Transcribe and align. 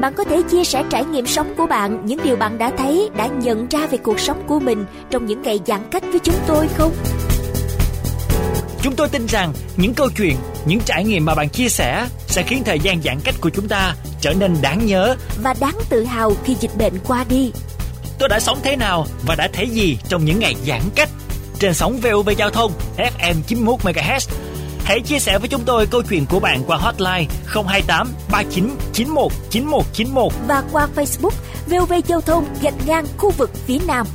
Bạn 0.00 0.14
có 0.14 0.24
thể 0.24 0.42
chia 0.50 0.64
sẻ 0.64 0.84
trải 0.90 1.04
nghiệm 1.04 1.26
sống 1.26 1.54
của 1.56 1.66
bạn, 1.66 2.06
những 2.06 2.20
điều 2.24 2.36
bạn 2.36 2.58
đã 2.58 2.70
thấy, 2.78 3.10
đã 3.16 3.26
nhận 3.26 3.68
ra 3.68 3.86
về 3.86 3.98
cuộc 3.98 4.20
sống 4.20 4.42
của 4.46 4.60
mình 4.60 4.84
trong 5.10 5.26
những 5.26 5.42
ngày 5.42 5.60
giãn 5.66 5.80
cách 5.90 6.02
với 6.10 6.18
chúng 6.18 6.34
tôi 6.46 6.68
không? 6.68 6.92
Chúng 8.82 8.94
tôi 8.96 9.08
tin 9.08 9.26
rằng 9.26 9.52
những 9.76 9.94
câu 9.94 10.08
chuyện, 10.16 10.36
những 10.66 10.80
trải 10.80 11.04
nghiệm 11.04 11.24
mà 11.24 11.34
bạn 11.34 11.48
chia 11.48 11.68
sẻ 11.68 12.08
sẽ 12.26 12.42
khiến 12.42 12.62
thời 12.64 12.80
gian 12.80 13.02
giãn 13.02 13.20
cách 13.24 13.34
của 13.40 13.50
chúng 13.50 13.68
ta 13.68 13.94
trở 14.20 14.32
nên 14.32 14.56
đáng 14.62 14.86
nhớ. 14.86 15.16
Và 15.42 15.54
đáng 15.60 15.74
tự 15.88 16.04
hào 16.04 16.32
khi 16.44 16.56
dịch 16.60 16.76
bệnh 16.78 16.94
qua 17.06 17.24
đi. 17.28 17.52
Tôi 18.18 18.28
đã 18.28 18.40
sống 18.40 18.58
thế 18.62 18.76
nào 18.76 19.06
và 19.26 19.34
đã 19.34 19.48
thấy 19.52 19.68
gì 19.68 19.98
trong 20.08 20.24
những 20.24 20.38
ngày 20.38 20.54
giãn 20.66 20.82
cách? 20.94 21.08
Trên 21.58 21.74
sóng 21.74 22.00
VOV 22.00 22.30
Giao 22.38 22.50
thông 22.50 22.72
FM 22.96 23.34
91 23.46 23.80
MHz. 23.80 24.28
Hãy 24.88 25.00
chia 25.00 25.18
sẻ 25.18 25.38
với 25.38 25.48
chúng 25.48 25.62
tôi 25.66 25.86
câu 25.86 26.02
chuyện 26.10 26.26
của 26.26 26.40
bạn 26.40 26.62
qua 26.66 26.76
hotline 26.76 27.24
028 27.46 28.12
39 28.30 28.76
91 28.92 29.32
9191. 29.50 30.32
và 30.46 30.62
qua 30.72 30.88
Facebook 30.96 31.30
VOV 31.66 31.92
Giao 32.06 32.20
thông 32.20 32.44
gạch 32.62 32.74
ngang, 32.86 33.06
khu 33.18 33.30
vực 33.30 33.50
phía 33.66 33.78
Nam. 33.86 34.06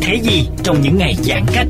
Thế 0.00 0.20
gì 0.22 0.48
trong 0.64 0.80
những 0.80 0.98
ngày 0.98 1.14
giãn 1.14 1.44
cách? 1.54 1.66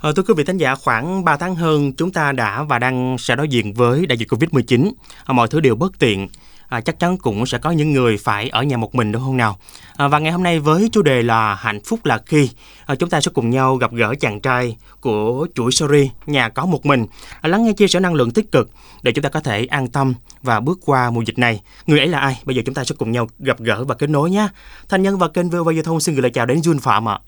Ờ, 0.00 0.12
thưa 0.12 0.22
quý 0.22 0.34
vị 0.36 0.44
thính 0.44 0.56
giả, 0.56 0.74
khoảng 0.74 1.24
3 1.24 1.36
tháng 1.36 1.54
hơn 1.54 1.92
chúng 1.92 2.12
ta 2.12 2.32
đã 2.32 2.62
và 2.62 2.78
đang 2.78 3.16
sẽ 3.18 3.36
đối 3.36 3.48
diện 3.48 3.74
với 3.74 4.06
đại 4.06 4.18
dịch 4.18 4.28
Covid-19. 4.28 4.92
Ờ, 5.24 5.34
mọi 5.34 5.48
thứ 5.48 5.60
đều 5.60 5.74
bất 5.74 5.98
tiện. 5.98 6.28
À, 6.68 6.80
chắc 6.80 6.98
chắn 6.98 7.16
cũng 7.16 7.46
sẽ 7.46 7.58
có 7.58 7.70
những 7.70 7.92
người 7.92 8.16
phải 8.16 8.48
ở 8.48 8.62
nhà 8.62 8.76
một 8.76 8.94
mình 8.94 9.12
đúng 9.12 9.22
không 9.22 9.36
nào? 9.36 9.58
À, 9.96 10.08
và 10.08 10.18
ngày 10.18 10.32
hôm 10.32 10.42
nay 10.42 10.58
với 10.58 10.88
chủ 10.92 11.02
đề 11.02 11.22
là 11.22 11.54
hạnh 11.54 11.80
phúc 11.84 12.04
là 12.04 12.18
khi 12.26 12.50
à, 12.86 12.94
chúng 12.94 13.10
ta 13.10 13.20
sẽ 13.20 13.30
cùng 13.34 13.50
nhau 13.50 13.76
gặp 13.76 13.92
gỡ 13.92 14.14
chàng 14.20 14.40
trai 14.40 14.76
của 15.00 15.46
chuỗi 15.54 15.72
series 15.72 16.10
nhà 16.26 16.48
có 16.48 16.66
một 16.66 16.86
mình, 16.86 17.06
à, 17.40 17.48
lắng 17.48 17.64
nghe 17.64 17.72
chia 17.72 17.88
sẻ 17.88 18.00
năng 18.00 18.14
lượng 18.14 18.30
tích 18.30 18.52
cực 18.52 18.70
để 19.02 19.12
chúng 19.12 19.22
ta 19.22 19.28
có 19.28 19.40
thể 19.40 19.66
an 19.66 19.88
tâm 19.88 20.14
và 20.42 20.60
bước 20.60 20.78
qua 20.84 21.10
mùa 21.10 21.22
dịch 21.22 21.38
này. 21.38 21.60
Người 21.86 21.98
ấy 21.98 22.08
là 22.08 22.18
ai? 22.18 22.40
Bây 22.44 22.56
giờ 22.56 22.62
chúng 22.66 22.74
ta 22.74 22.84
sẽ 22.84 22.94
cùng 22.98 23.12
nhau 23.12 23.26
gặp 23.38 23.60
gỡ 23.60 23.84
và 23.84 23.94
kết 23.94 24.10
nối 24.10 24.30
nhé. 24.30 24.48
Thành 24.88 25.02
nhân 25.02 25.18
và 25.18 25.28
kênh 25.28 25.50
VOV 25.50 25.70
Giao 25.70 25.82
thông 25.82 26.00
xin 26.00 26.14
gửi 26.14 26.22
lời 26.22 26.30
chào 26.30 26.46
đến 26.46 26.58
Jun 26.58 26.78
Phạm 26.78 27.08
ạ. 27.08 27.18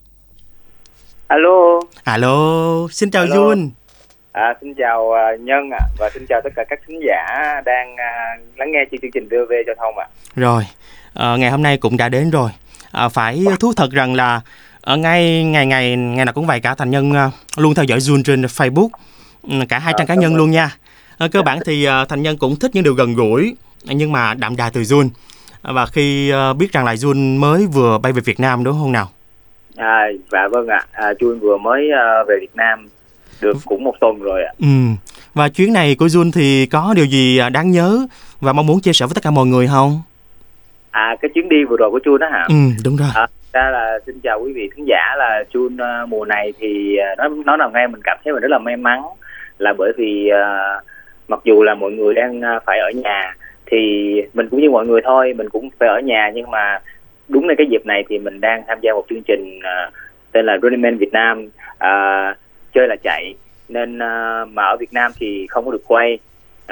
Alo, 1.27 1.79
Alo, 2.03 2.87
xin 2.91 3.11
chào 3.11 3.23
Alo. 3.23 3.35
Jun. 3.35 3.69
À, 4.31 4.53
xin 4.61 4.73
chào 4.73 5.11
à, 5.13 5.35
Nhân 5.39 5.69
ạ 5.71 5.79
và 5.97 6.09
xin 6.13 6.25
chào 6.29 6.41
tất 6.43 6.49
cả 6.55 6.63
các 6.69 6.79
khán 6.87 6.99
giả 7.07 7.25
đang 7.65 7.95
à, 7.97 8.37
lắng 8.55 8.71
nghe 8.71 8.79
chương 8.91 9.11
trình 9.13 9.27
VOV 9.31 9.51
giao 9.67 9.75
thông 9.79 9.97
ạ. 9.97 10.07
Rồi, 10.35 10.63
ờ, 11.13 11.37
ngày 11.37 11.51
hôm 11.51 11.63
nay 11.63 11.77
cũng 11.77 11.97
đã 11.97 12.09
đến 12.09 12.29
rồi. 12.29 12.49
À, 12.91 13.09
phải 13.09 13.45
thú 13.59 13.73
thật 13.77 13.91
rằng 13.91 14.15
là 14.15 14.41
ở 14.81 14.97
ngay 14.97 15.43
ngày 15.43 15.65
ngày 15.65 15.95
ngày 15.95 16.25
nào 16.25 16.33
cũng 16.33 16.45
vậy 16.45 16.59
cả 16.59 16.75
thành 16.75 16.91
nhân 16.91 17.13
ờ, 17.13 17.31
luôn 17.57 17.75
theo 17.75 17.85
dõi 17.85 17.99
Jun 17.99 18.23
trên 18.23 18.41
Facebook, 18.41 18.89
ừ, 19.43 19.55
cả 19.69 19.79
hai 19.79 19.93
À, 19.93 19.97
trang 19.97 20.07
cá 20.07 20.15
nhân 20.15 20.35
luôn 20.35 20.51
nha. 20.51 20.69
Ờ, 21.17 21.27
cơ 21.27 21.41
bản 21.41 21.59
thì 21.65 21.85
ờ, 21.85 22.05
thành 22.09 22.21
nhân 22.21 22.37
cũng 22.37 22.55
thích 22.55 22.71
những 22.73 22.83
điều 22.83 22.93
gần 22.93 23.15
gũi 23.15 23.55
nhưng 23.83 24.11
mà 24.11 24.33
đậm 24.33 24.55
đà 24.55 24.69
từ 24.69 24.81
Jun. 24.81 25.09
Và 25.61 25.85
khi 25.85 26.29
ờ, 26.29 26.53
biết 26.53 26.71
rằng 26.71 26.85
là 26.85 26.93
Jun 26.93 27.39
mới 27.39 27.65
vừa 27.65 27.97
bay 27.97 28.11
về 28.11 28.21
Việt 28.25 28.39
Nam 28.39 28.63
đúng 28.63 28.77
không 28.81 28.91
nào? 28.91 29.09
À, 29.75 30.07
và 30.29 30.47
vâng 30.51 30.67
ạ, 30.67 30.85
à, 30.91 31.13
Chuông 31.19 31.39
vừa 31.39 31.57
mới 31.57 31.91
à, 31.91 32.23
về 32.27 32.35
Việt 32.41 32.55
Nam 32.55 32.87
được 33.41 33.57
cũng 33.65 33.83
một 33.83 33.95
tuần 33.99 34.19
rồi 34.19 34.43
ạ. 34.43 34.53
Ừ. 34.59 34.67
Và 35.33 35.49
chuyến 35.49 35.73
này 35.73 35.95
của 35.99 36.05
Jun 36.05 36.31
thì 36.33 36.65
có 36.65 36.93
điều 36.95 37.05
gì 37.05 37.37
ờ, 37.37 37.49
đáng 37.49 37.71
nhớ 37.71 37.99
và 38.41 38.53
mong 38.53 38.67
muốn 38.67 38.79
chia 38.79 38.93
sẻ 38.93 39.05
với 39.05 39.13
tất 39.15 39.23
cả 39.23 39.31
mọi 39.31 39.45
người 39.45 39.67
không? 39.67 40.01
À, 40.91 41.15
cái 41.21 41.29
chuyến 41.35 41.49
đi 41.49 41.63
vừa 41.63 41.77
rồi 41.77 41.91
của 41.91 41.99
Chuông 42.05 42.19
đó 42.19 42.27
hả? 42.31 42.45
Ừ, 42.49 42.55
đúng 42.83 42.95
rồi. 42.95 43.07
À, 43.15 43.27
ra 43.53 43.69
là 43.69 43.99
xin 44.05 44.19
chào 44.23 44.41
quý 44.41 44.53
vị 44.53 44.69
khán 44.75 44.85
giả 44.85 45.15
là 45.17 45.43
Chuông 45.53 45.77
à, 45.77 46.05
mùa 46.05 46.25
này 46.25 46.53
thì 46.59 46.97
à, 46.97 47.15
nó 47.17 47.29
nó 47.45 47.57
nào 47.57 47.71
nghe 47.73 47.87
mình 47.87 48.01
cảm 48.03 48.17
thấy 48.23 48.33
mình 48.33 48.41
rất 48.41 48.51
là 48.51 48.59
may 48.59 48.77
mắn 48.77 49.01
là 49.57 49.73
bởi 49.77 49.91
vì 49.97 50.29
à, 50.29 50.75
mặc 51.27 51.39
dù 51.43 51.63
là 51.63 51.75
mọi 51.75 51.91
người 51.91 52.13
đang 52.13 52.41
à, 52.41 52.59
phải 52.65 52.79
ở 52.79 52.91
nhà 53.03 53.35
thì 53.65 53.77
mình 54.33 54.49
cũng 54.49 54.61
như 54.61 54.69
mọi 54.69 54.87
người 54.87 55.01
thôi 55.03 55.33
mình 55.37 55.49
cũng 55.49 55.69
phải 55.79 55.89
ở 55.89 55.99
nhà 55.99 56.31
nhưng 56.33 56.51
mà 56.51 56.79
đúng 57.27 57.47
là 57.47 57.55
cái 57.57 57.67
dịp 57.71 57.85
này 57.85 58.03
thì 58.09 58.19
mình 58.19 58.41
đang 58.41 58.63
tham 58.67 58.77
gia 58.81 58.93
một 58.93 59.05
chương 59.09 59.23
trình 59.27 59.59
à, 59.63 59.91
tên 60.31 60.45
là 60.45 60.57
Running 60.61 60.81
Man 60.81 60.97
Việt 60.97 61.13
Nam 61.13 61.49
à, 61.77 62.35
chơi 62.73 62.87
là 62.87 62.95
chạy. 63.03 63.35
Nên 63.69 63.95
uh, 63.95 64.49
mà 64.53 64.63
ở 64.63 64.77
Việt 64.79 64.93
Nam 64.93 65.11
thì 65.19 65.47
không 65.49 65.65
có 65.65 65.71
được 65.71 65.83
quay 65.87 66.19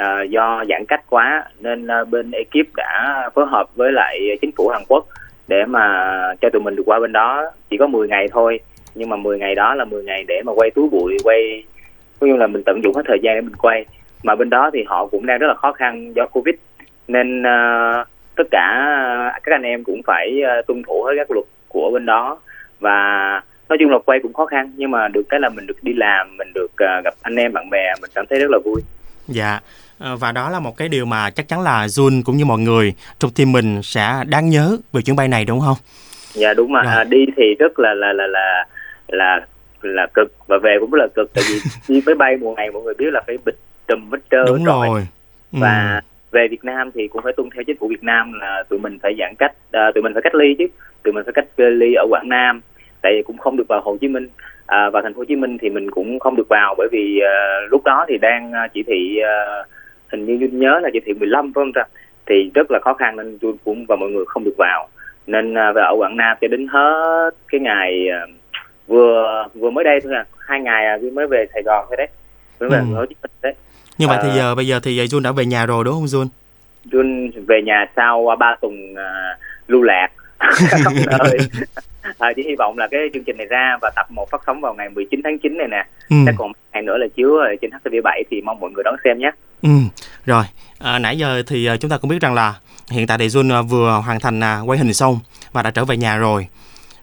uh, 0.00 0.30
do 0.30 0.64
giãn 0.68 0.84
cách 0.88 1.02
quá. 1.10 1.44
Nên 1.60 1.86
uh, 1.86 2.08
bên 2.08 2.30
ekip 2.30 2.76
đã 2.76 3.30
phối 3.34 3.46
hợp 3.46 3.66
với 3.74 3.92
lại 3.92 4.18
chính 4.40 4.50
phủ 4.56 4.68
Hàn 4.68 4.82
Quốc 4.88 5.06
để 5.48 5.64
mà 5.64 6.12
cho 6.40 6.48
tụi 6.52 6.62
mình 6.62 6.76
được 6.76 6.82
qua 6.86 7.00
bên 7.00 7.12
đó. 7.12 7.50
Chỉ 7.70 7.76
có 7.76 7.86
10 7.86 8.08
ngày 8.08 8.28
thôi 8.32 8.60
nhưng 8.94 9.08
mà 9.08 9.16
10 9.16 9.38
ngày 9.38 9.54
đó 9.54 9.74
là 9.74 9.84
10 9.84 10.04
ngày 10.04 10.24
để 10.28 10.42
mà 10.46 10.52
quay 10.52 10.70
túi 10.70 10.88
bụi 10.88 11.16
quay 11.24 11.64
cũng 12.20 12.28
như 12.28 12.36
là 12.36 12.46
mình 12.46 12.62
tận 12.66 12.80
dụng 12.84 12.94
hết 12.94 13.02
thời 13.06 13.18
gian 13.22 13.34
để 13.34 13.40
mình 13.40 13.56
quay. 13.56 13.84
Mà 14.22 14.34
bên 14.34 14.50
đó 14.50 14.70
thì 14.72 14.84
họ 14.86 15.06
cũng 15.06 15.26
đang 15.26 15.38
rất 15.38 15.46
là 15.46 15.54
khó 15.54 15.72
khăn 15.72 16.12
do 16.16 16.26
covid. 16.26 16.54
Nên 17.08 17.42
uh, 17.42 18.08
tất 18.36 18.44
cả 18.50 18.64
các 19.42 19.54
anh 19.54 19.62
em 19.62 19.84
cũng 19.84 20.00
phải 20.06 20.42
uh, 20.42 20.66
tuân 20.66 20.82
thủ 20.82 21.02
hết 21.02 21.12
các 21.16 21.30
luật 21.30 21.46
của 21.68 21.90
bên 21.90 22.06
đó. 22.06 22.38
Và 22.80 23.42
nói 23.68 23.78
chung 23.80 23.90
là 23.90 23.98
quay 24.06 24.18
cũng 24.22 24.32
khó 24.32 24.46
khăn 24.46 24.72
nhưng 24.76 24.90
mà 24.90 25.08
được 25.08 25.22
cái 25.28 25.40
là 25.40 25.48
mình 25.48 25.66
được 25.66 25.82
đi 25.82 25.92
làm 25.96 26.36
mình 26.36 26.48
được 26.54 26.68
ờ, 26.76 27.00
gặp 27.04 27.14
anh 27.22 27.36
em 27.36 27.52
bạn 27.52 27.70
bè 27.70 27.92
mình 28.00 28.10
cảm 28.14 28.26
thấy 28.30 28.38
rất 28.38 28.50
là 28.50 28.58
vui 28.64 28.80
Dạ, 29.28 29.60
ờ, 29.98 30.16
và 30.16 30.32
đó 30.32 30.50
là 30.50 30.60
một 30.60 30.76
cái 30.76 30.88
điều 30.88 31.04
mà 31.04 31.30
chắc 31.30 31.48
chắn 31.48 31.60
là 31.60 31.86
Jun 31.86 32.22
cũng 32.24 32.36
như 32.36 32.44
mọi 32.44 32.58
người 32.58 32.94
trong 33.18 33.30
team 33.30 33.52
mình 33.52 33.82
sẽ 33.82 34.24
đáng 34.26 34.48
nhớ 34.50 34.76
về 34.92 35.02
chuyến 35.02 35.16
bay 35.16 35.28
này 35.28 35.44
đúng 35.44 35.60
không? 35.60 35.76
dạ 36.34 36.54
đúng 36.54 36.72
mà 36.72 36.82
Rồi. 36.82 36.92
à, 36.94 37.04
đi 37.04 37.26
thì 37.36 37.54
rất 37.58 37.78
là 37.78 37.94
là 37.94 38.12
là 38.12 38.26
là 38.26 38.64
là 39.08 39.40
là 39.82 40.06
cực 40.14 40.32
và 40.46 40.58
về 40.62 40.76
cũng 40.80 40.90
rất 40.90 40.98
là 41.00 41.06
cực 41.14 41.30
tại 41.34 41.44
vì 41.48 41.60
đi 41.88 42.02
máy 42.06 42.14
bay 42.14 42.36
mùa 42.36 42.54
này 42.54 42.70
mọi 42.70 42.82
người 42.82 42.94
biết 42.98 43.06
là 43.12 43.22
phải 43.26 43.38
bịt 43.46 43.54
trùm 43.88 44.10
hết 44.10 44.18
trơn 44.30 44.46
đúng 44.46 44.64
rồi. 44.64 44.86
rồi. 44.88 45.00
Ừ. 45.52 45.58
và 45.60 46.00
về 46.30 46.48
Việt 46.50 46.64
Nam 46.64 46.90
thì 46.94 47.08
cũng 47.08 47.22
phải 47.24 47.32
tuân 47.36 47.48
theo 47.54 47.64
chính 47.66 47.76
phủ 47.80 47.88
Việt 47.88 48.02
Nam 48.02 48.32
là 48.32 48.62
tụi 48.68 48.78
mình 48.78 48.98
phải 49.02 49.14
giãn 49.18 49.34
cách 49.38 49.52
à, 49.72 49.90
tụi 49.94 50.02
mình 50.02 50.12
phải 50.14 50.22
cách 50.22 50.34
ly 50.34 50.54
chứ 50.58 50.66
tụi 51.02 51.12
mình 51.12 51.24
phải 51.24 51.32
cách 51.32 51.46
ly 51.56 51.94
ở 51.94 52.06
Quảng 52.10 52.28
Nam 52.28 52.60
tại 53.02 53.12
vì 53.16 53.22
cũng 53.22 53.38
không 53.38 53.56
được 53.56 53.68
vào 53.68 53.80
Hồ 53.84 53.96
Chí 54.00 54.08
Minh. 54.08 54.28
À, 54.66 54.90
và 54.90 55.00
thành 55.02 55.14
phố 55.14 55.18
Hồ 55.18 55.24
Chí 55.24 55.36
Minh 55.36 55.58
thì 55.60 55.68
mình 55.68 55.90
cũng 55.90 56.18
không 56.18 56.36
được 56.36 56.48
vào 56.48 56.74
bởi 56.78 56.88
vì 56.92 57.20
à, 57.20 57.34
lúc 57.70 57.84
đó 57.84 58.04
thì 58.08 58.18
đang 58.18 58.52
à, 58.52 58.68
chỉ 58.74 58.82
thị 58.82 59.18
à, 59.24 59.64
hình 60.12 60.26
như 60.26 60.36
Duyên 60.40 60.58
nhớ 60.58 60.80
là 60.82 60.90
chỉ 60.92 61.00
thị 61.06 61.12
15 61.12 61.52
phải 61.54 61.64
không 61.64 61.72
ta 61.72 61.82
thì 62.26 62.50
rất 62.54 62.70
là 62.70 62.78
khó 62.82 62.94
khăn 62.94 63.16
nên 63.16 63.38
Duyên 63.42 63.56
cũng 63.64 63.84
và 63.88 63.96
mọi 63.96 64.08
người 64.10 64.24
không 64.28 64.44
được 64.44 64.54
vào. 64.58 64.88
Nên 65.26 65.54
à, 65.58 65.72
về 65.72 65.82
ở 65.82 65.94
Quảng 65.98 66.16
Nam 66.16 66.36
cho 66.40 66.48
đến 66.48 66.66
hết 66.68 67.30
cái 67.48 67.60
ngày 67.60 68.08
à, 68.08 68.26
vừa 68.86 69.46
vừa 69.54 69.70
mới 69.70 69.84
đây 69.84 70.00
thôi 70.04 70.12
à. 70.14 70.24
Hai 70.38 70.60
ngày 70.60 70.86
à, 70.86 70.98
mới 71.12 71.26
về 71.26 71.46
Sài 71.54 71.62
Gòn 71.62 71.84
thôi 71.88 71.96
đấy. 71.96 72.08
Mới 72.60 72.68
về 72.70 72.78
Ừ. 72.78 72.94
Hồ 72.94 73.06
Chí 73.06 73.14
Minh 73.22 73.30
đấy. 73.42 73.54
Như 73.98 74.06
vậy 74.08 74.18
thì 74.22 74.28
à, 74.28 74.34
giờ 74.36 74.54
bây 74.54 74.66
giờ 74.66 74.80
thì 74.82 74.98
Jun 74.98 75.22
đã 75.22 75.32
về 75.32 75.44
nhà 75.46 75.66
rồi 75.66 75.84
đúng 75.84 75.94
không 75.94 76.04
Jun? 76.04 76.26
Jun 76.90 77.30
về 77.46 77.62
nhà 77.62 77.86
sau 77.96 78.36
3 78.38 78.56
tuần 78.60 78.94
à, 78.96 79.36
lưu 79.66 79.82
lạc 79.82 80.08
khắp 80.68 80.92
nơi 81.06 81.38
à, 82.18 82.28
chỉ 82.36 82.42
hy 82.48 82.54
vọng 82.58 82.78
là 82.78 82.88
cái 82.90 83.00
chương 83.14 83.24
trình 83.24 83.36
này 83.36 83.46
ra 83.46 83.76
và 83.82 83.90
tập 83.96 84.06
một 84.10 84.30
phát 84.30 84.40
sóng 84.46 84.60
vào 84.60 84.74
ngày 84.74 84.88
19 84.90 85.20
tháng 85.24 85.38
9 85.38 85.56
này 85.58 85.66
nè 85.70 85.84
Ừ. 86.10 86.16
chắc 86.26 86.34
còn 86.38 86.52
ngày 86.72 86.82
nữa 86.82 86.96
là 86.96 87.06
chiếu 87.16 87.30
trên 87.62 87.70
HTV7 87.70 88.22
thì 88.30 88.40
mong 88.40 88.60
mọi 88.60 88.70
người 88.70 88.84
đón 88.84 88.94
xem 89.04 89.18
nhé 89.18 89.30
Ừ. 89.62 89.68
Rồi, 90.26 90.44
à, 90.78 90.98
nãy 90.98 91.18
giờ 91.18 91.42
thì 91.46 91.66
à, 91.66 91.76
chúng 91.76 91.90
ta 91.90 91.98
cũng 91.98 92.10
biết 92.10 92.20
rằng 92.20 92.34
là 92.34 92.54
hiện 92.90 93.06
tại 93.06 93.18
thì 93.18 93.26
Jun 93.26 93.54
à, 93.58 93.62
vừa 93.62 94.02
hoàn 94.06 94.20
thành 94.20 94.40
à, 94.44 94.60
quay 94.66 94.78
hình 94.78 94.94
xong 94.94 95.18
và 95.52 95.62
đã 95.62 95.70
trở 95.70 95.84
về 95.84 95.96
nhà 95.96 96.16
rồi. 96.16 96.46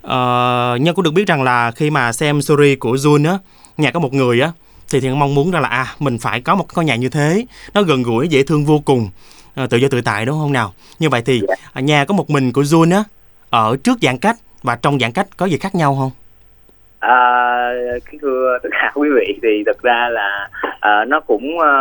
Ờ, 0.01 0.77
Nhân 0.81 0.95
cũng 0.95 1.03
được 1.03 1.11
biết 1.13 1.27
rằng 1.27 1.43
là 1.43 1.71
khi 1.71 1.89
mà 1.89 2.11
xem 2.13 2.41
series 2.41 2.79
của 2.79 2.95
Jun 2.95 3.29
á, 3.31 3.37
nhà 3.77 3.91
có 3.91 3.99
một 3.99 4.13
người 4.13 4.41
á, 4.41 4.51
thì 4.91 4.99
thì 4.99 5.09
mong 5.09 5.35
muốn 5.35 5.51
rằng 5.51 5.61
là 5.61 5.69
à 5.69 5.85
mình 5.99 6.17
phải 6.17 6.41
có 6.41 6.55
một 6.55 6.63
cái 6.63 6.73
ngôi 6.75 6.85
nhà 6.85 6.95
như 6.95 7.09
thế, 7.09 7.45
nó 7.73 7.81
gần 7.81 8.03
gũi, 8.03 8.27
dễ 8.27 8.43
thương 8.43 8.65
vô 8.65 8.79
cùng, 8.85 9.09
à, 9.55 9.67
tự 9.69 9.77
do 9.77 9.87
tự 9.87 10.01
tại 10.01 10.25
đúng 10.25 10.39
không 10.39 10.53
nào? 10.53 10.73
Như 10.99 11.09
vậy 11.09 11.21
thì 11.25 11.41
Dạ. 11.47 11.55
à, 11.73 11.81
nhà 11.81 12.05
có 12.05 12.13
một 12.13 12.29
mình 12.29 12.51
của 12.53 12.61
Jun 12.61 12.95
á, 12.95 13.03
ở 13.49 13.77
trước 13.83 13.97
giãn 14.01 14.17
cách 14.17 14.35
và 14.63 14.77
trong 14.81 14.99
giãn 14.99 15.11
cách 15.11 15.27
có 15.37 15.45
gì 15.45 15.57
khác 15.57 15.75
nhau 15.75 15.95
không? 15.99 16.11
À, 16.99 17.71
kính 18.11 18.19
thưa 18.21 18.57
tất 18.63 18.69
cả 18.71 18.91
quý 18.95 19.09
vị 19.15 19.39
thì 19.43 19.63
thực 19.65 19.81
ra 19.81 20.09
là 20.11 20.49
à, 20.79 21.05
nó 21.05 21.19
cũng 21.19 21.59
à, 21.59 21.73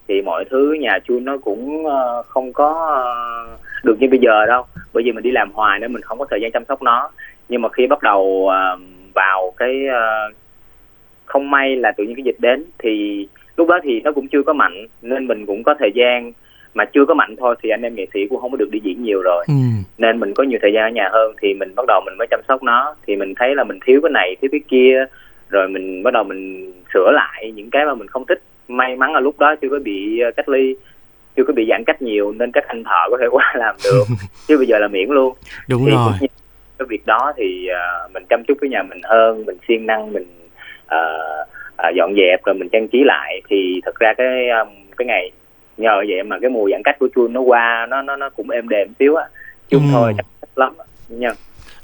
thì 0.09 0.23
mọi 0.23 0.45
thứ 0.51 0.77
nhà 0.81 0.99
chu 1.09 1.21
nó 1.21 1.37
cũng 1.45 1.87
không 2.29 2.53
có 2.53 2.99
được 3.85 4.01
như 4.01 4.09
bây 4.11 4.19
giờ 4.19 4.47
đâu 4.47 4.65
bởi 4.93 5.03
vì 5.05 5.13
mình 5.13 5.23
đi 5.23 5.31
làm 5.31 5.53
hoài 5.53 5.81
nên 5.81 5.93
mình 5.93 6.03
không 6.03 6.19
có 6.19 6.27
thời 6.31 6.41
gian 6.43 6.53
chăm 6.53 6.65
sóc 6.69 6.83
nó 6.83 7.11
nhưng 7.53 7.63
mà 7.63 7.69
khi 7.69 7.87
bắt 7.87 8.03
đầu 8.03 8.23
uh, 8.23 8.81
vào 9.15 9.55
cái 9.57 9.83
uh, 9.89 10.35
không 11.27 11.51
may 11.51 11.77
là 11.77 11.93
tự 11.93 12.05
nhiên 12.05 12.17
cái 12.17 12.25
dịch 12.25 12.37
đến 12.39 12.65
thì 12.79 13.27
lúc 13.57 13.69
đó 13.69 13.81
thì 13.83 14.01
nó 14.01 14.13
cũng 14.13 14.29
chưa 14.29 14.43
có 14.43 14.53
mạnh 14.53 14.87
nên 15.03 15.27
mình 15.27 15.47
cũng 15.47 15.63
có 15.63 15.75
thời 15.79 15.93
gian 15.95 16.33
mà 16.75 16.85
chưa 16.85 17.05
có 17.05 17.15
mạnh 17.15 17.37
thôi 17.39 17.55
thì 17.63 17.71
anh 17.71 17.83
em 17.83 17.95
nghệ 17.95 18.07
sĩ 18.15 18.21
cũng 18.31 18.41
không 18.41 18.51
có 18.51 18.57
được 18.57 18.69
đi 18.73 18.81
diễn 18.85 19.03
nhiều 19.03 19.23
rồi. 19.23 19.45
Ừ. 19.49 19.55
nên 19.99 20.21
mình 20.21 20.35
có 20.35 20.45
nhiều 20.45 20.59
thời 20.63 20.73
gian 20.73 20.85
ở 20.85 20.91
nhà 20.91 21.09
hơn 21.13 21.33
thì 21.43 21.55
mình 21.55 21.75
bắt 21.75 21.87
đầu 21.89 22.01
mình 22.07 22.19
mới 22.19 22.27
chăm 22.31 22.41
sóc 22.49 22.63
nó. 22.63 22.95
Thì 23.07 23.17
mình 23.17 23.35
thấy 23.37 23.55
là 23.55 23.65
mình 23.65 23.79
thiếu 23.87 24.01
cái 24.03 24.11
này 24.11 24.37
thiếu 24.41 24.49
cái 24.53 24.61
kia 24.69 25.05
rồi 25.49 25.69
mình 25.69 26.03
bắt 26.03 26.15
đầu 26.15 26.25
mình 26.25 26.73
sửa 26.95 27.11
lại 27.15 27.53
những 27.55 27.71
cái 27.71 27.85
mà 27.87 27.95
mình 27.95 28.09
không 28.09 28.27
thích. 28.27 28.43
May 28.69 28.97
mắn 28.97 29.13
là 29.13 29.21
lúc 29.21 29.39
đó 29.39 29.55
chưa 29.63 29.69
có 29.71 29.79
bị 29.85 30.21
ờ, 30.21 30.31
cách 30.37 30.49
ly 30.49 30.77
chưa 31.37 31.45
có 31.45 31.53
bị 31.53 31.67
giãn 31.71 31.85
cách 31.85 32.03
nhiều 32.03 32.33
nên 32.33 32.53
các 32.53 32.65
anh 32.67 32.85
thợ 32.85 33.09
có 33.11 33.17
thể 33.21 33.27
qua 33.31 33.55
làm 33.59 33.77
được. 33.85 34.05
Chứ 34.49 34.59
bây 34.59 34.67
giờ 34.67 34.79
là 34.79 34.89
miễn 34.89 35.09
luôn. 35.09 35.35
Đúng 35.69 35.85
thì 35.85 35.91
rồi 35.91 36.13
cái 36.79 36.87
việc 36.89 37.07
đó 37.07 37.33
thì 37.37 37.69
uh, 37.71 38.13
mình 38.13 38.23
chăm 38.31 38.43
chút 38.49 38.55
với 38.61 38.71
nhà 38.71 38.83
mình 38.83 39.01
hơn 39.05 39.45
mình 39.47 39.57
siêng 39.69 39.87
năng 39.87 40.13
mình 40.13 40.49
uh, 40.85 41.49
uh, 41.89 41.95
dọn 41.97 42.15
dẹp 42.17 42.45
rồi 42.45 42.55
mình 42.55 42.69
trang 42.73 42.89
trí 42.89 43.05
lại. 43.05 43.43
Thì 43.49 43.81
thật 43.85 43.99
ra 43.99 44.13
cái 44.19 44.49
um, 44.49 44.69
cái 44.97 45.07
ngày 45.07 45.31
nhờ 45.77 45.97
vậy 46.09 46.23
mà 46.23 46.39
cái 46.41 46.51
mùa 46.51 46.69
giãn 46.73 46.83
cách 46.85 46.97
của 46.99 47.09
chuông 47.15 47.33
nó 47.33 47.41
qua 47.41 47.87
nó 47.89 48.03
nó 48.03 48.17
nó 48.17 48.31
cũng 48.31 48.51
êm 48.51 48.69
đềm 48.69 48.93
xíu 48.99 49.15
á. 49.15 49.25
Chung 49.69 49.83
ừ. 49.83 49.89
thôi 49.93 50.13
chắc 50.17 50.27
lắm 50.57 50.77
nha. 51.09 51.31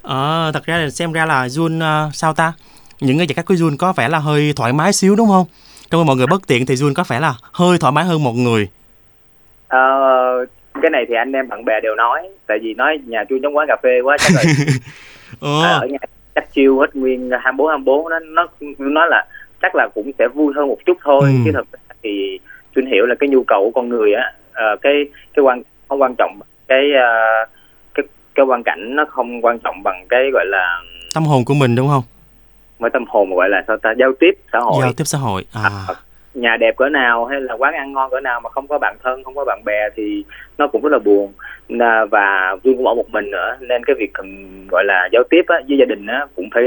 Ờ 0.03 0.51
thật 0.55 0.67
ra 0.67 0.77
là 0.77 0.91
xem 0.91 1.13
ra 1.13 1.27
là 1.27 1.47
Jun 1.47 1.79
uh, 2.09 2.15
sao 2.15 2.35
ta? 2.35 2.53
Những 3.01 3.19
cái 3.19 3.27
giãn 3.27 3.35
cách 3.37 3.47
của 3.47 3.55
Jun 3.55 3.77
có 3.79 3.93
vẻ 3.97 4.09
là 4.09 4.19
hơi 4.19 4.53
thoải 4.57 4.73
mái 4.73 4.93
xíu 4.93 5.17
đúng 5.17 5.29
không? 5.29 5.47
Trong 5.91 6.07
mọi 6.07 6.17
người 6.17 6.27
bất 6.27 6.47
tiện 6.47 6.67
thì 6.67 6.75
Jun 6.75 6.95
có 6.95 7.05
vẻ 7.09 7.21
là 7.21 7.35
hơi 7.53 7.79
thoải 7.79 7.93
mái 7.93 8.05
hơn 8.05 8.25
một 8.25 8.33
người. 8.33 8.69
Ờ, 9.69 9.79
cái 10.83 10.91
này 10.91 11.05
thì 11.09 11.15
anh 11.15 11.33
em 11.33 11.49
bạn 11.49 11.65
bè 11.65 11.81
đều 11.81 11.95
nói 11.95 12.29
tại 12.47 12.59
vì 12.63 12.75
nói 12.75 13.01
nhà 13.07 13.25
Jun 13.29 13.41
giống 13.43 13.57
quán 13.57 13.69
cà 13.69 13.77
phê 13.83 14.01
quá 14.01 14.17
chắc 14.19 14.33
rồi 14.35 14.45
ờ. 15.41 15.63
à, 15.63 15.79
ở 15.81 15.87
nhà 15.87 15.99
cách 16.35 16.53
chiêu 16.53 16.79
hết 16.79 16.97
nguyên 16.97 17.31
24 17.31 17.69
24 17.69 18.09
nó 18.09 18.19
nó 18.31 18.47
nói 18.79 19.07
là 19.11 19.27
chắc 19.63 19.75
là 19.75 19.89
cũng 19.95 20.11
sẽ 20.19 20.29
vui 20.35 20.53
hơn 20.57 20.69
một 20.69 20.79
chút 20.87 20.99
thôi 21.05 21.23
ừ. 21.23 21.29
chứ 21.45 21.51
thật 21.55 21.79
thì 22.03 22.39
Jun 22.75 22.89
hiểu 22.91 23.07
là 23.07 23.15
cái 23.21 23.29
nhu 23.29 23.43
cầu 23.43 23.65
của 23.65 23.81
con 23.81 23.89
người 23.89 24.13
á 24.13 24.33
uh, 24.51 24.81
cái 24.81 25.05
cái 25.35 25.43
quan 25.43 25.63
không 25.89 26.03
quan 26.03 26.15
trọng 26.19 26.41
cái 26.69 26.91
uh, 26.95 27.49
cái 27.95 28.07
cái 28.35 28.47
quan 28.47 28.63
cảnh 28.63 28.97
nó 28.97 29.05
không 29.09 29.45
quan 29.45 29.59
trọng 29.59 29.83
bằng 29.83 30.07
cái 30.09 30.31
gọi 30.33 30.45
là 30.47 30.81
tâm 31.15 31.25
hồn 31.25 31.45
của 31.45 31.55
mình 31.55 31.75
đúng 31.75 31.89
không? 31.89 32.03
Mới 32.79 32.91
tâm 32.91 33.05
hồn 33.09 33.35
gọi 33.35 33.49
là 33.49 33.65
sao 33.67 33.77
ta 33.77 33.95
giao 33.99 34.13
tiếp 34.21 34.31
xã 34.53 34.59
hội. 34.59 34.83
Giao 34.83 34.93
tiếp 34.93 35.05
xã 35.05 35.19
hội. 35.19 35.45
À. 35.53 35.71
à 35.89 35.95
nhà 36.41 36.57
đẹp 36.57 36.77
cỡ 36.77 36.89
nào 36.89 37.25
hay 37.25 37.41
là 37.41 37.55
quán 37.55 37.75
ăn 37.75 37.93
ngon 37.93 38.11
cỡ 38.11 38.21
nào 38.21 38.41
mà 38.41 38.51
không 38.51 38.67
có 38.67 38.79
bạn 38.79 38.97
thân 39.03 39.25
không 39.25 39.35
có 39.35 39.45
bạn 39.45 39.63
bè 39.65 39.89
thì 39.97 40.25
nó 40.59 40.67
cũng 40.69 40.83
rất 40.83 40.93
là 40.93 40.99
buồn. 40.99 41.33
Và 42.11 42.57
Duyên 42.65 42.77
cũng 42.77 42.87
ở 42.87 42.95
một 42.95 43.11
mình 43.11 43.31
nữa. 43.31 43.57
Nên 43.61 43.85
cái 43.85 43.97
việc 43.99 44.13
gọi 44.69 44.85
là 44.85 45.09
giao 45.13 45.23
tiếp 45.31 45.43
á, 45.47 45.61
với 45.69 45.79
gia 45.79 45.85
đình 45.85 46.07
á, 46.07 46.27
cũng 46.37 46.49
phải 46.55 46.63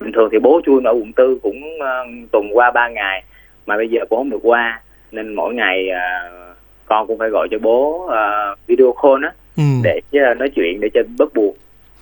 bình 0.00 0.12
thường 0.12 0.28
thì 0.32 0.38
bố 0.38 0.60
Chuông 0.66 0.84
ở 0.84 0.92
quận 0.92 1.12
tư 1.12 1.38
cũng 1.42 1.78
uh, 1.78 2.30
tuần 2.32 2.48
qua 2.52 2.70
ba 2.70 2.88
ngày 2.88 3.24
mà 3.66 3.76
bây 3.76 3.88
giờ 3.88 4.00
cũng 4.10 4.18
không 4.18 4.30
được 4.30 4.40
qua. 4.42 4.80
Nên 5.12 5.34
mỗi 5.34 5.54
ngày 5.54 5.88
uh, 5.90 6.56
con 6.86 7.06
cũng 7.06 7.18
phải 7.18 7.28
gọi 7.28 7.48
cho 7.50 7.58
bố 7.58 8.04
uh, 8.04 8.58
video 8.66 8.94
call 9.02 9.24
á 9.24 9.32
ừ. 9.56 9.62
để 9.82 10.00
uh, 10.32 10.38
nói 10.38 10.48
chuyện 10.56 10.80
để 10.80 10.88
cho 10.94 11.00
bớt 11.18 11.34
buồn. 11.34 11.56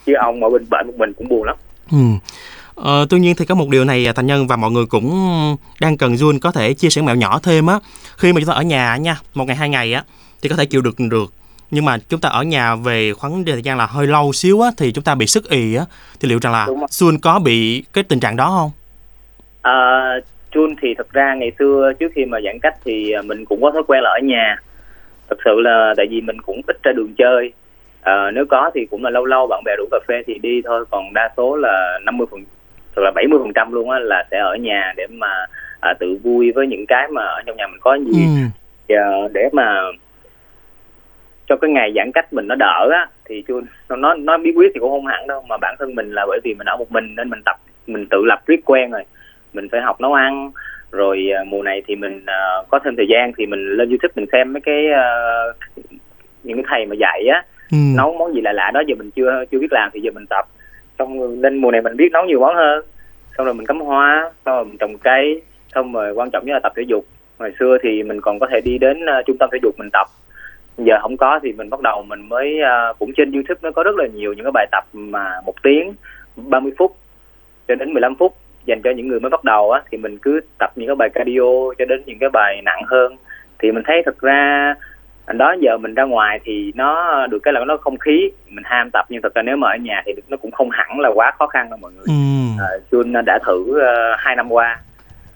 Chứ 0.06 0.14
ông 0.14 0.44
ở 0.44 0.50
bên 0.50 0.67
bệnh 0.70 0.87
một 0.87 0.94
mình 0.97 1.12
cũng 1.12 1.29
buồn 1.29 1.44
lắm. 1.44 1.56
Ừ. 1.93 1.99
Ờ, 2.76 3.06
tuy 3.11 3.19
nhiên 3.19 3.34
thì 3.37 3.44
có 3.44 3.55
một 3.55 3.69
điều 3.69 3.84
này 3.84 4.06
thành 4.17 4.26
nhân 4.26 4.46
và 4.46 4.56
mọi 4.56 4.70
người 4.70 4.87
cũng 4.87 5.11
đang 5.81 5.96
cần 5.96 6.14
Jun 6.14 6.38
có 6.40 6.50
thể 6.52 6.75
chia 6.75 6.90
sẻ 6.90 7.02
mẹo 7.02 7.14
nhỏ 7.14 7.38
thêm 7.43 7.67
á. 7.67 7.78
Khi 8.17 8.32
mà 8.32 8.40
chúng 8.40 8.49
ta 8.49 8.55
ở 8.55 8.62
nhà 8.62 8.96
nha 8.96 9.17
một 9.34 9.44
ngày 9.44 9.56
hai 9.56 9.69
ngày 9.69 9.93
á 9.93 10.02
thì 10.43 10.49
có 10.49 10.56
thể 10.56 10.67
chịu 10.67 10.81
được 10.81 10.94
được. 11.11 11.32
Nhưng 11.70 11.84
mà 11.84 11.99
chúng 12.08 12.20
ta 12.20 12.28
ở 12.28 12.43
nhà 12.43 12.75
về 12.75 13.12
khoảng 13.12 13.44
thời 13.44 13.62
gian 13.62 13.78
là 13.78 13.87
hơi 13.87 14.06
lâu 14.06 14.32
xíu 14.32 14.61
á 14.61 14.70
thì 14.76 14.93
chúng 14.93 15.05
ta 15.05 15.14
bị 15.14 15.26
sức 15.26 15.50
ì 15.50 15.75
á. 15.75 15.84
Thì 16.20 16.28
liệu 16.28 16.38
rằng 16.43 16.52
là 16.52 16.67
Jun 16.67 17.19
có 17.23 17.38
bị 17.38 17.84
cái 17.93 18.05
tình 18.05 18.20
trạng 18.20 18.37
đó 18.37 18.46
không? 18.58 18.70
À, 19.62 20.11
Jun 20.52 20.75
thì 20.82 20.94
thật 20.99 21.12
ra 21.12 21.34
ngày 21.34 21.52
xưa 21.58 21.93
trước 22.00 22.12
khi 22.14 22.25
mà 22.25 22.38
giãn 22.44 22.58
cách 22.62 22.75
thì 22.84 23.12
mình 23.25 23.44
cũng 23.44 23.62
có 23.62 23.70
thói 23.70 23.82
quen 23.87 24.02
là 24.02 24.11
ở 24.11 24.20
nhà. 24.23 24.56
Thật 25.31 25.37
sự 25.44 25.61
là 25.61 25.94
tại 25.96 26.06
vì 26.11 26.20
mình 26.20 26.40
cũng 26.40 26.61
ít 26.67 26.76
ra 26.82 26.93
đường 26.93 27.14
chơi. 27.19 27.52
À, 28.00 28.31
nếu 28.34 28.44
có 28.50 28.70
thì 28.75 28.87
cũng 28.90 29.05
là 29.05 29.11
lâu 29.11 29.25
lâu 29.25 29.46
bạn 29.46 29.62
bè 29.64 29.73
rủ 29.78 29.84
cà 29.90 29.99
phê 30.08 30.14
thì 30.26 30.34
đi 30.38 30.62
thôi 30.64 30.84
còn 30.90 31.12
đa 31.12 31.31
số 31.37 31.56
là 31.56 31.99
50 32.05 32.26
phần 32.31 32.44
hoặc 32.96 33.02
là 33.02 33.10
70 33.10 33.38
phần 33.38 33.52
trăm 33.54 33.72
luôn 33.72 33.90
á 33.90 33.98
là 33.98 34.25
sẽ 34.31 34.38
ở 34.38 34.54
nhà 34.54 34.93
để 34.96 35.06
mà 35.10 35.46
à, 35.81 35.94
tự 36.00 36.19
vui 36.22 36.52
với 36.52 36.66
những 36.66 36.87
cái 36.87 37.08
mà 37.08 37.22
ở 37.22 37.43
trong 37.46 37.56
nhà 37.56 37.66
mình 37.66 37.81
có 37.81 37.94
gì 37.94 38.26
ừ. 38.88 38.94
à, 38.96 39.28
để 39.32 39.48
mà 39.52 39.82
cho 41.48 41.56
cái 41.56 41.70
ngày 41.70 41.93
giãn 41.96 42.12
cách 42.12 42.32
mình 42.32 42.46
nó 42.48 42.54
đỡ 42.54 42.88
á 42.93 43.06
thì 43.25 43.44
chưa 43.48 43.60
nó 43.88 44.14
nó 44.14 44.38
bí 44.38 44.52
quyết 44.52 44.70
thì 44.75 44.81
cũng 44.81 44.90
không 44.90 45.06
hẳn 45.06 45.26
đâu 45.26 45.44
mà 45.48 45.56
bản 45.56 45.75
thân 45.78 45.94
mình 45.94 46.12
là 46.12 46.26
bởi 46.26 46.40
vì 46.44 46.54
mình 46.54 46.66
ở 46.66 46.76
một 46.76 46.93
mình 46.93 47.14
nên 47.16 47.31
mình 47.31 47.43
tập 47.44 47.56
mình 47.87 48.06
tự 48.10 48.25
lập 48.25 48.43
riết 48.46 48.64
quen 48.64 48.90
rồi 48.90 49.02
mình 49.52 49.69
phải 49.72 49.81
học 49.81 50.00
nấu 50.00 50.12
ăn 50.12 50.50
rồi 50.92 51.31
à, 51.34 51.44
mùa 51.46 51.62
này 51.62 51.82
thì 51.87 51.96
mình 51.96 52.16
uh, 52.16 52.69
có 52.69 52.78
thêm 52.84 52.96
thời 52.96 53.06
gian 53.08 53.32
thì 53.38 53.46
mình 53.46 53.76
lên 53.76 53.88
youtube 53.88 54.12
mình 54.16 54.26
xem 54.32 54.52
mấy 54.52 54.60
cái 54.60 54.87
uh, 54.90 55.56
những 56.44 56.56
cái 56.56 56.64
thầy 56.69 56.87
mà 56.87 56.94
dạy 56.99 57.26
á 57.32 57.42
ừ. 57.70 57.76
nấu 57.96 58.14
món 58.19 58.34
gì 58.34 58.40
lạ 58.40 58.52
lạ 58.52 58.70
đó 58.75 58.82
giờ 58.87 58.94
mình 58.99 59.10
chưa 59.10 59.44
chưa 59.50 59.58
biết 59.58 59.72
làm 59.72 59.90
thì 59.92 60.00
giờ 60.00 60.10
mình 60.14 60.26
tập 60.26 60.44
xong 60.98 61.40
nên 61.43 61.56
mùa 61.56 61.70
này 61.70 61.82
mình 61.82 61.96
biết 61.96 62.12
nấu 62.12 62.25
nhiều 62.25 62.40
món 62.40 62.56
hơn. 62.56 62.84
Xong 63.37 63.46
rồi 63.46 63.54
mình 63.54 63.66
cắm 63.66 63.81
hoa 63.81 64.32
xong 64.44 64.54
rồi 64.54 64.64
mình 64.64 64.78
trồng 64.78 64.98
cây. 64.98 65.43
Xong 65.75 65.93
rồi 65.93 66.12
quan 66.14 66.31
trọng 66.31 66.46
nhất 66.46 66.52
là 66.52 66.60
tập 66.62 66.72
thể 66.76 66.82
dục. 66.87 67.04
Ngày 67.38 67.52
xưa 67.58 67.76
thì 67.82 68.02
mình 68.02 68.20
còn 68.20 68.38
có 68.38 68.46
thể 68.50 68.60
đi 68.64 68.78
đến 68.78 69.02
uh, 69.02 69.26
trung 69.26 69.37
tâm 69.38 69.48
thể 69.52 69.58
dục 69.62 69.75
mình 69.78 69.90
tập. 69.93 70.06
Giờ 70.78 70.98
không 71.02 71.16
có 71.16 71.40
thì 71.43 71.52
mình 71.52 71.70
bắt 71.70 71.81
đầu 71.81 72.02
mình 72.02 72.28
mới 72.28 72.58
uh, 72.90 72.98
cũng 72.98 73.12
trên 73.16 73.32
youtube 73.32 73.60
nó 73.62 73.70
có 73.70 73.82
rất 73.82 73.96
là 73.96 74.06
nhiều 74.14 74.32
những 74.32 74.44
cái 74.44 74.52
bài 74.54 74.66
tập 74.72 74.84
mà 74.93 75.40
một 75.46 75.54
tiếng 75.62 75.94
30 76.37 76.72
phút 76.78 76.96
cho 77.69 77.75
đến 77.75 77.92
15 77.92 78.14
phút 78.14 78.37
dành 78.66 78.81
cho 78.84 78.90
những 78.90 79.08
người 79.08 79.20
mới 79.20 79.31
bắt 79.31 79.44
đầu 79.44 79.70
á. 79.70 79.82
Thì 79.90 79.99
mình 79.99 80.19
cứ 80.19 80.40
tập 80.58 80.70
những 80.76 80.87
cái 80.87 80.96
bài 80.96 81.08
cardio 81.14 81.75
cho 81.78 81.84
đến 81.84 82.02
những 82.06 82.19
cái 82.19 82.31
bài 82.32 82.62
nặng 82.64 82.82
hơn. 82.87 83.16
Thì 83.58 83.72
mình 83.72 83.82
thấy 83.87 84.02
thực 84.06 84.20
ra 84.20 84.75
đó 85.33 85.54
giờ 85.61 85.76
mình 85.76 85.95
ra 85.95 86.04
ngoài 86.04 86.40
thì 86.45 86.73
nó 86.75 87.26
được 87.26 87.38
cái 87.42 87.54
là 87.54 87.64
nó 87.66 87.76
không 87.76 87.99
khí 87.99 88.30
mình 88.49 88.64
ham 88.64 88.90
tập. 88.92 89.06
Nhưng 89.09 89.23
thật 89.23 89.35
ra 89.35 89.42
nếu 89.42 89.56
mà 89.56 89.68
ở 89.68 89.76
nhà 89.76 90.02
thì 90.06 90.12
nó 90.28 90.37
cũng 90.37 90.50
không 90.50 90.71
hẳn 90.71 91.00
là 91.00 91.11
quá 91.14 91.33
khó 91.38 91.47
khăn 91.47 91.71
đâu 91.71 91.78
mọi 91.83 91.92
người. 91.92 92.04
Ừ. 92.06 92.14
à, 92.64 92.68
Jun 92.90 93.25
đã 93.25 93.38
thử 93.47 93.61
uh, 93.61 94.18
hai 94.18 94.37
năm 94.37 94.52
qua 94.52 94.78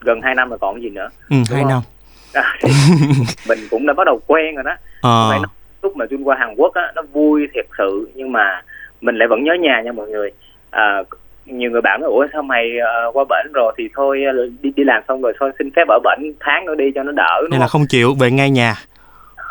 gần 0.01 0.21
hai 0.23 0.35
năm 0.35 0.49
rồi 0.49 0.59
còn 0.59 0.83
gì 0.83 0.91
nữa. 0.91 1.09
Ừ, 1.31 1.37
hai 1.55 1.65
năm. 1.65 1.83
À, 2.35 2.57
mình 3.49 3.59
cũng 3.71 3.87
đã 3.87 3.95
bắt 3.95 4.05
đầu 4.07 4.21
quen 4.27 4.55
rồi 4.55 4.65
đó. 4.65 4.77
À. 5.03 5.39
lúc 5.83 5.97
mà 5.97 6.05
Jun 6.05 6.23
qua 6.25 6.37
Hàn 6.39 6.55
Quốc 6.57 6.75
á 6.75 6.93
nó 6.95 7.03
vui 7.13 7.49
thiệt 7.55 7.67
sự. 7.79 8.11
Nhưng 8.15 8.33
mà 8.33 8.63
mình 9.01 9.17
lại 9.17 9.29
vẫn 9.29 9.45
nhớ 9.45 9.53
nhà 9.61 9.83
nha 9.85 9.93
mọi 9.93 10.09
người. 10.09 10.31
À, 10.71 11.03
nhiều 11.47 11.71
người 11.71 11.81
bảo 11.81 11.99
nói 11.99 12.11
ủa 12.11 12.27
sao 12.33 12.43
mày 12.43 12.71
uh, 13.09 13.17
qua 13.17 13.25
bển 13.29 13.53
rồi? 13.53 13.73
Thì 13.79 13.89
thôi 13.95 14.23
uh, 14.31 14.63
đi 14.63 14.73
đi 14.77 14.85
làm 14.85 15.03
xong 15.09 15.23
rồi 15.23 15.33
thôi 15.41 15.51
xin 15.59 15.71
phép 15.77 15.89
ở 15.89 15.99
bển 16.05 16.33
tháng 16.41 16.67
nữa 16.67 16.75
đi 16.75 16.85
cho 16.95 17.03
nó 17.03 17.13
đỡ 17.13 17.43
nên 17.51 17.61
là 17.61 17.67
không 17.67 17.87
chịu 17.89 18.15
về 18.21 18.31
ngay 18.31 18.51
nhà 18.51 18.75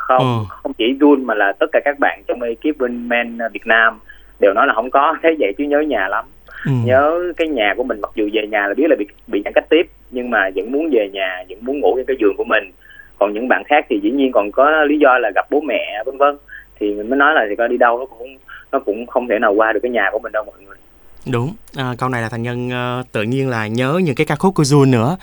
không? 0.10 0.22
Ừ. 0.22 0.56
không 0.64 0.74
chỉ 0.74 0.94
Jun 1.00 1.26
mà 1.26 1.34
là 1.34 1.54
tất 1.60 1.66
cả 1.72 1.80
các 1.86 2.00
bạn 2.00 2.22
trong 2.28 2.42
ekip 2.42 2.78
bên 2.78 3.10
men 3.10 3.38
Việt 3.54 3.68
Nam 3.68 4.00
đều 4.40 4.54
nói 4.54 4.68
là 4.68 4.74
không 4.74 4.92
có. 4.92 5.16
Thế 5.24 5.36
vậy 5.40 5.54
chứ 5.58 5.64
nhớ 5.64 5.80
nhà 5.80 6.08
lắm. 6.08 6.26
Ừ. 6.66 6.72
nhớ 6.86 7.34
cái 7.38 7.48
nhà 7.48 7.74
của 7.78 7.84
mình 7.84 8.02
mặc 8.02 8.12
dù 8.16 8.30
về 8.34 8.48
nhà 8.48 8.68
là 8.68 8.74
biết 8.74 8.88
là 8.90 8.96
bị 9.00 9.08
bị 9.28 9.42
giãn 9.46 9.54
cách 9.54 9.70
tiếp 9.70 9.88
nhưng 10.12 10.30
mà 10.30 10.50
vẫn 10.56 10.72
muốn 10.72 10.90
về 10.92 11.10
nhà 11.14 11.44
vẫn 11.50 11.58
muốn 11.62 11.80
ngủ 11.80 11.94
trên 11.96 12.06
cái 12.06 12.18
giường 12.20 12.36
của 12.38 12.44
mình. 12.44 12.72
Còn 13.20 13.34
những 13.34 13.48
bạn 13.48 13.64
khác 13.66 13.86
thì 13.90 14.00
dĩ 14.04 14.12
nhiên 14.12 14.32
còn 14.32 14.52
có 14.52 14.84
lý 14.84 15.00
do 15.00 15.18
là 15.18 15.32
gặp 15.36 15.46
bố 15.50 15.62
mẹ 15.62 16.04
vân 16.06 16.18
vân. 16.18 16.38
Thì 16.80 16.94
mình 16.94 17.10
mới 17.10 17.18
nói 17.18 17.34
là 17.34 17.46
thì 17.50 17.56
coi 17.56 17.68
đi 17.68 17.78
đâu 17.78 18.00
nó 18.00 18.06
cũng 18.06 18.38
nó 18.72 18.80
cũng 18.80 19.08
không 19.08 19.28
thể 19.28 19.40
nào 19.40 19.54
qua 19.54 19.74
được 19.74 19.80
cái 19.84 19.92
nhà 19.92 20.10
của 20.12 20.20
mình 20.20 20.32
đâu 20.32 20.44
mọi 20.44 20.56
người 20.66 20.78
đúng. 21.26 21.54
À, 21.76 21.96
câu 21.98 22.10
này 22.10 22.22
là 22.22 22.30
thành 22.30 22.44
nhân 22.44 22.70
uh, 23.00 23.12
tự 23.12 23.24
nhiên 23.24 23.50
là 23.50 23.68
nhớ 23.68 24.00
những 24.04 24.16
cái 24.16 24.26
ca 24.26 24.36
khúc 24.36 24.56
của 24.56 24.64
Jun 24.64 24.90
nữa. 24.90 25.18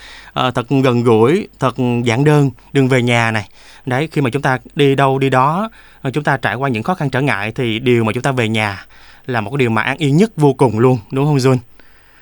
Uh, 0.46 0.54
thật 0.54 0.66
gần 0.84 1.02
gũi 1.02 1.48
thật 1.58 1.74
giản 2.04 2.24
đơn 2.24 2.50
đừng 2.72 2.88
về 2.88 3.02
nhà 3.02 3.30
này. 3.30 3.48
Đấy 3.86 4.08
khi 4.12 4.20
mà 4.20 4.30
chúng 4.30 4.42
ta 4.42 4.58
đi 4.74 4.94
đâu 4.94 5.18
đi 5.18 5.30
đó 5.30 5.70
uh, 6.08 6.14
chúng 6.14 6.24
ta 6.24 6.36
trải 6.36 6.54
qua 6.54 6.68
những 6.68 6.82
khó 6.82 6.94
khăn 6.94 7.10
trở 7.10 7.20
ngại 7.20 7.52
thì 7.54 7.78
điều 7.78 8.04
mà 8.04 8.12
chúng 8.12 8.22
ta 8.22 8.32
về 8.32 8.48
nhà 8.48 8.84
là 9.26 9.40
một 9.40 9.50
cái 9.50 9.58
điều 9.58 9.70
mà 9.70 9.82
an 9.82 9.96
yên 9.96 10.16
nhất 10.16 10.30
vô 10.36 10.52
cùng 10.52 10.78
luôn 10.78 10.98
đúng 11.10 11.24
không 11.24 11.36
Jun? 11.36 11.58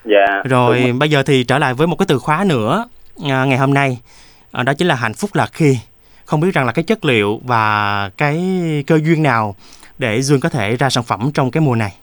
Dạ 0.04 0.42
rồi 0.44 0.92
bây 0.92 1.10
giờ 1.10 1.22
thì 1.22 1.44
trở 1.44 1.58
lại 1.58 1.74
với 1.74 1.86
một 1.86 1.96
cái 1.96 2.06
từ 2.06 2.18
khóa 2.18 2.44
nữa 2.44 2.88
uh, 3.20 3.26
ngày 3.26 3.58
hôm 3.58 3.74
nay. 3.74 3.98
Uh, 4.60 4.64
đó 4.64 4.74
chính 4.74 4.88
là 4.88 4.94
hạnh 4.94 5.14
phúc 5.14 5.34
là 5.34 5.46
khi. 5.46 5.78
Không 6.24 6.40
biết 6.40 6.54
rằng 6.54 6.66
là 6.66 6.72
cái 6.72 6.82
chất 6.82 7.04
liệu 7.04 7.40
và 7.44 8.10
cái 8.16 8.42
cơ 8.86 8.98
duyên 9.04 9.22
nào 9.22 9.54
để 9.98 10.22
Dương 10.22 10.40
có 10.40 10.48
thể 10.48 10.76
ra 10.76 10.90
sản 10.90 11.04
phẩm 11.04 11.30
trong 11.34 11.50
cái 11.50 11.60
mùa 11.60 11.74
này 11.74 11.94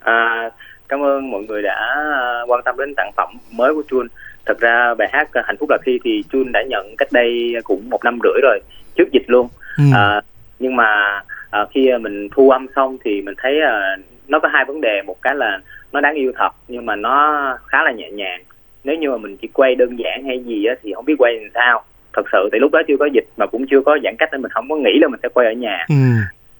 À, 0.00 0.50
cảm 0.88 1.02
ơn 1.04 1.30
mọi 1.30 1.42
người 1.48 1.62
đã 1.62 1.94
à, 2.20 2.40
quan 2.46 2.60
tâm 2.64 2.76
đến 2.78 2.94
sản 2.96 3.10
phẩm 3.16 3.28
mới 3.52 3.74
của 3.74 3.82
Chuan. 3.90 4.06
thật 4.46 4.60
ra 4.60 4.94
bài 4.94 5.08
hát 5.12 5.28
hạnh 5.44 5.56
phúc 5.60 5.70
là 5.70 5.78
khi 5.82 5.98
thì 6.04 6.24
Chun 6.32 6.52
đã 6.52 6.62
nhận 6.62 6.94
cách 6.98 7.08
đây 7.12 7.54
cũng 7.64 7.90
một 7.90 8.04
năm 8.04 8.18
rưỡi 8.22 8.40
rồi 8.42 8.60
trước 8.96 9.12
dịch 9.12 9.24
luôn 9.26 9.48
Ừ. 9.78 9.84
à, 9.94 10.20
nhưng 10.58 10.76
mà 10.76 11.20
à, 11.50 11.66
khi 11.74 11.90
mình 12.00 12.28
thu 12.32 12.50
âm 12.50 12.66
xong 12.76 12.98
thì 13.04 13.22
mình 13.22 13.34
thấy 13.38 13.60
à, 13.60 13.96
nó 14.28 14.38
có 14.38 14.48
hai 14.48 14.64
vấn 14.64 14.80
đề 14.80 15.02
một 15.02 15.16
cái 15.22 15.34
là 15.34 15.58
nó 15.92 16.00
đáng 16.00 16.14
yêu 16.14 16.32
thật 16.38 16.50
nhưng 16.68 16.86
mà 16.86 16.96
nó 16.96 17.42
khá 17.66 17.82
là 17.82 17.92
nhẹ 17.92 18.10
nhàng 18.10 18.42
nếu 18.84 18.96
như 18.96 19.10
mà 19.10 19.16
mình 19.16 19.36
chỉ 19.36 19.48
quay 19.52 19.74
đơn 19.74 19.96
giản 19.98 20.24
hay 20.26 20.38
gì 20.44 20.64
á, 20.64 20.74
thì 20.82 20.92
không 20.94 21.04
biết 21.04 21.14
quay 21.18 21.34
làm 21.34 21.50
sao 21.54 21.82
thật 22.12 22.22
sự 22.32 22.48
tại 22.52 22.60
lúc 22.60 22.72
đó 22.72 22.80
chưa 22.88 22.96
có 22.98 23.06
dịch 23.12 23.24
mà 23.36 23.46
cũng 23.46 23.66
chưa 23.70 23.80
có 23.86 23.98
giãn 24.04 24.14
cách 24.18 24.28
nên 24.32 24.42
mình 24.42 24.50
không 24.50 24.68
có 24.68 24.76
nghĩ 24.76 24.98
là 25.00 25.08
mình 25.08 25.20
sẽ 25.22 25.28
quay 25.34 25.46
ở 25.46 25.52
nhà 25.52 25.86
Ừ. 25.88 25.94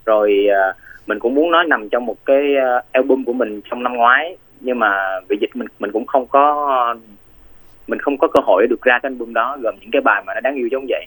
rồi 0.06 0.46
à, 0.50 0.72
mình 1.10 1.18
cũng 1.18 1.34
muốn 1.34 1.50
nó 1.50 1.62
nằm 1.62 1.88
trong 1.88 2.06
một 2.06 2.16
cái 2.26 2.56
à, 2.56 2.82
album 2.92 3.24
của 3.24 3.32
mình 3.32 3.60
trong 3.70 3.82
năm 3.82 3.92
ngoái 3.94 4.36
nhưng 4.60 4.78
mà 4.78 5.20
vì 5.28 5.36
dịch 5.40 5.56
mình 5.56 5.68
mình 5.78 5.90
cũng 5.92 6.06
không 6.06 6.26
có 6.26 6.44
mình 7.86 7.98
không 7.98 8.18
có 8.18 8.28
cơ 8.28 8.40
hội 8.44 8.66
được 8.70 8.82
ra 8.82 8.98
cái 9.02 9.10
album 9.10 9.32
đó 9.32 9.58
gồm 9.60 9.74
những 9.80 9.90
cái 9.90 10.02
bài 10.02 10.22
mà 10.26 10.34
nó 10.34 10.40
đáng 10.40 10.54
yêu 10.54 10.68
giống 10.72 10.86
vậy. 10.88 11.06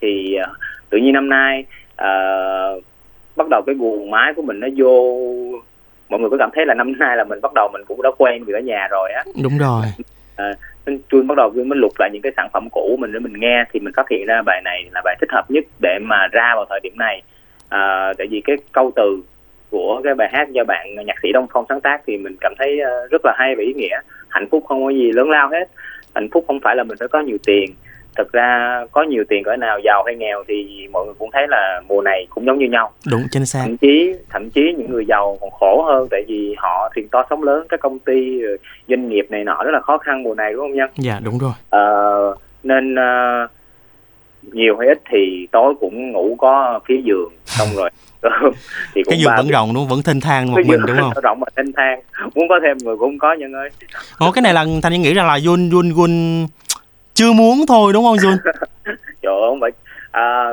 Thì 0.00 0.34
à, 0.34 0.48
tự 0.90 0.98
nhiên 0.98 1.12
năm 1.12 1.28
nay 1.28 1.64
à, 1.96 2.10
bắt 3.36 3.48
đầu 3.50 3.62
cái 3.66 3.74
guồng 3.74 4.10
máy 4.10 4.32
của 4.36 4.42
mình 4.42 4.60
nó 4.60 4.68
vô 4.76 4.92
mọi 6.08 6.20
người 6.20 6.30
có 6.30 6.36
cảm 6.38 6.50
thấy 6.54 6.66
là 6.66 6.74
năm 6.74 6.92
nay 6.98 7.16
là 7.16 7.24
mình 7.24 7.40
bắt 7.42 7.52
đầu 7.54 7.68
mình 7.72 7.82
cũng 7.88 8.02
đã 8.02 8.10
quen 8.18 8.44
việc 8.44 8.54
ở 8.54 8.60
nhà 8.60 8.88
rồi 8.90 9.12
á. 9.12 9.22
Đúng 9.42 9.58
rồi. 9.58 9.84
nên 10.86 11.00
tôi 11.10 11.22
bắt 11.22 11.34
đầu 11.36 11.50
mới 11.50 11.78
lục 11.78 11.92
lại 11.98 12.10
những 12.12 12.22
cái 12.22 12.32
sản 12.36 12.48
phẩm 12.52 12.68
cũ 12.72 12.96
mình 13.00 13.12
để 13.12 13.18
mình 13.18 13.40
nghe 13.40 13.64
thì 13.72 13.80
mình 13.80 13.94
phát 13.96 14.08
hiện 14.10 14.26
ra 14.26 14.42
bài 14.42 14.60
này 14.64 14.88
là 14.92 15.00
bài 15.04 15.16
thích 15.20 15.30
hợp 15.32 15.50
nhất 15.50 15.64
để 15.82 15.98
mà 16.02 16.26
ra 16.32 16.52
vào 16.54 16.66
thời 16.70 16.80
điểm 16.82 16.92
này. 16.98 17.22
À, 17.68 18.12
tại 18.18 18.26
vì 18.30 18.40
cái 18.44 18.56
câu 18.72 18.92
từ 18.96 19.22
của 19.70 20.00
cái 20.04 20.14
bài 20.14 20.28
hát 20.32 20.48
do 20.52 20.64
bạn 20.64 20.94
nhạc 21.06 21.16
sĩ 21.22 21.32
Đông 21.32 21.46
Phong 21.52 21.64
sáng 21.68 21.80
tác 21.80 22.00
thì 22.06 22.16
mình 22.16 22.36
cảm 22.40 22.54
thấy 22.58 22.80
ờ, 22.80 23.06
rất 23.10 23.20
là 23.24 23.32
hay 23.36 23.54
và 23.56 23.62
ý 23.62 23.72
nghĩa. 23.72 24.00
Hạnh 24.28 24.48
phúc 24.50 24.64
không 24.68 24.84
có 24.84 24.90
gì 24.90 25.12
lớn 25.12 25.30
lao 25.30 25.48
hết. 25.48 25.64
Hạnh 26.14 26.28
phúc 26.32 26.44
không 26.46 26.60
phải 26.60 26.76
là 26.76 26.82
mình 26.84 26.96
phải 26.98 27.08
có 27.08 27.20
nhiều 27.20 27.38
tiền. 27.46 27.70
Thực 28.16 28.32
ra 28.32 28.80
có 28.92 29.02
nhiều 29.02 29.24
tiền 29.28 29.42
cỡ 29.44 29.56
nào 29.56 29.78
giàu 29.84 30.02
hay 30.06 30.16
nghèo 30.16 30.44
thì 30.48 30.88
mọi 30.92 31.04
người 31.04 31.14
cũng 31.18 31.30
thấy 31.32 31.46
là 31.48 31.80
mùa 31.88 32.02
này 32.02 32.26
cũng 32.30 32.46
giống 32.46 32.58
như 32.58 32.66
nhau. 32.66 32.92
Đúng 33.10 33.22
chính 33.30 33.46
xác. 33.46 33.60
thậm 33.62 33.76
chí 33.76 34.14
thậm 34.30 34.50
chí 34.50 34.74
những 34.78 34.90
người 34.90 35.04
giàu 35.08 35.38
còn 35.40 35.50
khổ 35.50 35.84
hơn 35.86 36.08
tại 36.10 36.24
vì 36.28 36.54
họ 36.58 36.90
thuyền 36.94 37.08
to 37.08 37.24
sóng 37.30 37.42
lớn 37.42 37.66
các 37.68 37.80
công 37.80 37.98
ty 37.98 38.40
doanh 38.88 39.08
nghiệp 39.08 39.26
này 39.30 39.44
nọ 39.44 39.62
rất 39.64 39.70
là 39.72 39.80
khó 39.80 39.98
khăn 39.98 40.22
mùa 40.22 40.34
này 40.34 40.52
đúng 40.52 40.60
không 40.60 40.74
nhân? 40.74 40.90
Dạ 40.96 41.20
đúng 41.24 41.38
rồi. 41.38 41.52
Ờ, 41.70 42.34
nên 42.62 42.94
ờ, 42.94 43.46
nhiều 44.42 44.76
hay 44.78 44.88
ít 44.88 45.00
thì 45.10 45.46
tối 45.52 45.74
cũng 45.80 46.12
ngủ 46.12 46.36
có 46.38 46.80
phía 46.88 47.00
giường 47.04 47.32
xong 47.44 47.68
rồi 47.76 47.90
thì 48.94 49.02
cũng 49.02 49.10
Cái 49.10 49.18
giường 49.18 49.32
vẫn 49.36 49.48
rộng 49.48 49.74
đúng? 49.74 49.88
Vẫn 49.88 50.02
thênh 50.02 50.20
thang 50.20 50.50
một 50.50 50.56
cái 50.56 50.64
mình 50.64 50.80
đúng 50.86 50.96
không? 50.96 51.12
rộng 51.22 51.40
mà 51.40 51.46
thanh 51.56 51.72
thang 51.76 52.00
muốn 52.34 52.48
có 52.48 52.60
thêm 52.62 52.78
người 52.78 52.96
cũng 52.96 53.18
có 53.18 53.32
nhân 53.32 53.52
ơi 53.52 53.68
Ồ 54.18 54.32
cái 54.32 54.42
này 54.42 54.54
là 54.54 54.66
Thành 54.82 54.92
Nhân 54.92 55.02
nghĩ 55.02 55.14
rằng 55.14 55.26
là 55.26 55.38
Jun 55.38 55.70
Jun 55.70 55.94
Jun 55.94 56.46
chưa 57.14 57.32
muốn 57.32 57.64
thôi 57.68 57.92
đúng 57.92 58.04
không 58.04 58.16
Jun? 58.16 58.36
trời 59.22 59.32
ơi 59.32 59.48
không 59.48 59.60
phải 59.60 59.70
à, 60.10 60.48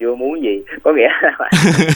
chưa 0.00 0.14
muốn 0.14 0.42
gì 0.42 0.62
có 0.84 0.92
nghĩa 0.92 1.08
là 1.22 1.50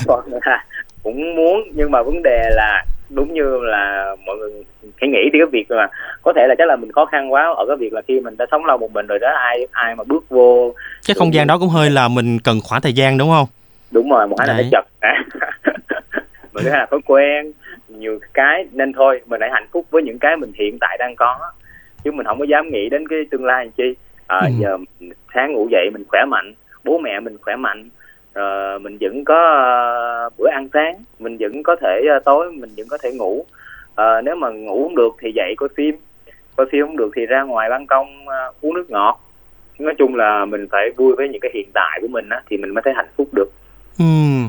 còn 0.06 0.24
là 0.44 0.64
cũng 1.02 1.36
muốn 1.36 1.62
nhưng 1.74 1.90
mà 1.90 2.02
vấn 2.02 2.22
đề 2.22 2.50
là 2.50 2.84
đúng 3.10 3.34
như 3.34 3.58
là 3.62 4.16
mọi 4.26 4.36
người 4.36 4.50
hãy 5.00 5.10
nghĩ 5.10 5.30
thì 5.32 5.38
cái 5.38 5.46
việc 5.52 5.66
mà 5.68 5.86
có 6.22 6.32
thể 6.36 6.46
là 6.48 6.54
chắc 6.58 6.68
là 6.68 6.76
mình 6.76 6.92
khó 6.92 7.06
khăn 7.06 7.32
quá 7.32 7.54
ở 7.56 7.64
cái 7.68 7.76
việc 7.76 7.92
là 7.92 8.02
khi 8.08 8.20
mình 8.20 8.36
đã 8.36 8.46
sống 8.50 8.64
lâu 8.64 8.78
một 8.78 8.92
mình 8.92 9.06
rồi 9.06 9.18
đó 9.18 9.28
ai 9.36 9.66
ai 9.70 9.94
mà 9.96 10.04
bước 10.04 10.24
vô 10.28 10.74
Cái 11.06 11.14
không 11.18 11.34
gian 11.34 11.46
đó 11.46 11.58
cũng 11.58 11.68
hơi 11.68 11.90
là 11.90 12.08
mình 12.08 12.38
cần 12.38 12.60
khoảng 12.64 12.82
thời 12.82 12.92
gian 12.92 13.18
đúng 13.18 13.30
không? 13.30 13.46
Đúng 13.90 14.10
rồi 14.10 14.26
một 14.28 14.36
cái 14.38 14.46
là 14.48 14.54
nó 14.56 14.62
chật. 14.72 14.84
Một 16.52 16.60
cái 16.64 16.72
là 16.72 16.86
thói 16.90 17.00
quen. 17.06 17.52
Nhiều 17.88 18.18
cái 18.34 18.66
nên 18.72 18.92
thôi 18.92 19.20
mình 19.26 19.40
hãy 19.40 19.50
hạnh 19.52 19.66
phúc 19.72 19.86
với 19.90 20.02
những 20.02 20.18
cái 20.18 20.36
mình 20.36 20.52
hiện 20.54 20.78
tại 20.80 20.96
đang 20.98 21.16
có. 21.16 21.38
Chứ 22.04 22.12
mình 22.12 22.26
không 22.26 22.38
có 22.38 22.44
dám 22.44 22.70
nghĩ 22.70 22.88
đến 22.88 23.08
cái 23.08 23.18
tương 23.30 23.44
lai 23.44 23.64
làm 23.64 23.72
chi. 23.72 23.94
À, 24.26 24.40
Ừ. 24.40 24.50
giờ 24.58 24.76
mình 24.76 25.12
sáng 25.34 25.52
ngủ 25.52 25.68
dậy 25.70 25.90
mình 25.92 26.04
khỏe 26.08 26.24
mạnh 26.28 26.54
bố 26.84 26.98
mẹ 26.98 27.20
mình 27.20 27.36
khỏe 27.42 27.56
mạnh. 27.56 27.88
Rồi 28.34 28.78
mình 28.78 28.98
vẫn 29.00 29.24
có 29.24 29.34
ờ, 29.54 30.28
bữa 30.38 30.48
ăn 30.52 30.68
sáng 30.72 30.94
mình 31.18 31.36
vẫn 31.40 31.62
có 31.62 31.76
thể 31.80 32.02
ờ, 32.10 32.18
tối 32.24 32.52
mình 32.52 32.70
vẫn 32.76 32.88
có 32.88 32.98
thể 33.02 33.10
ngủ. 33.12 33.44
Ờ, 33.94 34.20
nếu 34.22 34.36
mà 34.36 34.50
ngủ 34.50 34.82
không 34.82 34.96
được 34.96 35.10
thì 35.20 35.32
dậy 35.34 35.54
coi 35.56 35.68
phim. 35.76 35.96
Coi 36.56 36.66
phim 36.72 36.86
không 36.86 36.96
được 36.96 37.10
thì 37.16 37.26
ra 37.26 37.42
ngoài 37.42 37.70
ban 37.70 37.86
công 37.86 38.28
ờ, 38.28 38.52
uống 38.60 38.74
nước 38.74 38.90
ngọt. 38.90 39.20
Nói 39.78 39.94
chung 39.98 40.14
là 40.14 40.44
mình 40.44 40.66
phải 40.72 40.90
vui 40.96 41.14
với 41.16 41.28
những 41.28 41.40
cái 41.40 41.50
hiện 41.54 41.68
tại 41.74 41.98
của 42.02 42.08
mình 42.08 42.28
á 42.28 42.42
thì 42.50 42.56
mình 42.56 42.74
mới 42.74 42.82
thấy 42.82 42.94
hạnh 42.94 43.08
phúc 43.16 43.28
được 43.32 43.48
Ừm. 44.00 44.48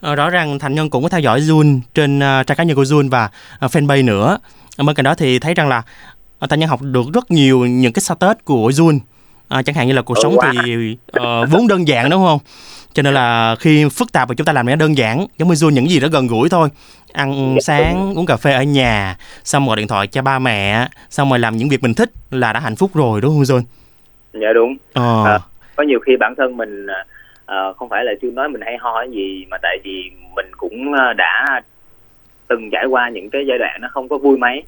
Ờ, 0.00 0.14
rõ 0.14 0.30
ràng 0.30 0.58
Thành 0.58 0.74
Nhân 0.74 0.90
cũng 0.90 1.02
có 1.02 1.08
theo 1.08 1.20
dõi 1.20 1.40
Jun 1.40 1.80
trên 1.94 2.18
uh, 2.18 2.46
trang 2.46 2.56
cá 2.56 2.64
nhân 2.64 2.76
của 2.76 2.82
Jun 2.82 3.10
và 3.10 3.30
uh, 3.64 3.70
fanpage 3.70 4.04
nữa. 4.04 4.38
Bên 4.86 4.94
cạnh 4.96 5.04
đó 5.04 5.14
thì 5.14 5.38
thấy 5.38 5.54
rằng 5.54 5.68
là 5.68 5.82
uh, 6.44 6.50
Thành 6.50 6.60
Nhân 6.60 6.68
học 6.68 6.82
được 6.82 7.06
rất 7.14 7.30
nhiều 7.30 7.66
những 7.66 7.92
cái 7.92 8.02
status 8.02 8.36
của 8.44 8.70
Jun. 8.70 8.98
À, 9.48 9.62
chẳng 9.62 9.74
hạn 9.74 9.86
như 9.86 9.92
là 9.92 10.02
cuộc 10.02 10.14
Ừ, 10.16 10.20
sống 10.22 10.36
quá. 10.36 10.52
thì 10.64 10.96
ờ, 11.12 11.46
vốn 11.46 11.68
đơn 11.68 11.88
giản 11.88 12.10
đúng 12.10 12.24
không? 12.24 12.38
Cho 12.92 13.02
nên 13.02 13.14
là 13.14 13.56
khi 13.60 13.88
phức 13.88 14.12
tạp 14.12 14.28
thì 14.28 14.34
chúng 14.34 14.44
ta 14.44 14.52
làm 14.52 14.66
nó 14.66 14.76
đơn 14.76 14.96
giản, 14.98 15.26
giống 15.38 15.48
như 15.48 15.54
Jun 15.54 15.70
những 15.70 15.90
gì 15.90 16.00
đó 16.00 16.08
gần 16.08 16.26
gũi 16.26 16.48
thôi. 16.48 16.68
Ăn 17.12 17.56
sáng, 17.62 18.14
uống 18.18 18.26
cà 18.26 18.36
phê 18.36 18.52
ở 18.52 18.62
nhà, 18.62 19.16
xong 19.44 19.66
gọi 19.66 19.76
điện 19.76 19.88
thoại 19.88 20.06
cho 20.06 20.22
ba 20.22 20.38
mẹ, 20.38 20.88
xong 21.10 21.30
rồi 21.30 21.38
làm 21.38 21.56
những 21.56 21.68
việc 21.68 21.82
mình 21.82 21.94
thích 21.94 22.10
là 22.30 22.52
đã 22.52 22.60
hạnh 22.60 22.76
phúc 22.76 22.90
rồi 22.94 23.20
đúng 23.20 23.30
không 23.34 23.42
Jun? 23.42 23.62
dạ 24.32 24.48
đúng 24.54 24.76
Ờ. 24.92 25.24
À, 25.24 25.38
có 25.76 25.82
nhiều 25.82 25.98
khi 26.06 26.12
bản 26.20 26.34
thân 26.38 26.56
mình 26.56 26.86
à, 26.86 27.04
à, 27.50 27.72
không 27.76 27.88
phải 27.88 28.04
là 28.04 28.12
chưa 28.22 28.30
nói 28.30 28.48
mình 28.48 28.60
hay 28.60 28.76
ho 28.76 29.00
cái 29.00 29.10
gì 29.10 29.46
mà 29.50 29.56
tại 29.62 29.78
vì 29.84 30.10
mình 30.36 30.46
cũng 30.56 30.92
ờ, 30.92 31.12
đã 31.12 31.60
từng 32.48 32.68
trải 32.72 32.86
qua 32.86 33.08
những 33.08 33.30
cái 33.30 33.46
giai 33.46 33.58
đoạn 33.58 33.80
nó 33.80 33.88
không 33.92 34.08
có 34.08 34.18
vui 34.18 34.38
mấy. 34.38 34.62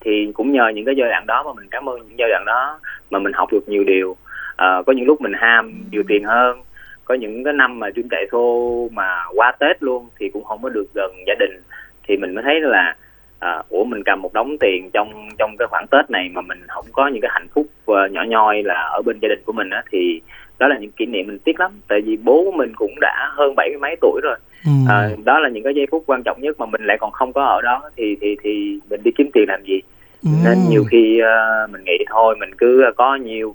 Thì 0.00 0.32
cũng 0.34 0.52
nhờ 0.52 0.68
những 0.74 0.84
cái 0.84 0.94
giai 0.98 1.08
đoạn 1.08 1.26
đó 1.26 1.42
mà 1.42 1.52
mình 1.52 1.68
cảm 1.70 1.88
ơn 1.88 1.98
những 1.98 2.18
giai 2.18 2.28
đoạn 2.28 2.44
đó 2.46 2.80
mà 3.10 3.18
mình 3.18 3.32
học 3.32 3.48
được 3.52 3.68
nhiều 3.68 3.84
điều. 3.84 4.16
À, 4.56 4.82
có 4.86 4.92
những 4.92 5.06
lúc 5.06 5.20
mình 5.20 5.32
ham 5.32 5.72
nhiều 5.90 6.02
tiền 6.08 6.24
hơn. 6.24 6.60
Có 7.04 7.14
những 7.14 7.44
cái 7.44 7.52
năm 7.52 7.78
mà 7.78 7.90
chuyên 7.90 8.08
chạy 8.10 8.26
xô 8.32 8.88
mà 8.92 9.24
qua 9.34 9.52
tết 9.58 9.82
luôn 9.82 10.08
thì 10.20 10.30
cũng 10.32 10.44
không 10.44 10.62
có 10.62 10.68
được 10.68 10.86
gần 10.94 11.10
gia 11.26 11.34
đình. 11.38 11.62
Thì 12.08 12.16
mình 12.16 12.34
mới 12.34 12.44
thấy 12.44 12.60
là 12.60 12.96
à, 13.38 13.62
ủa 13.68 13.84
mình 13.84 14.02
cầm 14.04 14.22
một 14.22 14.32
đống 14.32 14.56
tiền 14.60 14.90
trong 14.92 15.28
trong 15.38 15.56
cái 15.58 15.68
khoảng 15.70 15.86
tết 15.90 16.10
này 16.10 16.28
mà 16.32 16.40
mình 16.40 16.58
không 16.68 16.84
có 16.92 17.06
những 17.06 17.22
cái 17.22 17.30
hạnh 17.34 17.48
phúc 17.54 17.66
nhỏ 18.10 18.22
nhoi 18.28 18.62
là 18.62 18.74
ở 18.74 19.02
bên 19.02 19.18
gia 19.22 19.28
đình 19.28 19.42
của 19.44 19.52
mình 19.52 19.70
á 19.70 19.82
thì 19.90 20.20
đó 20.58 20.68
là 20.68 20.78
những 20.78 20.90
kỷ 20.90 21.06
niệm 21.06 21.26
mình 21.26 21.38
tiếc 21.38 21.60
lắm. 21.60 21.70
Tại 21.88 22.00
vì 22.00 22.16
bố 22.24 22.44
của 22.44 22.56
mình 22.56 22.72
cũng 22.76 23.00
đã 23.00 23.30
hơn 23.36 23.54
bảy 23.56 23.68
mươi 23.68 23.78
mấy 23.80 23.96
tuổi 24.00 24.20
rồi. 24.22 24.36
Ừm. 24.66 24.84
à, 24.88 25.10
đó 25.24 25.38
là 25.38 25.48
những 25.48 25.64
cái 25.64 25.74
giây 25.74 25.86
phút 25.90 26.02
quan 26.06 26.22
trọng 26.22 26.40
nhất 26.40 26.60
mà 26.60 26.66
mình 26.66 26.84
lại 26.84 26.96
còn 27.00 27.10
không 27.10 27.32
có 27.32 27.44
ở 27.44 27.62
đó. 27.62 27.90
Thì 27.96 28.16
thì 28.20 28.36
thì 28.42 28.78
mình 28.90 29.00
đi 29.04 29.10
kiếm 29.16 29.30
tiền 29.32 29.44
làm 29.48 29.62
gì? 29.64 29.80
Nên 30.22 30.58
Ừm. 30.58 30.68
nhiều 30.68 30.84
khi 30.90 31.18
ờ, 31.18 31.66
mình 31.72 31.84
nghĩ 31.84 32.04
thôi 32.10 32.36
mình 32.40 32.50
cứ 32.58 32.84
có 32.96 33.16
nhiều. 33.16 33.54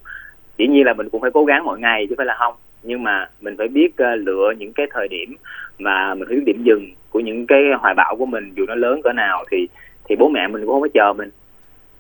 Dĩ 0.58 0.68
nhiên 0.68 0.86
là 0.86 0.94
mình 0.94 1.10
cũng 1.10 1.22
phải 1.22 1.32
cố 1.34 1.46
gắng 1.46 1.66
mỗi 1.66 1.80
ngày 1.80 2.08
chứ 2.10 2.16
phải 2.18 2.26
là 2.26 2.36
không. 2.40 2.54
Nhưng 2.84 3.04
mà 3.04 3.30
mình 3.42 3.56
phải 3.58 3.68
biết 3.68 3.98
ờ, 3.98 4.16
lựa 4.16 4.54
những 4.58 4.74
cái 4.74 4.88
thời 4.94 5.08
điểm 5.08 5.36
mà 5.80 6.16
mình 6.16 6.28
phải 6.28 6.38
biết 6.38 6.44
điểm 6.46 6.64
dừng 6.64 6.86
của 7.10 7.20
những 7.20 7.48
cái 7.48 7.64
hoài 7.80 7.94
bão 7.94 8.16
của 8.16 8.26
mình 8.26 8.54
dù 8.56 8.66
nó 8.66 8.76
lớn 8.76 9.02
cỡ 9.04 9.14
nào 9.14 9.44
thì 9.52 9.68
thì 10.10 10.16
bố 10.16 10.30
mẹ 10.30 10.48
mình 10.48 10.62
cũng 10.62 10.72
không 10.72 10.82
có 10.82 10.88
chờ 10.94 11.14
mình. 11.14 11.30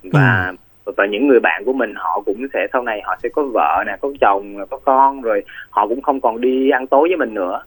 Và 0.03 0.53
và 0.85 1.05
những 1.05 1.27
người 1.27 1.39
bạn 1.39 1.63
của 1.65 1.73
mình 1.73 1.93
họ 1.95 2.21
cũng 2.25 2.47
sẽ 2.53 2.67
sau 2.73 2.83
này 2.83 3.01
họ 3.05 3.15
sẽ 3.23 3.29
có 3.29 3.43
vợ 3.53 3.83
nè 3.87 3.97
có 4.01 4.09
chồng 4.21 4.55
có 4.69 4.79
con 4.85 5.21
rồi 5.21 5.43
họ 5.69 5.87
cũng 5.87 6.01
không 6.01 6.21
còn 6.21 6.41
đi 6.41 6.69
ăn 6.69 6.87
tối 6.87 7.07
với 7.09 7.17
mình 7.17 7.33
nữa 7.33 7.61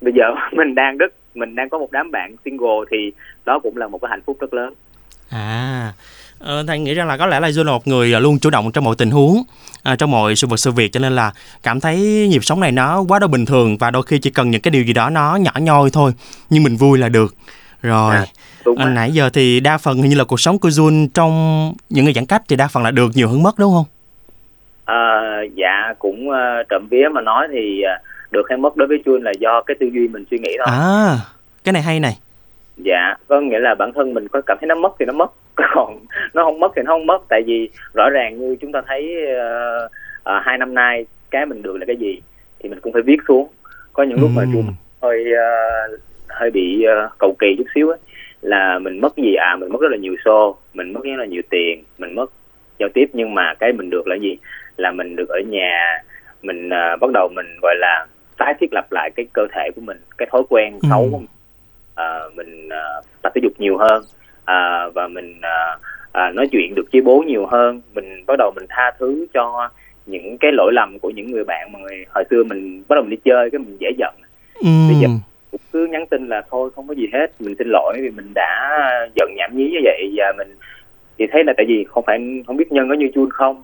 bây 0.00 0.12
giờ 0.12 0.24
mình 0.52 0.74
đang 0.74 0.96
rất 0.96 1.12
mình 1.34 1.54
đang 1.54 1.68
có 1.68 1.78
một 1.78 1.92
đám 1.92 2.10
bạn 2.10 2.36
single 2.44 2.84
thì 2.90 3.12
đó 3.44 3.58
cũng 3.62 3.76
là 3.76 3.88
một 3.88 3.98
cái 4.02 4.08
hạnh 4.10 4.22
phúc 4.26 4.36
rất 4.40 4.54
lớn 4.54 4.74
À, 5.30 5.92
ờ, 6.38 6.64
Thành 6.68 6.84
nghĩ 6.84 6.94
rằng 6.94 7.08
là 7.08 7.16
có 7.16 7.26
lẽ 7.26 7.40
là 7.40 7.48
Jun 7.48 7.64
là 7.64 7.72
một 7.72 7.88
người 7.88 8.14
à, 8.14 8.18
luôn 8.20 8.38
chủ 8.38 8.50
động 8.50 8.72
trong 8.72 8.84
mọi 8.84 8.94
tình 8.98 9.10
huống, 9.10 9.42
à, 9.82 9.96
trong 9.96 10.10
mọi 10.10 10.36
sự 10.36 10.46
vật 10.46 10.56
sự 10.56 10.70
việc 10.70 10.92
cho 10.92 11.00
nên 11.00 11.12
là 11.12 11.32
cảm 11.62 11.80
thấy 11.80 11.96
nhịp 12.30 12.44
sống 12.44 12.60
này 12.60 12.72
nó 12.72 13.04
quá 13.08 13.18
đâu 13.18 13.28
bình 13.28 13.46
thường 13.46 13.76
và 13.78 13.90
đôi 13.90 14.02
khi 14.02 14.18
chỉ 14.18 14.30
cần 14.30 14.50
những 14.50 14.60
cái 14.60 14.70
điều 14.70 14.82
gì 14.82 14.92
đó 14.92 15.10
nó 15.10 15.36
nhỏ 15.36 15.52
nhoi 15.60 15.90
thôi, 15.92 16.12
nhưng 16.50 16.62
mình 16.62 16.76
vui 16.76 16.98
là 16.98 17.08
được. 17.08 17.34
Rồi, 17.86 18.14
À, 18.14 18.24
đúng 18.64 18.78
à, 18.78 18.84
nãy 18.88 19.10
giờ 19.12 19.30
thì 19.32 19.60
đa 19.60 19.78
phần 19.78 19.96
hình 19.96 20.10
như 20.10 20.16
là 20.16 20.24
cuộc 20.24 20.40
sống 20.40 20.58
của 20.58 20.68
Jun 20.68 21.08
trong 21.14 21.32
những 21.88 22.04
ngày 22.04 22.14
giãn 22.14 22.26
cách 22.26 22.42
thì 22.48 22.56
đa 22.56 22.68
phần 22.68 22.82
là 22.82 22.90
được 22.90 23.10
nhiều 23.14 23.28
hơn 23.28 23.42
mất 23.42 23.54
đúng 23.58 23.72
không? 23.72 23.84
Ờ, 24.84 24.96
dạ 25.54 25.94
cũng 25.98 26.28
uh, 26.28 26.68
trộm 26.68 26.86
vía 26.90 27.08
mà 27.12 27.20
nói 27.20 27.48
thì 27.52 27.82
ờ, 27.82 27.92
được 28.30 28.42
hay 28.48 28.58
mất 28.58 28.76
đối 28.76 28.88
với 28.88 28.98
Chuân 29.04 29.22
là 29.22 29.32
do 29.40 29.62
cái 29.66 29.76
tư 29.80 29.86
duy 29.92 30.08
mình 30.08 30.24
suy 30.30 30.38
nghĩ 30.38 30.56
thôi 30.58 30.66
À, 30.78 31.16
cái 31.64 31.72
này 31.72 31.82
hay 31.82 32.00
này. 32.00 32.18
dạ 32.76 33.14
có 33.28 33.40
nghĩa 33.40 33.58
là 33.58 33.74
bản 33.74 33.92
thân 33.94 34.14
mình 34.14 34.28
có 34.28 34.40
cảm 34.46 34.56
thấy 34.60 34.66
nó 34.68 34.74
mất 34.74 34.92
thì 34.98 35.06
nó 35.06 35.12
mất 35.12 35.30
còn 35.74 35.98
nó 36.34 36.44
không 36.44 36.60
mất 36.60 36.72
thì 36.76 36.82
nó 36.84 36.92
không 36.92 37.06
mất 37.06 37.18
tại 37.28 37.42
vì 37.46 37.70
rõ 37.94 38.10
ràng 38.10 38.38
như 38.40 38.56
chúng 38.60 38.72
ta 38.72 38.80
thấy 38.86 39.14
ờ, 39.38 39.88
ờ, 40.22 40.40
hai 40.44 40.58
năm 40.58 40.74
nay 40.74 41.06
cái 41.30 41.46
mình 41.46 41.62
được 41.62 41.76
là 41.76 41.84
cái 41.86 41.96
gì 41.96 42.20
thì 42.60 42.68
mình 42.68 42.80
cũng 42.80 42.92
phải 42.92 43.02
viết 43.02 43.16
xuống 43.28 43.48
có 43.92 44.02
những 44.02 44.20
lúc 44.20 44.30
mà. 44.34 44.42
Chuân 44.52 44.64
hơi 45.02 45.24
ờ, 45.32 45.96
hơi 46.36 46.50
bị 46.50 46.82
ờ, 46.82 47.08
cầu 47.18 47.36
kỳ 47.38 47.54
chút 47.58 47.64
xíu 47.74 47.88
ấy 47.88 47.98
là 48.42 48.78
mình 48.78 49.00
mất 49.00 49.16
gì? 49.16 49.34
À 49.34 49.56
mình 49.56 49.72
mất 49.72 49.80
rất 49.80 49.90
là 49.90 49.96
nhiều 49.96 50.16
xô 50.24 50.56
mình 50.74 50.92
mất 50.92 51.00
rất 51.04 51.16
là 51.18 51.24
nhiều 51.24 51.42
tiền 51.50 51.84
mình 51.98 52.14
mất 52.14 52.30
giao 52.78 52.88
tiếp. 52.94 53.06
Nhưng 53.12 53.34
mà 53.34 53.54
cái 53.54 53.72
mình 53.72 53.90
được 53.90 54.06
là 54.06 54.16
gì? 54.16 54.36
Là 54.76 54.90
mình 54.90 55.16
được 55.16 55.28
ở 55.28 55.40
nhà 55.48 56.02
mình 56.42 56.70
ờ, 56.70 56.96
bắt 56.96 57.10
đầu 57.14 57.28
mình 57.28 57.46
gọi 57.62 57.74
là 57.78 58.06
tái 58.38 58.54
thiết 58.60 58.72
lập 58.72 58.92
lại 58.92 59.10
cái 59.16 59.26
cơ 59.32 59.46
thể 59.54 59.70
của 59.76 59.80
mình 59.80 59.98
cái 60.18 60.28
thói 60.32 60.42
quen 60.48 60.78
xấu 60.90 61.08
của 61.10 61.18
mình. 61.18 61.28
Ờ, 61.94 62.30
mình 62.34 62.68
ờ, 62.68 63.02
tập 63.22 63.32
thể 63.34 63.40
dục 63.42 63.52
nhiều 63.58 63.78
hơn 63.78 64.02
Ờ, 64.46 64.90
và 64.94 65.08
mình 65.08 65.40
ờ, 65.42 65.78
à, 66.12 66.30
nói 66.34 66.48
chuyện 66.52 66.74
được 66.74 66.84
với 66.92 67.02
bố 67.02 67.24
nhiều 67.26 67.46
hơn. 67.46 67.80
Mình 67.94 68.24
bắt 68.26 68.34
đầu 68.38 68.52
mình 68.56 68.66
tha 68.68 68.92
thứ 68.98 69.26
cho 69.34 69.68
những 70.06 70.38
cái 70.38 70.52
lỗi 70.52 70.72
lầm 70.72 70.98
của 70.98 71.10
những 71.10 71.30
người 71.30 71.44
bạn 71.44 71.72
mà 71.72 71.78
người, 71.78 72.04
hồi 72.08 72.24
xưa 72.30 72.44
mình 72.44 72.82
bắt 72.88 72.94
đầu 72.96 73.02
mình 73.02 73.10
đi 73.10 73.16
chơi 73.24 73.50
cái 73.50 73.58
mình 73.58 73.76
dễ 73.80 73.90
giận. 73.98 74.14
Ừ. 74.54 74.68
bây 74.88 74.96
giờ 75.00 75.08
cũng 75.56 75.70
cứ 75.72 75.92
nhắn 75.92 76.06
tin 76.06 76.28
là 76.28 76.42
thôi 76.50 76.70
không 76.74 76.88
có 76.88 76.94
gì 76.94 77.08
hết 77.12 77.26
mình 77.40 77.54
xin 77.58 77.68
lỗi 77.68 77.98
vì 78.02 78.10
mình 78.10 78.32
đã 78.34 78.80
giận 79.16 79.30
nhảm 79.36 79.56
nhí 79.56 79.70
như 79.70 79.78
vậy 79.84 80.12
và 80.16 80.32
mình 80.38 80.48
thì 81.18 81.26
thấy 81.32 81.44
là 81.44 81.52
tại 81.56 81.66
vì 81.68 81.84
không 81.88 82.04
phải 82.06 82.42
không 82.46 82.56
biết 82.56 82.72
nhân 82.72 82.88
có 82.88 82.94
như 82.94 83.08
chun 83.14 83.30
không? 83.30 83.62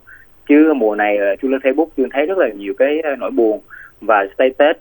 Chứ 0.49 0.73
mùa 0.77 0.95
này 0.95 1.17
ờ, 1.17 1.37
chun 1.37 1.51
lên 1.51 1.61
facebook 1.61 1.87
chun 1.97 2.09
thấy 2.13 2.27
rất 2.27 2.39
là 2.39 2.49
nhiều 2.49 2.75
cái 2.79 3.01
ờ, 3.01 3.17
nỗi 3.17 3.31
buồn 3.31 3.61
và 4.01 4.27
status 4.35 4.77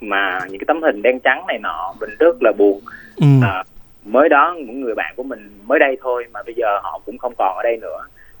mà 0.00 0.38
những 0.48 0.58
cái 0.58 0.64
tấm 0.66 0.82
hình 0.82 1.02
đen 1.02 1.20
trắng 1.20 1.44
này 1.48 1.58
nọ 1.62 1.94
mình 2.00 2.10
rất 2.18 2.42
là 2.42 2.52
buồn. 2.58 2.80
Ừ. 3.16 3.26
à, 3.42 3.64
mới 4.04 4.28
đó 4.28 4.56
những 4.58 4.80
người 4.80 4.94
bạn 4.94 5.14
của 5.16 5.22
mình 5.22 5.50
mới 5.66 5.78
đây 5.78 5.96
thôi 6.02 6.26
mà 6.32 6.40
bây 6.42 6.54
giờ 6.54 6.78
họ 6.82 7.00
cũng 7.06 7.18
không 7.18 7.34
còn 7.38 7.56
ở 7.56 7.62
đây 7.62 7.76
nữa. 7.76 7.98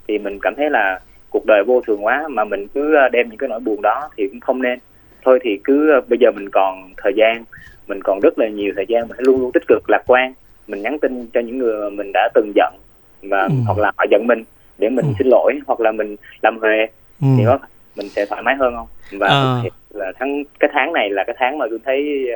Thì 0.08 0.18
mình 0.18 0.38
cảm 0.42 0.54
thấy 0.56 0.70
là 0.70 1.00
cuộc 1.30 1.46
đời 1.46 1.64
vô 1.66 1.80
thường 1.86 2.04
quá 2.04 2.24
mà 2.28 2.44
mình 2.44 2.68
cứ 2.74 2.94
ờ, 2.94 3.08
đem 3.08 3.28
những 3.28 3.38
cái 3.38 3.48
nỗi 3.48 3.60
buồn 3.60 3.82
đó 3.82 4.08
thì 4.16 4.28
cũng 4.28 4.40
không 4.40 4.62
nên. 4.62 4.78
Thôi 5.24 5.38
thì 5.42 5.60
cứ 5.64 6.00
bây 6.08 6.18
giờ 6.18 6.30
mình 6.30 6.48
còn 6.52 6.90
thời 6.96 7.12
gian 7.16 7.44
mình 7.90 8.00
còn 8.04 8.20
rất 8.20 8.38
là 8.38 8.48
nhiều 8.48 8.72
thời 8.76 8.84
gian 8.88 9.02
mình 9.08 9.16
hãy 9.18 9.24
luôn 9.24 9.40
luôn 9.40 9.50
tích 9.54 9.62
cực 9.68 9.82
lạc 9.90 10.02
quan 10.06 10.32
mình 10.68 10.82
nhắn 10.82 10.98
tin 11.02 11.26
cho 11.34 11.40
những 11.40 11.58
người 11.58 11.74
mà 11.82 11.90
mình 11.90 12.10
đã 12.14 12.28
từng 12.34 12.52
giận 12.54 12.74
và 13.22 13.42
Ừ. 13.42 13.54
hoặc 13.66 13.78
là 13.78 13.92
họ 13.96 14.04
giận 14.10 14.26
mình 14.26 14.42
để 14.78 14.88
mình 14.88 15.06
Ừ. 15.06 15.12
xin 15.18 15.26
lỗi 15.28 15.54
hoặc 15.66 15.80
là 15.80 15.92
mình 15.92 16.16
làm 16.42 16.58
huề 16.60 16.78
ừ. 17.22 17.26
thì 17.38 17.42
có 17.46 17.58
mình 17.96 18.08
sẽ 18.08 18.26
thoải 18.26 18.42
mái 18.42 18.54
hơn 18.60 18.74
không 18.76 18.86
và 19.20 19.60
thiệt 19.62 19.72
là 19.90 20.12
tháng 20.18 20.42
cái 20.60 20.70
tháng 20.74 20.92
này 20.92 21.10
là 21.10 21.24
cái 21.26 21.36
tháng 21.38 21.58
mà 21.58 21.66
tôi 21.70 21.78
thấy 21.84 22.26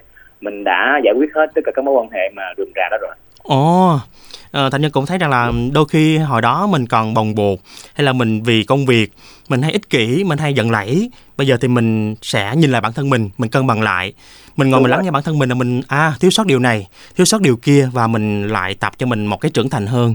mình 0.40 0.64
đã 0.64 1.00
giải 1.04 1.14
quyết 1.18 1.34
hết 1.34 1.46
tất 1.54 1.61
cả 1.64 1.73
các 1.75 1.84
mối 1.84 1.94
quan 1.94 2.11
hệ 2.11 2.30
mà 2.37 2.42
rườm 2.56 2.68
rà 2.76 2.88
đó 2.90 2.96
rồi 3.00 3.14
Ồ, 3.42 3.99
ờ, 4.52 4.70
Thành 4.70 4.80
Nhân 4.80 4.90
cũng 4.90 5.06
thấy 5.06 5.18
rằng 5.18 5.30
là 5.30 5.52
đôi 5.73 5.84
khi 5.90 6.18
hồi 6.18 6.42
đó 6.42 6.66
mình 6.70 6.87
còn 6.87 7.14
bồng 7.14 7.34
bột 7.34 7.58
hay 7.94 8.04
là 8.04 8.12
mình 8.12 8.42
vì 8.42 8.64
công 8.64 8.87
việc 8.87 9.11
mình 9.49 9.62
hay 9.62 9.73
ích 9.73 9.90
kỷ, 9.90 10.25
mình 10.26 10.38
hay 10.38 10.54
giận 10.54 10.70
lẫy. 10.70 11.11
Bây 11.37 11.46
giờ 11.46 11.56
thì 11.61 11.68
mình 11.68 12.14
sẽ 12.23 12.52
nhìn 12.56 12.70
lại 12.70 12.80
bản 12.80 12.92
thân 12.92 13.11
mình, 13.11 13.30
mình 13.38 13.50
cân 13.50 13.66
bằng 13.66 13.82
lại. 13.82 14.12
Mình 14.56 14.70
ngồi 14.70 14.78
Đúng 14.78 14.82
mình 14.82 14.90
lắng 14.90 15.00
nghe 15.04 15.11
bản 15.11 15.23
thân 15.23 15.38
mình 15.38 15.49
là 15.49 15.54
mình 15.54 15.80
à 15.88 16.12
thiếu 16.20 16.30
sót 16.30 16.46
điều 16.46 16.58
này, 16.58 16.88
thiếu 17.16 17.25
sót 17.25 17.40
điều 17.40 17.56
kia 17.56 17.88
và 17.92 18.06
mình 18.06 18.49
lại 18.49 18.75
tập 18.80 18.92
cho 18.99 19.06
mình 19.06 19.26
một 19.26 19.40
cái 19.40 19.50
trưởng 19.54 19.70
thành 19.70 19.87
hơn. 19.87 20.14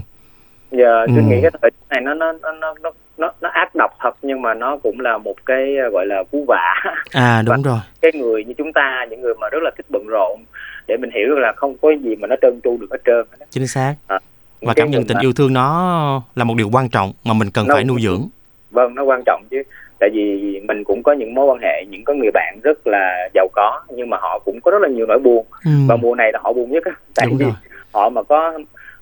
giờ 0.70 1.06
tôi 1.06 1.16
Ừ. 1.16 1.22
nghĩ 1.22 1.36
cái 1.42 1.50
thời 1.62 1.70
này 1.90 2.00
nó 2.00 2.14
nó 2.14 2.32
nó 2.32 2.52
nó 2.52 2.74
nó 2.82 2.90
nó 3.18 3.32
nó 3.40 3.48
ác 3.48 3.74
độc 3.74 3.90
thật 4.00 4.10
nhưng 4.22 4.42
mà 4.42 4.54
nó 4.54 4.76
cũng 4.82 5.00
là 5.00 5.18
một 5.18 5.34
cái 5.46 5.74
gọi 5.92 6.06
là 6.06 6.22
cú 6.30 6.44
vả 6.48 6.74
À 7.12 7.42
đúng 7.42 7.62
rồi. 7.68 7.78
cái 8.02 8.12
người 8.14 8.44
như 8.44 8.54
chúng 8.58 8.72
ta 8.72 9.06
những 9.10 9.20
người 9.20 9.34
mà 9.40 9.48
rất 9.52 9.58
là 9.62 9.70
thích 9.76 9.86
bận 9.90 10.06
rộn 10.06 10.44
để 10.88 10.96
mình 11.00 11.10
hiểu 11.14 11.28
được 11.28 11.38
là 11.38 11.52
không 11.56 11.76
có 11.82 11.90
gì 12.04 12.16
mà 12.16 12.26
nó 12.28 12.36
trơn 12.42 12.60
tru 12.64 12.76
được 12.80 12.86
hết 12.90 12.98
trơn. 13.06 13.26
Chính 13.50 13.66
xác. 13.66 13.94
À, 14.06 14.18
Và 14.62 14.74
cảm 14.74 14.90
nhận 14.90 15.04
tình 15.04 15.14
mà- 15.16 15.20
yêu 15.22 15.32
thương 15.32 15.52
nó 15.52 16.22
là 16.36 16.44
một 16.44 16.54
điều 16.56 16.68
quan 16.72 16.88
trọng 16.88 17.12
mà 17.24 17.34
mình 17.34 17.50
cần 17.50 17.66
Nó- 17.68 17.74
phải 17.74 17.84
nuôi 17.84 18.00
dưỡng. 18.02 18.28
vâng 18.70 18.94
nó 18.94 19.02
quan 19.02 19.22
trọng 19.26 19.42
chứ 19.50 19.62
tại 20.00 20.10
vì 20.12 20.60
mình 20.68 20.84
cũng 20.84 21.02
có 21.02 21.12
những 21.12 21.34
mối 21.34 21.46
quan 21.46 21.58
hệ 21.62 21.84
những 21.88 22.04
có 22.04 22.14
người 22.14 22.30
bạn 22.34 22.58
rất 22.62 22.86
là 22.86 23.28
giàu 23.34 23.48
có 23.52 23.80
nhưng 23.96 24.10
mà 24.10 24.16
họ 24.20 24.38
cũng 24.44 24.60
có 24.60 24.70
rất 24.70 24.82
là 24.82 24.88
nhiều 24.88 25.06
nỗi 25.06 25.18
buồn 25.18 25.46
Ừ, 25.64 25.70
và 25.88 25.96
mùa 25.96 26.14
này 26.14 26.30
là 26.32 26.38
họ 26.42 26.52
buồn 26.52 26.70
nhất 26.72 26.84
á 26.84 26.92
tại 27.14 27.26
đúng 27.30 27.38
vì 27.38 27.44
rồi. 27.44 27.54
họ 27.92 28.08
mà 28.08 28.22
có 28.22 28.58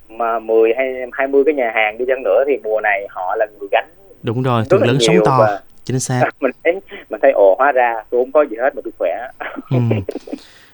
mà 0.09 0.39
10 0.39 0.73
hay 0.77 0.95
20 1.13 1.43
cái 1.47 1.55
nhà 1.55 1.73
hàng 1.75 1.99
đi 1.99 2.05
chăng 2.09 2.23
nữa 2.23 2.45
thì 2.47 2.53
mùa 2.65 2.81
này 2.81 3.07
họ 3.11 3.37
là 3.37 3.47
người 3.59 3.69
gánh 3.73 3.89
Đúng 4.23 4.43
rồi, 4.43 4.63
rất 4.71 4.83
lớn 4.83 4.99
sống 5.01 5.17
to. 5.25 5.37
và 5.41 5.61
Chính 5.85 6.01
xác. 6.01 6.23
mình 6.41 6.51
thấy 6.65 6.81
mình 7.11 7.21
thấy 7.23 7.31
ồ 7.33 7.55
hóa 7.59 7.73
ra 7.73 7.95
tôi 8.11 8.21
không 8.23 8.33
có 8.33 8.43
gì 8.51 8.57
hết 8.61 8.71
mà 8.77 8.83
tôi 8.85 8.93
khỏe 8.99 9.29
Ừ. 9.71 9.79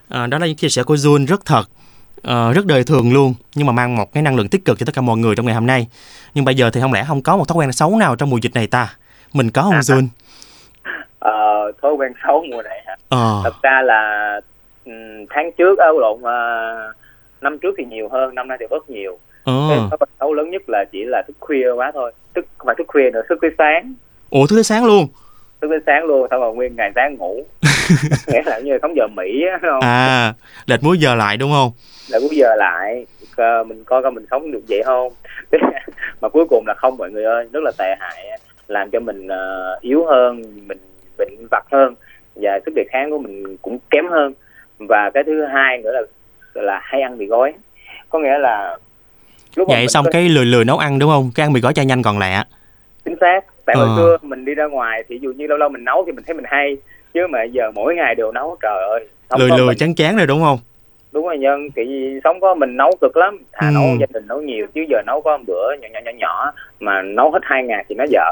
À, 0.08 0.26
đó 0.26 0.38
là 0.38 0.46
những 0.46 0.56
chia 0.56 0.68
sẻ 0.68 0.82
của 0.82 0.94
Jun 0.94 1.26
rất 1.26 1.44
thật, 1.46 1.62
ờ, 2.22 2.52
rất 2.52 2.66
đời 2.66 2.84
thường 2.84 3.12
luôn, 3.12 3.34
nhưng 3.54 3.66
mà 3.66 3.72
mang 3.72 3.96
một 3.96 4.12
cái 4.12 4.22
năng 4.22 4.36
lượng 4.36 4.48
tích 4.48 4.64
cực 4.64 4.78
cho 4.78 4.86
tất 4.86 4.94
cả 4.94 5.02
mọi 5.02 5.16
người 5.16 5.34
trong 5.36 5.46
ngày 5.46 5.54
hôm 5.54 5.66
nay. 5.66 5.86
Nhưng 6.34 6.44
bây 6.44 6.54
giờ 6.54 6.70
thì 6.70 6.80
không 6.80 6.92
lẽ 6.92 7.04
không 7.08 7.22
có 7.22 7.36
một 7.36 7.48
thói 7.48 7.56
quen 7.58 7.72
xấu 7.72 7.96
nào 7.98 8.16
trong 8.16 8.30
mùa 8.30 8.38
dịch 8.42 8.54
này 8.54 8.66
ta? 8.66 8.94
Mình 9.34 9.50
có 9.50 9.62
không 9.62 9.72
À. 9.74 9.80
Jun? 9.80 10.06
Ờ, 11.18 11.72
thói 11.82 11.92
quen 11.94 12.12
xấu 12.26 12.44
mùa 12.52 12.62
này 12.62 12.82
hả 12.86 12.96
Ờ, 13.08 13.40
thật 13.44 13.54
ra 13.62 13.82
là 13.84 14.40
ừm, 14.84 15.26
tháng 15.30 15.50
trước 15.58 15.78
á 15.78 15.86
lộn 16.00 16.22
ờ, 16.22 16.92
năm 17.40 17.58
trước 17.58 17.74
thì 17.78 17.84
nhiều 17.84 18.08
hơn 18.12 18.34
năm 18.34 18.48
nay 18.48 18.56
thì 18.60 18.66
bớt 18.70 18.90
nhiều 18.90 19.18
cái 19.46 19.54
ờ. 19.54 19.88
thói 19.90 19.98
quen 19.98 20.08
xấu 20.20 20.34
lớn 20.34 20.50
nhất 20.50 20.62
là 20.66 20.84
chỉ 20.92 21.04
là 21.04 21.22
thức 21.26 21.36
khuya 21.40 21.70
quá 21.76 21.90
thôi 21.94 22.12
thức 22.34 22.46
không 22.58 22.66
phải 22.66 22.74
thức 22.78 22.84
khuya 22.88 23.10
nữa 23.10 23.22
thức 23.28 23.38
tới 23.42 23.50
sáng 23.58 23.94
Ủa 24.30 24.46
thứ 24.46 24.56
tới 24.56 24.64
sáng 24.64 24.84
luôn? 24.84 25.06
thức 25.60 25.68
tới 25.70 25.78
sáng 25.86 26.04
luôn 26.04 26.26
xong 26.30 26.40
rồi 26.40 26.54
nguyên 26.54 26.76
ngày 26.76 26.92
sáng 26.94 27.14
ngủ 27.14 27.42
nghĩa 28.26 28.42
là 28.46 28.58
như 28.58 28.78
thống 28.82 28.96
giờ 28.96 29.06
mỹ 29.06 29.42
á, 29.52 29.58
không 29.62 29.80
À, 29.80 30.34
lệch 30.66 30.82
múi 30.82 30.98
giờ 30.98 31.14
lại 31.14 31.36
đúng 31.36 31.50
không? 31.52 31.72
là 32.08 32.18
cuối 32.20 32.36
giờ 32.36 32.48
lại 32.58 33.06
mình 33.66 33.84
coi 33.84 34.02
coi 34.02 34.12
mình 34.12 34.26
sống 34.30 34.52
được 34.52 34.60
vậy 34.68 34.82
không 34.84 35.12
mà 36.20 36.28
cuối 36.28 36.44
cùng 36.50 36.66
là 36.66 36.74
không 36.74 36.96
mọi 36.96 37.10
người 37.10 37.24
ơi 37.24 37.48
rất 37.52 37.60
là 37.64 37.72
tệ 37.78 37.94
hại 38.00 38.24
làm 38.68 38.90
cho 38.90 39.00
mình 39.00 39.28
ờ, 39.28 39.78
yếu 39.80 40.04
hơn 40.06 40.42
mình 40.66 40.78
bệnh 41.18 41.46
vặt 41.50 41.64
hơn 41.72 41.94
và 42.34 42.60
sức 42.66 42.72
đề 42.76 42.84
kháng 42.90 43.10
của 43.10 43.18
mình 43.18 43.56
cũng 43.62 43.78
kém 43.90 44.06
hơn 44.08 44.32
và 44.78 45.10
cái 45.14 45.22
thứ 45.26 45.44
hai 45.44 45.78
nữa 45.78 45.92
là 45.92 46.02
là 46.62 46.80
hay 46.82 47.00
ăn 47.02 47.18
mì 47.18 47.26
gói 47.26 47.52
có 48.08 48.18
nghĩa 48.18 48.38
là 48.38 48.76
lúc 49.56 49.68
Vậy 49.68 49.88
xong 49.88 50.04
có- 50.04 50.10
cái 50.10 50.28
lười 50.28 50.46
lười 50.46 50.64
nấu 50.64 50.78
ăn 50.78 50.98
đúng 50.98 51.10
không? 51.10 51.30
Cái 51.34 51.46
ăn 51.46 51.52
mì 51.52 51.60
gói 51.60 51.72
cho 51.74 51.82
nhanh 51.82 52.02
còn 52.02 52.18
lẹ. 52.18 52.42
chính 53.04 53.14
xác 53.20 53.40
tại 53.64 53.76
Ờ. 53.78 53.84
hồi 53.86 53.96
xưa 53.98 54.26
mình 54.26 54.44
đi 54.44 54.54
ra 54.54 54.64
ngoài 54.66 55.02
thì 55.08 55.18
dù 55.22 55.32
như 55.36 55.46
lâu 55.46 55.58
lâu 55.58 55.68
mình 55.68 55.84
nấu 55.84 56.04
thì 56.06 56.12
mình 56.12 56.24
thấy 56.26 56.34
mình 56.34 56.44
hay 56.48 56.76
chứ 57.14 57.26
mà 57.30 57.42
giờ 57.42 57.70
mỗi 57.74 57.94
ngày 57.94 58.14
đều 58.14 58.32
nấu 58.32 58.56
trời 58.62 58.82
ơi 58.90 59.08
Lười 59.38 59.48
lười 59.48 59.66
mình, 59.66 59.76
chán 59.78 59.94
chán 59.94 60.16
rồi 60.16 60.26
đúng 60.26 60.40
không? 60.42 60.58
Đúng 61.14 61.26
rồi 61.26 61.38
nhân. 61.38 61.68
Vì 61.76 62.20
sống 62.24 62.40
có 62.40 62.54
mình 62.54 62.76
nấu 62.76 62.90
cực 63.00 63.16
lắm. 63.16 63.38
Thà 63.52 63.68
Ừ. 63.68 63.72
nấu 63.74 63.96
gia 64.00 64.06
đình 64.12 64.26
nấu 64.28 64.40
nhiều. 64.42 64.66
Chứ 64.74 64.84
giờ 64.90 65.02
nấu 65.06 65.20
có 65.20 65.36
một 65.36 65.44
bữa 65.46 65.72
nhỏ 65.80 65.88
nhỏ 65.92 66.00
nhỏ 66.04 66.10
nhỏ 66.18 66.52
mà 66.80 67.02
nấu 67.02 67.30
hết 67.30 67.38
hai 67.42 67.62
ngày 67.64 67.84
thì 67.88 67.94
nó 67.94 68.04
dở. 68.10 68.30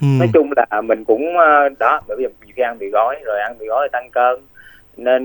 Ừ. 0.00 0.06
nói 0.18 0.28
chung 0.34 0.50
là 0.56 0.80
mình 0.80 1.04
cũng 1.04 1.36
ờ, 1.38 1.68
đó 1.78 2.00
bởi 2.08 2.16
vì 2.16 2.24
nhiều 2.24 2.52
khi 2.56 2.62
ăn 2.62 2.76
mì 2.78 2.86
gói 2.88 3.16
rồi 3.24 3.40
ăn 3.40 3.54
mì 3.58 3.66
gói 3.66 3.88
thì 3.88 3.92
tăng 3.92 4.10
cân. 4.10 4.34
Nên 4.96 5.22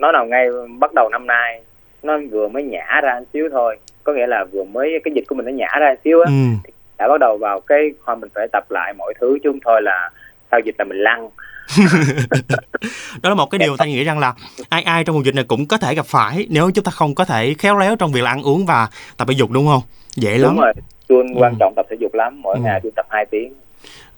nói 0.00 0.12
nào 0.12 0.26
ngay 0.26 0.48
bắt 0.78 0.90
đầu 0.94 1.08
năm 1.12 1.26
nay 1.26 1.60
nó 2.02 2.18
vừa 2.30 2.48
mới 2.48 2.62
nhả 2.62 3.00
ra 3.02 3.20
xíu 3.32 3.48
thôi. 3.52 3.76
Có 4.04 4.12
nghĩa 4.12 4.26
là 4.26 4.44
vừa 4.52 4.64
mới 4.64 5.00
cái 5.04 5.12
dịch 5.14 5.24
của 5.28 5.34
mình 5.34 5.46
nó 5.46 5.52
nhả 5.52 5.78
ra 5.80 5.94
xíu 6.04 6.20
á. 6.20 6.26
Ừ. 6.30 6.70
đã 6.98 7.08
bắt 7.08 7.20
đầu 7.20 7.36
vào 7.38 7.60
cái 7.60 7.90
thôi 8.06 8.16
mình 8.16 8.28
phải 8.34 8.48
tập 8.52 8.64
lại 8.70 8.92
mọi 8.98 9.14
thứ 9.20 9.38
chứ 9.44 9.50
không 9.50 9.60
thôi 9.64 9.82
là 9.82 10.10
sau 10.50 10.60
dịch 10.60 10.74
là 10.78 10.84
mình 10.84 10.98
lăn 10.98 11.28
Đó 13.22 13.28
là 13.30 13.34
một 13.34 13.50
cái 13.50 13.58
điều 13.58 13.76
ta 13.76 13.84
nghĩ 13.84 14.04
rằng 14.04 14.18
là 14.18 14.34
ai 14.68 14.82
ai 14.82 15.04
trong 15.04 15.16
mùa 15.16 15.22
dịch 15.22 15.34
này 15.34 15.44
cũng 15.44 15.66
có 15.66 15.78
thể 15.78 15.94
gặp 15.94 16.06
phải 16.06 16.46
nếu 16.50 16.70
chúng 16.70 16.84
ta 16.84 16.90
không 16.90 17.14
có 17.14 17.24
thể 17.24 17.54
khéo 17.54 17.76
léo 17.78 17.96
trong 17.96 18.12
việc 18.12 18.20
là 18.22 18.30
ăn 18.30 18.42
uống 18.42 18.66
và 18.66 18.88
tập 19.16 19.28
thể 19.28 19.34
dục 19.34 19.50
đúng 19.50 19.66
không? 19.66 19.82
Dễ 20.16 20.38
lắm. 20.38 20.50
đúng 20.54 20.60
rồi 20.64 20.72
Chuông 21.08 21.34
Ừ. 21.34 21.40
quan 21.40 21.54
trọng 21.60 21.72
tập 21.76 21.86
thể 21.90 21.96
dục 22.00 22.14
lắm 22.14 22.40
mỗi 22.42 22.56
Ừ. 22.58 22.62
ngày 22.64 22.80
tôi 22.82 22.92
tập 22.96 23.06
2 23.10 23.24
tiếng 23.30 23.52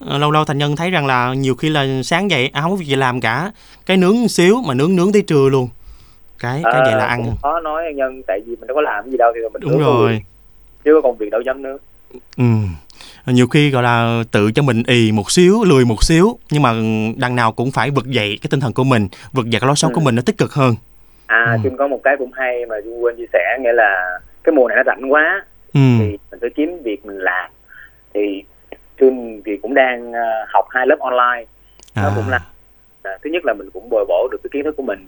Ờ, 0.01 0.19
lâu 0.19 0.31
lâu 0.31 0.45
thành 0.45 0.59
nhân 0.59 0.77
thấy 0.77 0.91
rằng 0.91 1.07
là 1.07 1.35
nhiều 1.35 1.55
khi 1.55 1.69
là 1.69 1.87
sáng 2.05 2.31
dậy 2.31 2.51
à, 2.53 2.61
không 2.61 2.71
có 2.71 2.77
việc 2.77 2.85
gì 2.87 2.97
làm 2.97 3.21
cả 3.21 3.53
cái 3.87 3.97
nướng 3.97 4.29
xíu 4.29 4.63
mà 4.67 4.75
nướng 4.75 4.97
nướng 4.97 5.13
tới 5.13 5.23
trưa 5.23 5.49
luôn 5.49 5.69
cái 6.39 6.63
cái 6.73 6.83
vậy 6.85 6.95
là 6.95 7.05
ăn 7.07 7.21
Ờ, 7.21 7.27
cũng 7.27 7.37
khó 7.43 7.61
nói 7.61 7.83
nhân 7.97 8.23
tại 8.27 8.41
vì 8.47 8.57
mình 8.57 8.67
đâu 8.67 8.75
có 8.75 8.81
làm 8.81 9.11
gì 9.11 9.17
đâu 9.17 9.33
thì 9.35 9.41
mình 9.53 9.61
đúng 9.63 9.79
rồi 9.79 10.23
chứ 10.85 10.91
có 10.95 11.01
công 11.09 11.17
việc 11.19 11.31
đâu 11.31 11.41
dám 11.47 11.63
nướng 11.63 11.77
ừ. 12.37 12.45
Nhiều 13.33 13.47
khi 13.47 13.71
gọi 13.71 13.83
là 13.83 14.23
tự 14.31 14.51
cho 14.53 14.63
mình 14.63 14.83
ì 14.87 15.13
một 15.13 15.31
xíu 15.31 15.65
lười 15.65 15.85
một 15.85 16.03
xíu 16.05 16.39
nhưng 16.51 16.63
mà 16.63 16.73
đằng 17.17 17.37
nào 17.37 17.53
cũng 17.53 17.71
phải 17.71 17.91
vực 17.91 18.07
dậy 18.07 18.39
cái 18.43 18.49
tinh 18.51 18.61
thần 18.61 18.73
của 18.73 18.85
mình 18.85 19.09
vực 19.33 19.51
dậy 19.51 19.61
cái 19.61 19.67
lối 19.67 19.77
sống 19.77 19.91
Ừ. 19.93 19.95
của 19.95 20.01
mình 20.01 20.15
nó 20.15 20.23
tích 20.27 20.39
cực 20.39 20.53
hơn 20.53 20.75
à 21.27 21.57
Ừ. 21.65 21.71
Có 21.79 21.89
một 21.89 22.01
cái 22.05 22.15
cũng 22.19 22.33
hay 22.33 22.67
mà 22.69 22.77
Chuông 22.85 23.05
quên 23.05 23.17
chia 23.17 23.27
sẻ 23.33 23.59
nghĩa 23.61 23.73
là 23.73 24.19
cái 24.45 24.53
mùa 24.53 24.69
này 24.69 24.77
nó 24.77 24.83
rảnh 24.87 25.13
quá 25.13 25.45
ừ. 25.75 25.81
thì 25.99 26.05
mình 26.31 26.41
phải 26.41 26.51
kiếm 26.57 26.83
việc 26.85 27.07
mình 27.07 27.19
làm 27.19 27.51
thì 28.15 28.43
Chuông 29.01 29.43
thì 29.47 29.53
cũng 29.63 29.75
đang 29.75 30.13
ờ, 30.13 30.21
học 30.53 30.65
hai 30.71 30.87
lớp 30.87 30.97
online 31.01 31.45
nó 31.97 32.03
à. 32.09 32.13
cũng 32.17 32.29
là 32.29 32.41
à, 33.03 33.11
thứ 33.25 33.31
nhất 33.31 33.45
là 33.45 33.55
mình 33.55 33.71
cũng 33.71 33.89
bồi 33.91 34.05
bổ 34.09 34.29
được 34.33 34.39
cái 34.43 34.51
kiến 34.53 34.65
thức 34.65 34.75
của 34.77 34.83
mình 34.83 35.07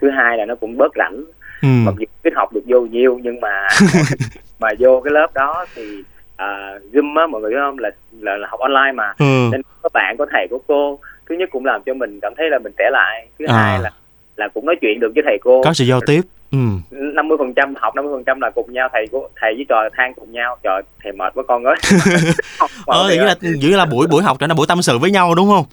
thứ 0.00 0.10
hai 0.10 0.38
là 0.38 0.44
nó 0.44 0.54
cũng 0.54 0.76
bớt 0.76 0.92
rảnh 0.96 1.24
ừ. 1.62 1.68
mặc 1.68 1.94
dù 1.98 2.04
biết 2.24 2.30
học 2.34 2.52
được 2.52 2.60
vô 2.66 2.80
nhiều 2.80 3.18
nhưng 3.22 3.40
mà 3.40 3.68
mà 4.60 4.68
vô 4.78 5.00
cái 5.04 5.12
lớp 5.12 5.26
đó 5.34 5.66
thì 5.74 6.02
à, 6.40 6.78
zoom 6.92 7.18
á 7.20 7.26
mọi 7.26 7.40
người 7.40 7.50
biết 7.50 7.56
không? 7.60 7.78
Là, 7.78 7.90
là 8.20 8.36
là 8.36 8.48
học 8.50 8.60
online 8.60 8.92
mà. 8.94 9.12
Ừ. 9.18 9.48
nên 9.52 9.62
có 9.82 9.88
bạn 9.94 10.16
có 10.18 10.26
thầy 10.32 10.46
có 10.50 10.58
cô. 10.66 10.98
Thứ 11.28 11.34
nhất 11.38 11.48
cũng 11.52 11.64
làm 11.64 11.80
cho 11.86 11.94
mình 11.94 12.18
cảm 12.22 12.32
thấy 12.36 12.46
là 12.50 12.58
mình 12.58 12.72
trẻ 12.78 12.84
lại. 12.92 13.28
Thứ 13.38 13.44
À. 13.48 13.54
hai 13.56 13.78
là 13.80 13.90
là 14.36 14.48
cũng 14.54 14.66
nói 14.66 14.76
chuyện 14.80 15.00
được 15.00 15.12
với 15.14 15.22
thầy 15.26 15.38
cô. 15.42 15.62
Có 15.64 15.72
sự 15.72 15.84
giao 15.84 16.00
tiếp. 16.06 16.20
Ừ. 16.52 16.58
năm 16.90 17.28
mươi 17.28 17.38
phần 17.38 17.54
trăm 17.54 17.74
học 17.76 17.94
năm 17.96 18.04
mươi 18.04 18.14
phần 18.16 18.24
trăm 18.24 18.40
là 18.40 18.50
cùng 18.50 18.72
nhau. 18.72 18.88
Thầy 18.92 19.06
cô 19.12 19.28
thầy 19.40 19.54
với 19.54 19.64
trò 19.68 19.76
than 19.96 20.14
cùng 20.14 20.32
nhau. 20.32 20.56
Trời 20.62 20.82
thầy 21.02 21.12
mệt 21.12 21.32
quá 21.34 21.44
con 21.48 21.64
ơi. 21.64 21.76
Ờ 22.86 23.06
thì 23.10 23.18
là 23.18 23.34
giữ 23.40 23.76
là 23.76 23.84
buổi 23.84 24.06
buổi 24.06 24.22
học 24.22 24.36
trở 24.40 24.46
thành 24.46 24.56
buổi 24.56 24.66
tâm 24.66 24.82
sự 24.82 24.98
với 24.98 25.10
nhau 25.10 25.34
đúng 25.34 25.48
không? 25.48 25.64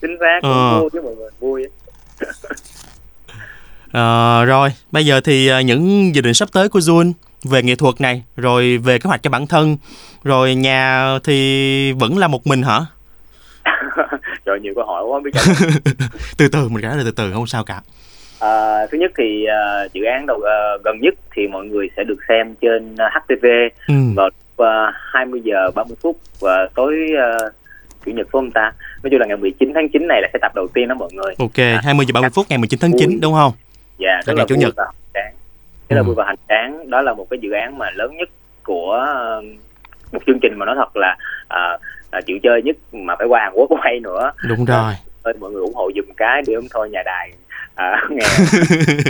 Chính 0.00 0.16
xác 0.20 0.38
cũng 0.42 0.50
Ờ. 0.52 0.80
vui 0.80 0.88
với 0.92 1.02
mọi 1.02 1.14
người 1.16 1.30
vui. 1.40 1.66
Ờ, 3.92 4.44
rồi 4.44 4.68
bây 4.92 5.06
giờ 5.06 5.20
thì 5.20 5.46
ờ, 5.48 5.60
những 5.60 6.14
dự 6.14 6.20
định 6.20 6.34
sắp 6.34 6.48
tới 6.52 6.68
của 6.68 6.78
Jun 6.78 7.12
về 7.44 7.62
nghệ 7.62 7.74
thuật 7.74 8.00
này 8.00 8.22
rồi 8.36 8.78
về 8.78 8.98
kế 8.98 9.08
hoạch 9.08 9.22
cho 9.22 9.30
bản 9.30 9.46
thân 9.46 9.76
rồi 10.26 10.54
nhà 10.54 11.08
thì 11.24 11.92
vẫn 11.92 12.18
là 12.18 12.28
một 12.28 12.46
mình 12.46 12.62
hả? 12.62 12.80
Trời 14.46 14.60
nhiều 14.60 14.72
câu 14.76 14.84
hỏi 14.84 15.04
quá 15.04 15.16
không 15.16 15.22
biết 15.22 15.30
từ 16.38 16.48
từ 16.48 16.68
mình 16.68 16.82
trả 16.82 16.88
lời 16.88 17.02
từ 17.04 17.10
từ 17.10 17.32
không 17.32 17.46
sao 17.46 17.64
cả. 17.64 17.80
À, 18.40 18.86
thứ 18.90 18.98
nhất 18.98 19.10
thì 19.18 19.44
à, 19.44 19.84
dự 19.92 20.04
án 20.04 20.26
đầu 20.26 20.40
à, 20.46 20.56
gần 20.84 21.00
nhất 21.00 21.14
thì 21.36 21.46
mọi 21.46 21.64
người 21.64 21.90
sẽ 21.96 22.04
được 22.04 22.18
xem 22.28 22.54
trên 22.60 22.96
à, 22.96 23.10
HTV 23.14 23.46
ừ. 23.88 23.94
vào 24.16 24.28
uh, 24.62 24.94
20 25.12 25.40
giờ 25.44 25.70
30 25.74 25.96
phút 26.02 26.16
và 26.40 26.68
tối 26.74 26.94
uh, 27.12 27.52
chủ 28.06 28.12
nhật 28.12 28.26
của 28.32 28.38
ông 28.38 28.50
ta? 28.50 28.72
Nói 29.02 29.10
chung 29.10 29.20
là 29.20 29.26
ngày 29.26 29.36
19 29.36 29.72
tháng 29.74 29.88
9 29.88 30.06
này 30.08 30.22
là 30.22 30.28
cái 30.32 30.40
tập 30.42 30.52
đầu 30.54 30.68
tiên 30.74 30.88
đó 30.88 30.94
mọi 30.94 31.08
người. 31.12 31.34
Ok 31.38 31.82
20 31.84 32.06
giờ 32.06 32.12
30 32.14 32.30
phút 32.34 32.46
ngày 32.48 32.58
19 32.58 32.80
tháng 32.80 32.92
9 32.98 33.20
đúng 33.20 33.34
không? 33.34 33.52
Dạ 33.98 34.08
Là 34.08 34.22
ngày 34.26 34.36
là 34.36 34.44
Chủ 34.48 34.54
nhật. 34.54 34.74
rất 35.88 35.96
là 35.96 36.02
vui 36.02 36.14
và 36.14 36.24
hoành 36.24 36.36
tráng 36.48 36.90
đó 36.90 37.02
là 37.02 37.14
một 37.14 37.26
cái 37.30 37.38
dự 37.42 37.50
án 37.50 37.78
mà 37.78 37.90
lớn 37.90 38.16
nhất 38.16 38.28
của 38.62 38.92
ờ, 38.92 39.42
một 40.16 40.22
chương 40.26 40.38
trình 40.42 40.58
mà 40.58 40.66
nói 40.66 40.74
thật 40.78 40.96
là 40.96 41.16
ờ, 41.48 41.78
ờ, 42.10 42.20
chịu 42.26 42.38
chơi 42.42 42.62
nhất 42.62 42.76
mà 42.92 43.14
phải 43.18 43.26
qua 43.26 43.40
Hàn 43.42 43.52
Quốc 43.54 43.70
quay 43.82 44.00
nữa. 44.00 44.32
Đúng 44.48 44.64
rồi. 44.64 44.94
ơi 45.22 45.34
mọi 45.40 45.50
người 45.50 45.60
ủng 45.62 45.74
hộ 45.74 45.90
dùm 45.96 46.04
cái 46.16 46.42
để 46.46 46.54
ông 46.54 46.64
thôi 46.70 46.90
nhà 46.90 47.02
đài. 47.04 47.30
À, 47.74 48.02
nghe. 48.10 48.26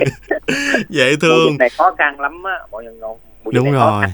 Dễ 0.88 1.16
thương. 1.20 1.58
này 1.58 1.68
khó 1.78 1.94
khăn 1.98 2.20
lắm 2.20 2.42
á 2.44 2.52
mọi 2.70 2.84
người 2.84 2.94
đúng 3.54 3.72
rồi. 3.72 4.04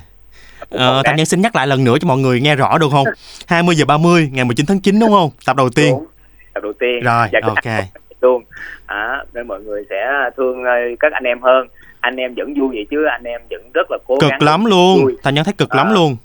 Cũng 0.71 0.79
Ờ, 0.81 1.03
Thành 1.05 1.17
Nhân 1.17 1.27
xin 1.27 1.41
nhắc 1.41 1.57
lại 1.57 1.67
lần 1.67 1.85
nữa 1.85 1.95
cho 2.01 2.09
mọi 2.09 2.19
người 2.19 2.41
nghe 2.41 2.57
rõ 2.57 2.79
được 2.79 2.89
không? 2.93 3.07
20 3.49 3.75
giờ 3.77 3.85
30 3.85 4.31
ngày 4.33 4.45
19 4.45 4.67
tháng 4.67 4.81
9 4.81 5.01
đúng 5.01 5.11
không? 5.11 5.31
Tập 5.47 5.57
đầu 5.57 5.69
tiên. 5.77 5.91
Đúng. 5.91 6.07
tập 6.55 6.61
đầu 6.63 6.73
tiên. 6.73 7.01
Rồi 7.03 7.29
Dạ, 7.33 7.41
ok. 7.43 7.85
Luôn. 8.21 8.43
À, 8.87 9.25
nên 9.35 9.47
mọi 9.49 9.61
người 9.61 9.83
sẽ 9.91 10.07
thương 10.37 10.65
ờ, 10.65 10.73
các 11.01 11.13
anh 11.13 11.25
em 11.25 11.41
hơn. 11.43 11.67
Anh 12.01 12.17
em 12.17 12.35
vẫn 12.37 12.55
vui 12.61 12.69
vậy 12.69 12.87
chứ 12.91 13.05
anh 13.11 13.25
em 13.25 13.41
vẫn 13.51 13.61
rất 13.75 13.91
là 13.91 13.99
cố 14.07 14.17
gắng 14.21 14.31
cực 14.31 14.43
lắm 14.43 14.65
luôn. 14.65 15.03
Vui. 15.05 15.17
Thành 15.23 15.35
Nhân 15.35 15.45
thấy 15.45 15.55
cực 15.59 15.75
lắm 15.75 15.87
Ờ. 15.89 15.95
luôn 15.95 16.17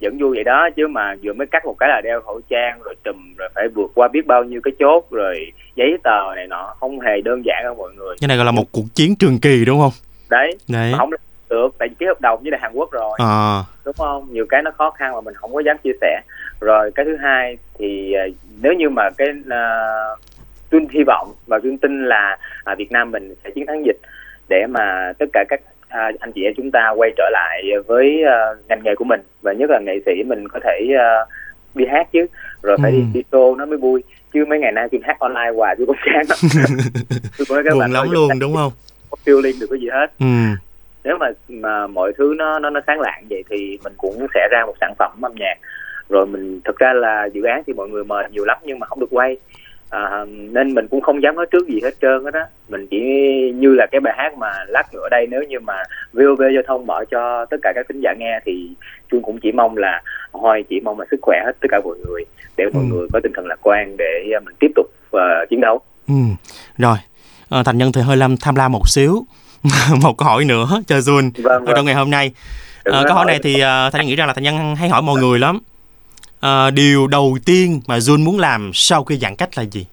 vẫn 0.00 0.18
vui 0.18 0.30
vậy 0.34 0.44
đó 0.44 0.68
chứ 0.76 0.88
mà 0.88 1.14
vừa 1.22 1.32
mới 1.32 1.46
cắt 1.46 1.64
một 1.66 1.74
cái 1.78 1.88
là 1.88 2.00
đeo 2.04 2.20
khẩu 2.20 2.40
trang 2.50 2.80
rồi 2.84 2.94
trùm 3.04 3.34
rồi 3.38 3.48
phải 3.54 3.68
vượt 3.74 3.90
qua 3.94 4.08
biết 4.08 4.26
bao 4.26 4.44
nhiêu 4.44 4.60
cái 4.64 4.72
chốt 4.78 5.10
rồi 5.10 5.52
giấy 5.74 5.96
tờ 6.02 6.34
này 6.36 6.46
nọ. 6.46 6.74
Không 6.80 7.00
hề 7.00 7.20
đơn 7.20 7.42
giản 7.44 7.60
đâu 7.64 7.74
mọi 7.74 7.92
người. 7.96 8.16
Cái 8.20 8.28
này 8.28 8.36
gọi 8.36 8.46
là 8.46 8.52
một 8.52 8.64
cuộc 8.72 8.84
chiến 8.94 9.16
trường 9.18 9.38
kỳ 9.42 9.64
đúng 9.64 9.80
không? 9.80 9.92
Đấy. 10.30 10.56
Đấy. 10.68 10.92
Không 10.98 11.10
được 11.10 11.68
tại 11.78 11.88
vì 11.88 11.94
ký 11.98 12.06
hợp 12.06 12.20
đồng 12.20 12.42
với 12.42 12.50
lại 12.50 12.60
Hàn 12.62 12.72
Quốc 12.74 12.92
rồi. 12.92 13.18
Ờ, 13.18 13.64
đúng 13.84 13.94
không? 13.98 14.26
Nhiều 14.30 14.46
cái 14.48 14.62
nó 14.62 14.70
khó 14.70 14.90
khăn 14.90 15.12
mà 15.14 15.20
mình 15.20 15.34
không 15.34 15.54
có 15.54 15.60
dám 15.60 15.76
chia 15.84 15.92
sẻ. 16.00 16.20
Rồi 16.60 16.90
cái 16.94 17.04
thứ 17.04 17.16
hai 17.16 17.56
thì 17.78 18.12
ờ, 18.12 18.22
nếu 18.62 18.72
như 18.72 18.88
mà 18.88 19.10
cái 19.18 19.28
uh, 19.30 20.18
Tuyên 20.70 20.88
hy 20.90 21.02
vọng 21.06 21.32
và 21.46 21.58
Tuyên 21.62 21.78
tin 21.78 22.04
là 22.04 22.38
à, 22.64 22.74
Việt 22.74 22.92
Nam 22.92 23.10
mình 23.10 23.34
sẽ 23.44 23.50
chiến 23.50 23.66
thắng 23.66 23.86
dịch 23.86 23.96
để 24.48 24.66
mà 24.68 25.12
tất 25.18 25.26
cả 25.32 25.44
các 25.48 25.60
à, 25.94 26.10
anh 26.20 26.32
chị 26.32 26.44
em 26.44 26.52
chúng 26.56 26.70
ta 26.70 26.90
quay 26.96 27.10
trở 27.16 27.30
lại 27.32 27.62
với 27.86 28.22
ờ, 28.22 28.56
ngành 28.68 28.82
nghề 28.84 28.94
của 28.94 29.04
mình. 29.04 29.20
Và 29.42 29.52
nhất 29.52 29.70
là 29.70 29.78
nghệ 29.78 29.92
sĩ 30.06 30.22
mình 30.26 30.48
có 30.48 30.60
thể 30.64 30.80
ờ, 30.98 31.26
đi 31.74 31.84
hát 31.86 32.08
chứ. 32.12 32.26
Rồi 32.62 32.76
phải 32.82 32.90
Ừ. 32.90 32.96
đi 32.96 33.02
đi 33.14 33.22
show 33.32 33.56
nó 33.56 33.66
mới 33.66 33.78
vui. 33.78 34.02
Chứ 34.32 34.44
mấy 34.48 34.58
ngày 34.58 34.72
nay 34.72 34.88
tôi 34.92 35.00
hát 35.04 35.16
online 35.18 35.50
hoài 35.56 35.74
tôi 35.78 35.86
cũng 35.86 35.96
chán 36.04 36.24
lắm 36.28 36.38
buồn 37.78 37.90
lắm 37.92 38.10
luôn 38.10 38.30
đúng 38.40 38.54
không? 38.54 38.72
không 39.10 39.18
feeling 39.24 39.60
được 39.60 39.66
cái 39.70 39.80
gì 39.80 39.88
hết. 39.92 40.06
Ừ. 40.20 40.26
Nếu 41.04 41.18
mà 41.18 41.26
mà 41.48 41.86
mọi 41.86 42.12
thứ 42.18 42.34
nó 42.38 42.58
nó 42.58 42.70
nó 42.70 42.80
sáng 42.86 43.00
lạng 43.00 43.24
vậy 43.30 43.44
thì 43.50 43.78
mình 43.84 43.92
cũng 43.96 44.26
sẽ 44.34 44.48
ra 44.50 44.62
một 44.66 44.74
sản 44.80 44.92
phẩm 44.98 45.20
âm 45.24 45.32
nhạc. 45.36 45.54
Rồi 46.08 46.26
mình 46.26 46.60
thực 46.64 46.78
ra 46.78 46.92
là 46.92 47.28
dự 47.32 47.42
án 47.42 47.62
thì 47.66 47.72
mọi 47.72 47.88
người 47.88 48.04
mời 48.04 48.24
nhiều 48.30 48.44
lắm 48.44 48.58
nhưng 48.62 48.78
mà 48.78 48.86
không 48.86 49.00
được 49.00 49.06
quay 49.10 49.36
à, 49.94 50.24
nên 50.28 50.74
mình 50.74 50.86
cũng 50.90 51.00
không 51.00 51.22
dám 51.22 51.34
nói 51.36 51.46
trước 51.52 51.68
gì 51.68 51.80
hết 51.84 51.90
trơn 52.02 52.24
hết 52.24 52.34
á 52.34 52.46
mình 52.68 52.86
chỉ 52.90 52.98
như 53.54 53.74
là 53.74 53.86
cái 53.92 54.00
bài 54.00 54.14
hát 54.16 54.38
mà 54.38 54.48
lát 54.68 54.94
nữa 54.94 55.08
đây 55.10 55.26
nếu 55.30 55.42
như 55.42 55.60
mà 55.60 55.74
VOV 56.12 56.42
giao 56.54 56.62
thông 56.66 56.86
mở 56.86 57.04
cho 57.10 57.46
tất 57.50 57.56
cả 57.62 57.72
các 57.74 57.86
thính 57.88 58.00
giả 58.00 58.14
nghe 58.18 58.40
thì 58.46 58.68
Chuông 59.10 59.22
cũng 59.22 59.38
chỉ 59.42 59.52
mong 59.52 59.76
là 59.76 60.02
Hoi 60.32 60.64
chỉ 60.68 60.80
mong 60.80 61.00
là 61.00 61.06
sức 61.10 61.16
khỏe 61.22 61.36
hết 61.46 61.52
tất 61.60 61.68
cả 61.70 61.80
mọi 61.84 61.96
người 62.06 62.24
để 62.56 62.64
mọi 62.74 62.82
Ừ. 62.90 62.94
người 62.94 63.06
có 63.12 63.20
tinh 63.22 63.32
thần 63.36 63.46
lạc 63.46 63.58
quan 63.62 63.96
để 63.98 64.30
à, 64.36 64.40
mình 64.44 64.54
tiếp 64.60 64.70
tục 64.76 64.86
ờ, 65.10 65.46
chiến 65.50 65.60
đấu. 65.60 65.80
Ừ 66.08 66.14
rồi. 66.78 66.96
Ờ, 67.48 67.62
Thành 67.62 67.78
Nhân 67.78 67.92
thì 67.92 68.00
hơi 68.00 68.16
làm 68.16 68.36
tham 68.36 68.54
lam 68.54 68.72
một 68.72 68.88
xíu. 68.88 69.26
Một 70.02 70.18
câu 70.18 70.28
hỏi 70.28 70.44
nữa 70.44 70.66
cho 70.86 70.96
Jun. 70.96 71.30
Vâng 71.42 71.66
ở 71.66 71.72
trong 71.76 71.86
ngày 71.86 71.94
hôm 71.94 72.10
nay. 72.10 72.32
Đừng 72.84 72.94
có 72.94 73.02
câu 73.04 73.14
hỏi 73.14 73.24
hỏi. 73.24 73.26
này 73.26 73.38
thì 73.42 73.54
uh, 73.54 73.60
Thành 73.92 73.92
Nhân 74.00 74.06
nghĩ 74.06 74.16
rằng 74.16 74.26
là 74.28 74.34
Thành 74.34 74.44
Nhân 74.44 74.76
hay 74.76 74.88
hỏi 74.88 75.02
mọi 75.02 75.20
người 75.20 75.38
lắm 75.38 75.58
Ờ, 76.44 76.70
điều 76.70 77.06
đầu 77.06 77.36
tiên 77.46 77.80
mà 77.88 77.98
Jun 77.98 78.24
muốn 78.24 78.38
làm 78.38 78.70
sau 78.74 79.04
khi 79.04 79.16
giãn 79.16 79.36
cách 79.36 79.48
là 79.56 79.62
gì? 79.64 79.86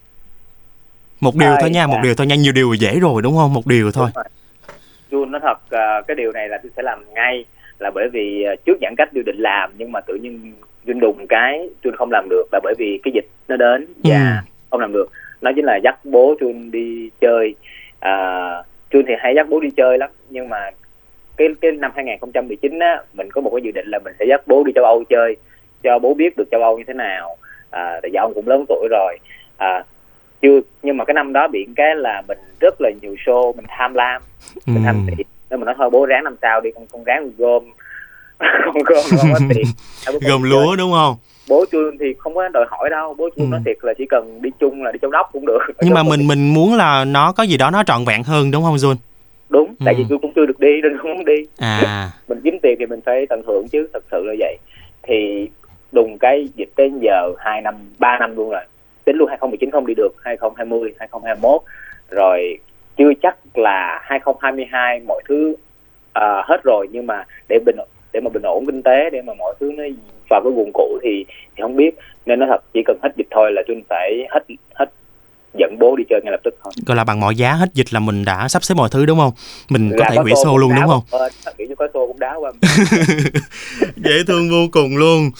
Một 1.20 1.36
điều 1.36 1.52
thôi 1.62 1.70
nha 1.70 1.88
một 1.88 1.96
à. 1.98 2.02
điều 2.04 2.16
thôi 2.16 2.28
nha 2.28 2.36
nhiều 2.36 2.54
điều 2.54 2.74
dễ 2.74 3.00
rồi 3.00 3.22
đúng 3.22 3.38
không? 3.38 3.54
Một 3.54 3.68
điều 3.68 3.92
thôi. 3.92 4.10
Jun 5.12 5.30
nói 5.30 5.42
thật 5.44 5.58
à, 5.70 6.02
cái 6.08 6.16
điều 6.16 6.32
này 6.32 6.50
là 6.50 6.58
tôi 6.64 6.72
sẽ 6.78 6.84
làm 6.84 7.14
ngay 7.14 7.46
là 7.80 7.92
bởi 7.96 8.10
vì 8.14 8.44
à, 8.44 8.56
trước 8.66 8.78
giãn 8.82 8.96
cách 8.98 9.10
tôi 9.14 9.24
định 9.24 9.36
làm 9.40 9.72
nhưng 9.78 9.92
mà 9.92 10.02
tự 10.02 10.14
nhiên 10.22 10.54
Jun 10.86 11.00
đùng 11.00 11.26
cái 11.30 11.70
Jun 11.84 11.92
không 11.98 12.10
làm 12.12 12.28
được 12.30 12.44
là 12.52 12.60
bởi 12.64 12.74
vì 12.78 13.00
cái 13.04 13.12
dịch 13.16 13.26
nó 13.48 13.56
đến 13.58 13.88
và 14.04 14.18
Ừ. 14.20 14.50
không 14.72 14.80
làm 14.80 14.94
được. 14.94 15.06
Nó 15.42 15.52
chính 15.56 15.66
là 15.66 15.80
dắt 15.84 16.06
bố 16.06 16.36
Jun 16.40 16.72
đi 16.72 17.10
chơi. 17.22 17.56
À, 18.00 18.12
Jun 18.92 19.04
thì 19.08 19.14
hay 19.20 19.34
dắt 19.36 19.48
bố 19.50 19.60
đi 19.60 19.70
chơi 19.78 19.98
lắm 19.98 20.10
nhưng 20.30 20.50
mà 20.50 20.58
cái 21.38 21.48
cái 21.62 21.72
năm 21.72 21.92
2019 21.96 22.80
á 22.80 23.02
mình 23.14 23.32
có 23.32 23.42
một 23.42 23.52
cái 23.56 23.62
dự 23.64 23.72
định 23.72 23.88
là 23.88 24.00
mình 24.06 24.14
sẽ 24.20 24.26
dắt 24.30 24.42
bố 24.48 24.64
đi 24.64 24.72
châu 24.76 24.84
Âu 24.86 25.04
chơi 25.10 25.36
cho 25.84 26.00
bố 26.00 26.14
biết 26.14 26.38
được 26.38 26.48
châu 26.52 26.62
Âu 26.62 26.78
như 26.78 26.84
thế 26.88 26.94
nào. 26.94 27.38
À, 27.70 28.00
tại 28.02 28.10
vì 28.14 28.18
ông 28.18 28.34
cũng 28.36 28.48
lớn 28.48 28.66
tuổi 28.70 28.88
rồi. 28.92 29.18
À, 29.58 29.84
chưa 30.42 30.60
nhưng 30.82 30.98
mà 30.98 31.06
cái 31.06 31.14
năm 31.14 31.34
đó 31.34 31.48
bị 31.48 31.66
cái 31.76 31.96
là 31.96 32.22
mình 32.28 32.38
rất 32.62 32.76
là 32.82 32.92
nhiều 33.02 33.16
show 33.26 33.56
mình 33.56 33.66
tham 33.70 33.94
lam 33.94 34.22
ừ. 34.56 34.62
mình 34.74 34.84
tham 34.84 35.06
tiền. 35.08 35.28
Nên 35.50 35.60
mình 35.60 35.66
nói 35.66 35.76
thôi 35.78 35.90
bố 35.90 36.06
ráng 36.06 36.24
năm 36.24 36.36
sau 36.42 36.62
đi 36.62 36.70
con 36.76 36.86
con 36.92 37.04
ráng 37.04 37.32
gom 37.38 37.64
con 38.74 38.84
gom 38.86 39.04
không 39.20 39.30
có 39.34 39.40
tiền. 39.56 39.64
Đi 40.22 40.50
lúa 40.50 40.68
chơi. 40.68 40.78
đúng 40.78 40.92
không? 40.92 41.16
Bố 41.50 41.66
chuông 41.72 41.98
thì 42.00 42.06
không 42.18 42.36
có 42.36 42.48
đòi 42.50 42.66
hỏi 42.70 42.90
đâu. 42.90 43.14
Bố 43.18 43.30
chuông 43.36 43.46
Ừ. 43.46 43.52
nói 43.52 43.60
thiệt 43.66 43.78
là 43.82 43.94
chỉ 43.98 44.06
cần 44.10 44.42
đi 44.42 44.50
chung 44.60 44.84
là 44.84 44.92
đi 44.92 45.00
châu 45.02 45.12
đốc 45.12 45.30
cũng 45.34 45.46
được. 45.46 45.60
Nhưng 45.82 45.94
mà 45.98 46.04
mình 46.04 46.28
mình 46.28 46.54
muốn 46.54 46.76
là 46.76 47.06
nó 47.06 47.32
có 47.32 47.44
gì 47.44 47.58
đó 47.58 47.70
nó 47.72 47.84
trọn 47.84 48.06
vẹn 48.06 48.24
hơn 48.24 48.52
đúng 48.52 48.64
không 48.64 48.76
Jun? 48.76 48.96
Đúng 49.50 49.76
tại 49.86 49.94
Ừ. 49.94 49.98
vì 49.98 50.06
tôi 50.10 50.20
cũng 50.22 50.32
chưa 50.36 50.46
được 50.46 50.60
đi 50.60 50.82
nên 50.84 50.98
không 50.98 51.14
muốn 51.16 51.26
đi. 51.26 51.46
À. 51.58 52.12
Mình 52.28 52.42
kiếm 52.44 52.58
tiền 52.62 52.76
thì 52.80 52.86
mình 52.86 53.00
phải 53.06 53.26
tận 53.30 53.42
hưởng 53.48 53.68
chứ 53.72 53.88
thật 53.94 54.04
sự 54.12 54.24
là 54.26 54.34
vậy. 54.40 54.58
Thì 55.04 55.48
đùng 55.92 56.18
cái 56.18 56.48
dịch 56.56 56.70
đến 56.78 57.00
giờ 57.02 57.34
hai 57.38 57.62
năm 57.62 57.76
ba 58.00 58.18
năm 58.20 58.36
luôn 58.36 58.50
rồi. 58.50 58.64
Tính 59.06 59.16
luôn 59.18 59.30
2019 59.30 59.72
không 59.72 59.88
đi 59.88 59.94
được 59.98 60.10
2020 60.24 60.94
2021 61.00 61.62
rồi 62.10 62.58
chưa 62.98 63.12
chắc 63.22 63.36
là 63.54 64.00
2022 64.04 65.00
mọi 65.08 65.22
thứ 65.30 65.56
à, 66.14 66.44
hết 66.46 66.58
rồi 66.64 66.88
nhưng 66.92 67.08
mà 67.08 67.24
để 67.50 67.60
bình 67.66 67.76
để 68.14 68.20
mà 68.24 68.30
bình 68.30 68.44
ổn 68.44 68.66
kinh 68.66 68.82
tế 68.84 69.10
để 69.10 69.22
mà 69.22 69.34
mọi 69.34 69.54
thứ 69.60 69.72
nó 69.78 69.84
vào 70.30 70.42
cái 70.44 70.52
guồng 70.56 70.72
cũ 70.74 71.00
thì 71.04 71.26
thì 71.56 71.62
không 71.62 71.76
biết. 71.76 71.96
Nên 72.26 72.40
nó 72.40 72.46
thật 72.50 72.64
chỉ 72.74 72.80
cần 72.86 72.98
hết 73.04 73.10
dịch 73.18 73.28
thôi 73.32 73.52
là 73.52 73.62
Trinh 73.68 73.84
phải 73.90 74.28
hết 74.30 74.40
hết 74.76 74.86
dẫn 75.60 75.76
bố 75.80 75.96
đi 75.96 76.04
chơi 76.10 76.22
ngay 76.24 76.32
lập 76.32 76.40
tức 76.44 76.56
thôi. 76.64 76.74
Gọi 76.86 76.98
là 76.98 77.04
bằng 77.04 77.20
mọi 77.20 77.36
giá 77.36 77.54
hết 77.54 77.70
dịch 77.74 77.94
là 77.94 78.00
mình 78.00 78.26
đã 78.26 78.48
sắp 78.48 78.64
xếp 78.64 78.76
mọi 78.78 78.90
thứ 78.92 79.06
đúng 79.06 79.20
không? 79.20 79.32
Mình 79.70 79.92
có 79.98 80.04
Là 80.04 80.10
thể 80.10 80.16
hủy 80.16 80.32
cũng 80.44 80.58
luôn 80.58 80.72
đúng 80.76 80.88
không? 80.88 81.02
bên, 81.12 81.32
kiểu 81.58 81.68
như 81.68 81.76
có 81.76 81.88
tô 81.94 82.08
cũng 82.08 82.20
đá 82.20 82.36
qua 82.36 82.52
dễ 83.96 84.24
thương 84.28 84.50
vô 84.50 84.68
cùng 84.72 84.98
luôn 84.98 85.32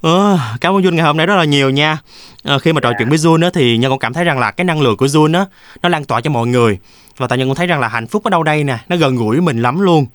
Ờ, 0.00 0.38
cảm 0.60 0.74
ơn 0.74 0.82
Jun 0.82 0.94
ngày 0.94 1.04
hôm 1.04 1.16
nay 1.16 1.26
rất 1.26 1.36
là 1.36 1.44
nhiều 1.44 1.70
nha. 1.70 1.98
Ờ, 2.44 2.58
khi 2.58 2.72
mà 2.72 2.80
trò 2.80 2.90
Dạ. 2.90 2.94
chuyện 2.98 3.08
với 3.08 3.18
Jun 3.18 3.42
á, 3.44 3.50
thì 3.54 3.76
Nhân 3.78 3.90
cũng 3.90 3.98
cảm 3.98 4.12
thấy 4.12 4.24
rằng 4.24 4.38
là 4.38 4.50
cái 4.50 4.64
năng 4.64 4.80
lượng 4.80 4.96
của 4.96 5.06
Jun 5.06 5.38
á 5.38 5.44
nó 5.82 5.88
lan 5.88 6.04
tỏa 6.04 6.20
cho 6.20 6.30
mọi 6.30 6.46
người. 6.46 6.78
Và 7.16 7.26
tại 7.26 7.38
Nhân 7.38 7.48
cũng 7.48 7.54
thấy 7.54 7.66
rằng 7.66 7.80
là 7.80 7.88
hạnh 7.88 8.06
phúc 8.06 8.24
ở 8.24 8.30
đâu 8.30 8.42
đây 8.42 8.64
nè 8.64 8.78
nó 8.88 8.96
gần 8.96 9.16
gũi 9.16 9.40
mình 9.40 9.62
lắm 9.62 9.80
luôn. 9.80 10.06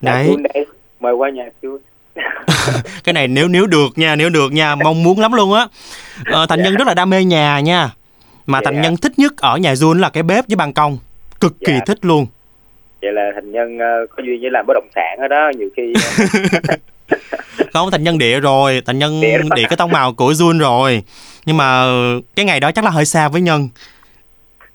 Đấy. 0.00 0.26
Chuông 0.28 0.42
đây 0.42 0.66
mời 1.00 1.14
qua 1.14 1.30
nhà 1.30 1.44
chú 1.62 1.78
cái 3.04 3.12
này 3.12 3.28
nếu 3.28 3.48
nếu 3.48 3.66
được 3.66 3.98
nha 3.98 4.16
nếu 4.16 4.30
được 4.30 4.52
nha 4.52 4.74
mong 4.74 5.02
muốn 5.02 5.20
lắm 5.20 5.32
luôn 5.32 5.52
á. 5.52 5.66
Ờ, 6.24 6.46
thành 6.46 6.62
nhân 6.62 6.74
rất 6.74 6.86
là 6.86 6.94
đam 6.94 7.10
mê 7.10 7.24
nhà 7.24 7.60
nha. 7.60 7.90
Mà 8.46 8.60
thành 8.64 8.74
Dạ. 8.74 8.80
nhân 8.82 8.96
thích 8.96 9.12
nhất 9.16 9.32
ở 9.36 9.56
nhà 9.56 9.72
Jun 9.74 9.94
là 10.00 10.08
cái 10.08 10.22
bếp 10.22 10.48
với 10.48 10.56
ban 10.56 10.72
công. 10.72 10.98
Cực 11.40 11.60
kỳ 11.66 11.72
Dạ. 11.72 11.80
thích 11.86 11.98
luôn. 12.02 12.26
Vậy 13.02 13.12
là 13.12 13.30
thành 13.34 13.52
nhân 13.52 13.78
có 14.16 14.22
duyên 14.26 14.40
với 14.40 14.50
làm 14.50 14.64
bất 14.66 14.74
động 14.74 14.88
sản 14.94 15.18
ở 15.20 15.28
đó 15.28 15.50
nhiều 15.58 15.68
khi 15.76 15.92
không 17.72 17.90
thành 17.90 18.02
nhân 18.04 18.18
địa 18.18 18.40
rồi. 18.40 18.82
Thành 18.86 18.98
nhân 18.98 19.20
Địa 19.56 19.64
cái 19.70 19.76
tông 19.76 19.90
màu 19.92 20.12
của 20.12 20.32
Jun 20.32 20.58
rồi. 20.60 21.02
Nhưng 21.46 21.56
mà 21.56 21.84
cái 22.36 22.44
ngày 22.44 22.60
đó 22.60 22.70
chắc 22.72 22.84
là 22.84 22.90
hơi 22.90 23.04
xa 23.04 23.28
với 23.28 23.40
nhân. 23.40 23.68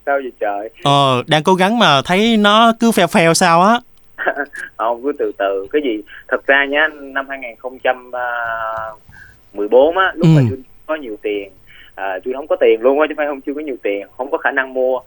Sao 0.06 0.18
vậy 0.22 0.32
trời? 0.40 0.70
Ờ 0.84 1.22
đang 1.26 1.42
cố 1.42 1.54
gắng 1.54 1.78
mà 1.78 2.02
thấy 2.04 2.36
nó 2.36 2.72
cứ 2.80 2.92
phèo 2.92 3.06
phèo 3.06 3.34
sao 3.34 3.62
á. 3.62 3.78
Không 4.76 5.02
cứ 5.04 5.12
từ 5.18 5.32
từ. 5.38 5.66
Cái 5.72 5.82
gì? 5.84 6.00
Thật 6.28 6.46
ra 6.46 6.64
nhá 6.64 6.88
năm 7.00 7.26
2014 7.28 9.98
á 9.98 10.12
lúc 10.14 10.26
mà 10.36 10.40
Ừ. 10.40 10.46
chú 10.50 10.56
có 10.86 10.94
nhiều 10.94 11.16
tiền 11.22 11.50
à, 11.94 12.18
chú 12.24 12.32
không 12.36 12.46
có 12.46 12.56
tiền 12.60 12.80
luôn 12.80 13.00
á 13.00 13.06
chứ 13.08 13.14
phải 13.16 13.26
không? 13.26 13.40
Chưa 13.40 13.54
có 13.54 13.60
nhiều 13.60 13.76
tiền 13.82 14.06
không 14.16 14.30
có 14.30 14.38
khả 14.38 14.50
năng 14.50 14.74
mua 14.74 15.00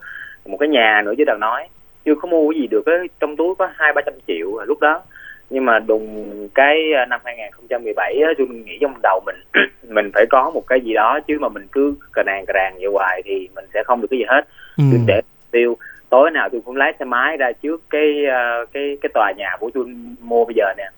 một 0.46 0.56
cái 0.60 0.68
nhà 0.68 1.02
nữa 1.04 1.12
chứ 1.18 1.24
đừng 1.26 1.40
nói. 1.40 1.68
Chưa 2.04 2.14
có 2.22 2.28
mua 2.28 2.50
cái 2.50 2.60
gì 2.60 2.66
được 2.66 2.86
á 2.86 2.92
trong 3.20 3.36
túi 3.36 3.54
có 3.58 3.68
hai 3.76 3.92
ba 3.92 4.02
trăm 4.06 4.14
triệu 4.26 4.56
à, 4.62 4.64
lúc 4.64 4.80
đó 4.80 5.02
nhưng 5.50 5.64
mà 5.64 5.78
đùng 5.78 6.48
cái 6.54 6.92
à, 6.96 7.06
năm 7.06 7.20
2017 7.24 8.14
á 8.26 8.30
chú 8.38 8.44
nghĩ 8.46 8.78
trong 8.80 8.94
đầu 9.02 9.22
mình 9.26 9.36
mình 9.94 10.10
phải 10.14 10.26
có 10.30 10.50
một 10.50 10.62
cái 10.66 10.80
gì 10.80 10.94
đó 10.94 11.18
chứ 11.28 11.38
mà 11.40 11.48
mình 11.48 11.66
cứ 11.72 11.94
cà 12.12 12.22
nàng 12.22 12.44
cà 12.46 12.52
ràng 12.54 12.74
vậy 12.74 12.90
hoài 12.92 13.22
thì 13.24 13.48
mình 13.54 13.64
sẽ 13.74 13.82
không 13.86 14.00
được 14.00 14.08
cái 14.10 14.18
gì 14.18 14.24
hết. 14.28 14.40
Ừ. 14.76 14.84
tôi 14.90 15.00
để 15.06 15.20
tiêu. 15.50 15.76
Tối 16.08 16.30
nào 16.30 16.48
tôi 16.52 16.60
cũng 16.64 16.76
lái 16.76 16.92
xe 16.98 17.04
máy 17.04 17.36
ra 17.36 17.52
trước 17.62 17.82
cái 17.90 18.26
ờ, 18.26 18.66
cái 18.72 18.98
cái 19.00 19.10
tòa 19.14 19.32
nhà 19.36 19.56
của 19.60 19.70
tôi 19.74 19.84
mua 20.20 20.44
bây 20.44 20.54
giờ 20.54 20.64
nè. 20.76 20.90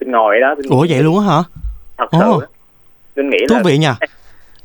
Tôi 0.00 0.08
ngồi 0.08 0.40
đó 0.40 0.54
tôi 0.54 0.64
ủa 0.70 0.86
vậy 0.88 1.02
luôn 1.02 1.18
á 1.18 1.24
hả? 1.24 1.42
Thật 1.98 2.06
sự 2.12 2.46
tôi 3.14 3.24
nghĩ 3.24 3.38
thú 3.48 3.56
là 3.56 3.62
vị 3.64 3.78
nha 3.78 3.94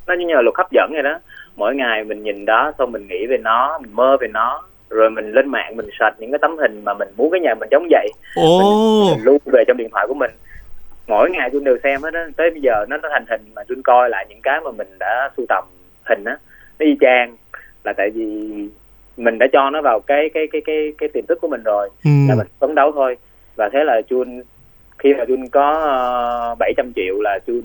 nó 0.10 0.15
như 0.15 0.36
là 0.36 0.41
luật 0.41 0.56
hấp 0.58 0.71
dẫn 0.71 0.89
vậy 0.93 1.04
đó. 1.04 1.19
Mỗi 1.56 1.75
ngày 1.75 2.04
mình 2.04 2.23
nhìn 2.23 2.45
đó 2.45 2.71
xong 2.78 2.91
mình 2.91 3.08
nghĩ 3.08 3.25
về 3.30 3.38
nó 3.38 3.80
mình 3.82 3.93
mơ 3.93 4.17
về 4.21 4.28
nó 4.28 4.63
rồi 4.89 5.10
mình 5.10 5.32
lên 5.32 5.47
mạng 5.47 5.78
mình 5.78 5.89
search 5.99 6.19
những 6.19 6.32
cái 6.32 6.39
tấm 6.41 6.58
hình 6.58 6.82
mà 6.86 6.93
mình 6.93 7.08
muốn 7.17 7.32
cái 7.32 7.41
nhà 7.41 7.56
mình 7.60 7.69
giống 7.71 7.88
vậy. 7.89 8.10
Ồ. 8.36 9.13
Mình 9.15 9.25
lưu 9.25 9.38
về 9.45 9.63
trong 9.67 9.78
điện 9.78 9.89
thoại 9.91 10.06
của 10.08 10.13
mình. 10.13 10.32
Mỗi 11.08 11.30
ngày 11.30 11.49
Jun 11.49 11.63
đều 11.63 11.78
xem 11.84 12.02
hết 12.02 12.13
á. 12.13 12.28
Tới 12.38 12.49
bây 12.49 12.62
giờ 12.62 12.86
nó 12.89 12.97
nó 12.97 13.10
thành 13.12 13.25
hình 13.30 13.41
mà 13.56 13.62
Jun 13.67 13.82
coi 13.84 14.10
lại 14.10 14.25
những 14.30 14.41
cái 14.41 14.60
mà 14.62 14.71
mình 14.71 14.88
đã 14.99 15.30
sưu 15.38 15.45
tầm 15.49 15.63
hình 16.06 16.23
á. 16.23 16.38
Nó 16.80 16.86
y 16.86 16.97
chang. 17.02 17.36
Là 17.84 17.93
tại 17.93 18.10
vì 18.10 18.52
mình 19.17 19.38
đã 19.39 19.47
cho 19.54 19.69
nó 19.69 19.82
vào 19.82 19.99
cái 19.99 20.30
cái 20.34 20.47
cái 20.52 20.62
cái 20.65 20.93
cái 20.97 21.10
tiềm 21.13 21.25
thức 21.25 21.38
của 21.41 21.47
mình 21.47 21.63
rồi. 21.63 21.89
Ừ. 22.06 22.12
là 22.30 22.36
mình 22.36 22.47
phấn 22.60 22.75
đấu 22.75 22.91
thôi. 22.91 23.17
Và 23.56 23.69
thế 23.73 23.84
là 23.84 24.02
Jun 24.10 24.41
khi 24.97 25.13
mà 25.13 25.23
Jun 25.23 25.47
có 25.52 25.71
uh, 26.54 26.60
700 26.60 26.91
triệu 26.95 27.21
là 27.21 27.39
Jun 27.47 27.62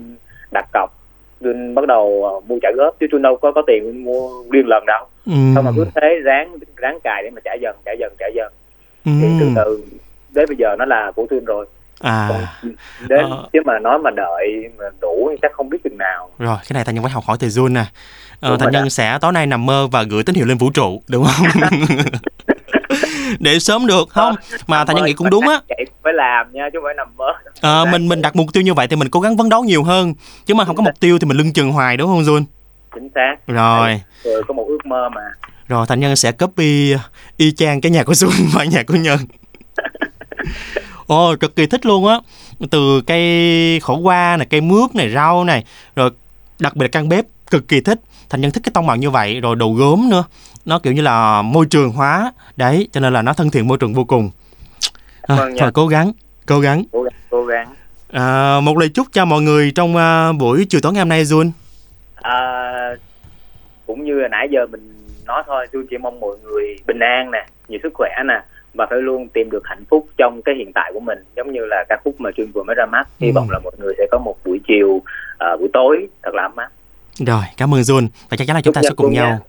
đặt 0.51 0.65
cọc. 0.73 0.91
Jun 1.41 1.73
bắt 1.73 1.87
đầu 1.87 2.05
uh, 2.37 2.49
mua 2.49 2.57
trả 2.61 2.71
góp. 2.77 2.99
Chứ 2.99 3.07
Jun 3.11 3.21
đâu 3.21 3.37
có 3.37 3.51
có 3.51 3.61
tiền 3.67 4.03
mua 4.03 4.29
riêng 4.51 4.67
lần 4.67 4.85
đâu 4.85 5.07
ừ. 5.25 5.33
xong 5.55 5.65
mà 5.65 5.71
cứ 5.75 5.85
thế 5.95 6.19
ráng 6.23 6.57
ráng 6.75 6.99
cài 7.03 7.23
để 7.23 7.29
mà 7.29 7.41
trả 7.45 7.53
dần 7.61 7.75
trả 7.85 7.91
dần 7.99 8.13
trả 8.19 8.25
dần. 8.35 8.53
Ừ. 9.05 9.11
thì 9.21 9.27
từ 9.39 9.49
từ 9.55 9.83
đến 10.33 10.45
bây 10.47 10.57
giờ 10.57 10.75
nó 10.79 10.85
là 10.85 11.11
của 11.15 11.25
Jun 11.29 11.45
rồi. 11.45 11.65
À. 12.01 12.27
Còn 12.29 12.71
đến 13.07 13.25
Ờ. 13.31 13.47
chứ 13.53 13.59
mà 13.65 13.79
nói 13.79 13.99
mà 13.99 14.11
đợi 14.11 14.47
mà 14.77 14.85
đủ 15.01 15.27
thì 15.31 15.37
chắc 15.41 15.51
không 15.53 15.69
biết 15.69 15.77
chừng 15.83 15.97
nào. 15.97 16.29
Rồi 16.39 16.57
cái 16.61 16.73
này 16.73 16.83
thành 16.83 16.95
nhân 16.95 17.03
phải 17.03 17.11
học 17.13 17.23
hỏi 17.27 17.37
từ 17.39 17.47
Jun 17.47 17.73
nè. 17.73 17.85
Ờ, 18.39 18.57
thành 18.59 18.71
nhân 18.71 18.83
đó. 18.83 18.89
sẽ 18.89 19.17
tối 19.21 19.31
nay 19.31 19.47
nằm 19.47 19.65
mơ 19.65 19.87
và 19.91 20.03
gửi 20.03 20.23
tín 20.23 20.35
hiệu 20.35 20.45
lên 20.45 20.57
vũ 20.57 20.69
trụ 20.73 21.01
đúng 21.09 21.25
không? 21.25 21.47
Để 23.39 23.59
sớm 23.59 23.87
được 23.87 24.09
không? 24.09 24.35
Mà 24.67 24.85
thành 24.85 24.95
nhân 24.95 25.05
nghĩ 25.05 25.13
cũng 25.13 25.29
đúng 25.29 25.47
á. 25.47 25.59
phải 26.03 26.13
làm 26.13 26.51
nha 26.51 26.69
chứ 26.73 26.79
phải 26.83 26.93
nằm 26.97 27.07
mơ. 27.17 27.25
Ờ, 27.61 27.85
mình 27.91 28.07
mình 28.09 28.21
đặt 28.21 28.35
mục 28.35 28.47
tiêu 28.53 28.63
như 28.63 28.73
vậy 28.73 28.87
thì 28.87 28.95
mình 28.95 29.09
cố 29.09 29.19
gắng 29.19 29.37
phấn 29.37 29.49
đấu 29.49 29.63
nhiều 29.63 29.83
hơn. 29.83 30.13
Chứ 30.45 30.53
mà 30.55 30.65
không 30.65 30.75
có 30.75 30.83
mục 30.83 30.99
tiêu 30.99 31.19
thì 31.19 31.27
mình 31.27 31.37
lưng 31.37 31.53
chừng 31.53 31.71
hoài 31.71 31.97
đúng 31.97 32.07
không 32.07 32.21
Jun 32.23 32.43
chính 32.95 33.09
xác. 33.15 33.35
Rồi. 33.47 34.01
Rồi 34.23 34.43
có 34.47 34.53
một 34.53 34.65
ước 34.67 34.85
mơ 34.85 35.09
mà. 35.15 35.21
Rồi 35.67 35.85
thành 35.87 35.99
nhân 35.99 36.15
sẽ 36.15 36.31
copy 36.31 36.93
y 37.37 37.51
chang 37.51 37.81
cái 37.81 37.91
nhà 37.91 38.03
của 38.03 38.13
Xuân 38.13 38.31
và 38.53 38.63
nhà 38.63 38.83
của 38.87 38.93
Nhân 38.95 39.19
Ồ, 41.07 41.35
cực 41.39 41.55
kỳ 41.55 41.65
thích 41.65 41.85
luôn 41.85 42.07
á. 42.07 42.19
Từ 42.71 43.01
cây 43.01 43.79
khổ 43.83 43.97
qua 43.97 44.37
này 44.37 44.47
cây 44.49 44.61
mướp 44.61 44.95
này 44.95 45.11
rau 45.13 45.43
này 45.43 45.63
rồi 45.95 46.09
đặc 46.59 46.75
biệt 46.75 46.83
là 46.83 46.89
căn 46.91 47.09
bếp 47.09 47.25
cực 47.51 47.67
kỳ 47.67 47.81
thích. 47.81 47.99
Thành 48.29 48.41
nhân 48.41 48.51
thích 48.51 48.63
cái 48.63 48.71
tông 48.73 48.85
màu 48.85 48.95
như 48.95 49.09
vậy 49.09 49.39
rồi 49.41 49.55
đồ 49.55 49.69
gốm 49.73 50.09
nữa. 50.09 50.23
Nó 50.65 50.79
kiểu 50.79 50.93
như 50.93 51.01
là 51.01 51.41
môi 51.41 51.65
trường 51.65 51.91
hóa. 51.91 52.33
Đấy 52.57 52.87
cho 52.91 52.99
nên 52.99 53.13
là 53.13 53.21
nó 53.21 53.33
thân 53.33 53.49
thiện 53.49 53.67
môi 53.67 53.77
trường 53.77 53.93
vô 53.93 54.03
cùng. 54.03 54.29
À, 55.21 55.35
Vâng, 55.35 55.55
dạ. 55.57 55.61
thôi 55.61 55.71
cố 55.73 55.87
gắng 55.87 56.11
cố 56.45 56.59
gắng. 56.59 56.83
Cố 56.91 57.03
gắng 57.03 57.13
cố 57.29 57.45
gắng. 57.45 57.73
À, 58.11 58.59
một 58.59 58.77
lời 58.77 58.89
chúc 58.89 59.07
cho 59.11 59.25
mọi 59.25 59.41
người 59.41 59.71
trong 59.71 59.95
à, 59.97 60.31
buổi 60.31 60.65
chiều 60.69 60.81
tối 60.81 60.93
ngày 60.93 61.01
hôm 61.01 61.09
nay 61.09 61.23
Jun 61.23 61.51
à, 62.15 62.35
cũng 63.85 64.03
như 64.03 64.13
là 64.13 64.27
nãy 64.27 64.47
giờ 64.51 64.65
mình 64.71 64.93
nói 65.25 65.43
thôi 65.47 65.67
tôi 65.71 65.83
chỉ 65.89 65.97
mong 65.97 66.19
mọi 66.19 66.35
người 66.43 66.75
bình 66.87 66.99
an 66.99 67.31
nè 67.31 67.45
nhiều 67.67 67.79
sức 67.83 67.89
khỏe 67.93 68.09
nè 68.27 68.41
và 68.73 68.85
phải 68.89 68.99
luôn 69.01 69.27
tìm 69.29 69.49
được 69.51 69.61
hạnh 69.67 69.83
phúc 69.89 70.07
trong 70.17 70.41
cái 70.45 70.55
hiện 70.57 70.71
tại 70.75 70.91
của 70.93 70.99
mình. 70.99 71.17
Giống 71.35 71.51
như 71.53 71.59
là 71.65 71.83
ca 71.89 71.97
khúc 72.03 72.21
mà 72.21 72.29
chuyên 72.37 72.47
vừa 72.53 72.63
mới 72.63 72.75
ra 72.75 72.85
mắt 72.85 73.07
hy 73.19 73.27
Ừ. 73.27 73.31
vọng 73.35 73.49
là 73.49 73.59
mọi 73.63 73.73
người 73.77 73.93
sẽ 73.97 74.03
có 74.11 74.17
một 74.17 74.35
buổi 74.45 74.59
chiều 74.67 75.01
à, 75.37 75.47
buổi 75.59 75.69
tối 75.73 76.07
thật 76.23 76.31
là 76.33 76.43
ấm 76.43 76.55
áp. 76.55 76.69
Rồi 77.25 77.43
cảm 77.57 77.73
ơn 77.73 77.81
Jun. 77.81 78.07
Và 78.29 78.37
chắc 78.37 78.47
chắn 78.47 78.55
là 78.55 78.61
chúng 78.61 78.73
ta 78.73 78.81
sẽ 78.83 78.89
cùng 78.95 79.13
nhau 79.13 79.39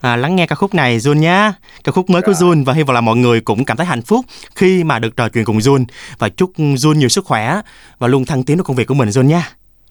à, 0.00 0.16
lắng 0.16 0.36
nghe 0.36 0.46
ca 0.46 0.54
khúc 0.54 0.74
này 0.74 0.98
Jun 0.98 1.14
nhé 1.14 1.52
ca 1.84 1.92
khúc 1.92 2.10
mới 2.10 2.22
của 2.22 2.32
Rồi. 2.32 2.54
Jun 2.56 2.64
và 2.64 2.72
hy 2.72 2.82
vọng 2.82 2.94
là 2.94 3.00
mọi 3.00 3.16
người 3.16 3.40
cũng 3.40 3.64
cảm 3.64 3.76
thấy 3.76 3.86
hạnh 3.86 4.02
phúc 4.02 4.24
khi 4.54 4.84
mà 4.84 4.98
được 4.98 5.16
trò 5.16 5.28
chuyện 5.28 5.44
cùng 5.44 5.58
Jun. 5.58 5.84
Và 6.18 6.28
chúc 6.28 6.50
Jun 6.56 6.92
nhiều 6.94 7.08
sức 7.08 7.24
khỏe 7.24 7.60
và 7.98 8.08
luôn 8.08 8.24
thăng 8.24 8.42
tiến 8.42 8.56
trong 8.56 8.64
công 8.64 8.76
việc 8.76 8.86
của 8.86 8.94
mình 8.94 9.08
Jun 9.08 9.22
nha 9.22 9.42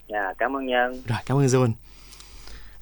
dạ 0.10 0.34
cảm 0.38 0.56
ơn 0.58 0.66
nhân. 0.66 1.02
Rồi 1.08 1.18
cảm 1.26 1.38
ơn 1.38 1.46
Jun 1.46 1.72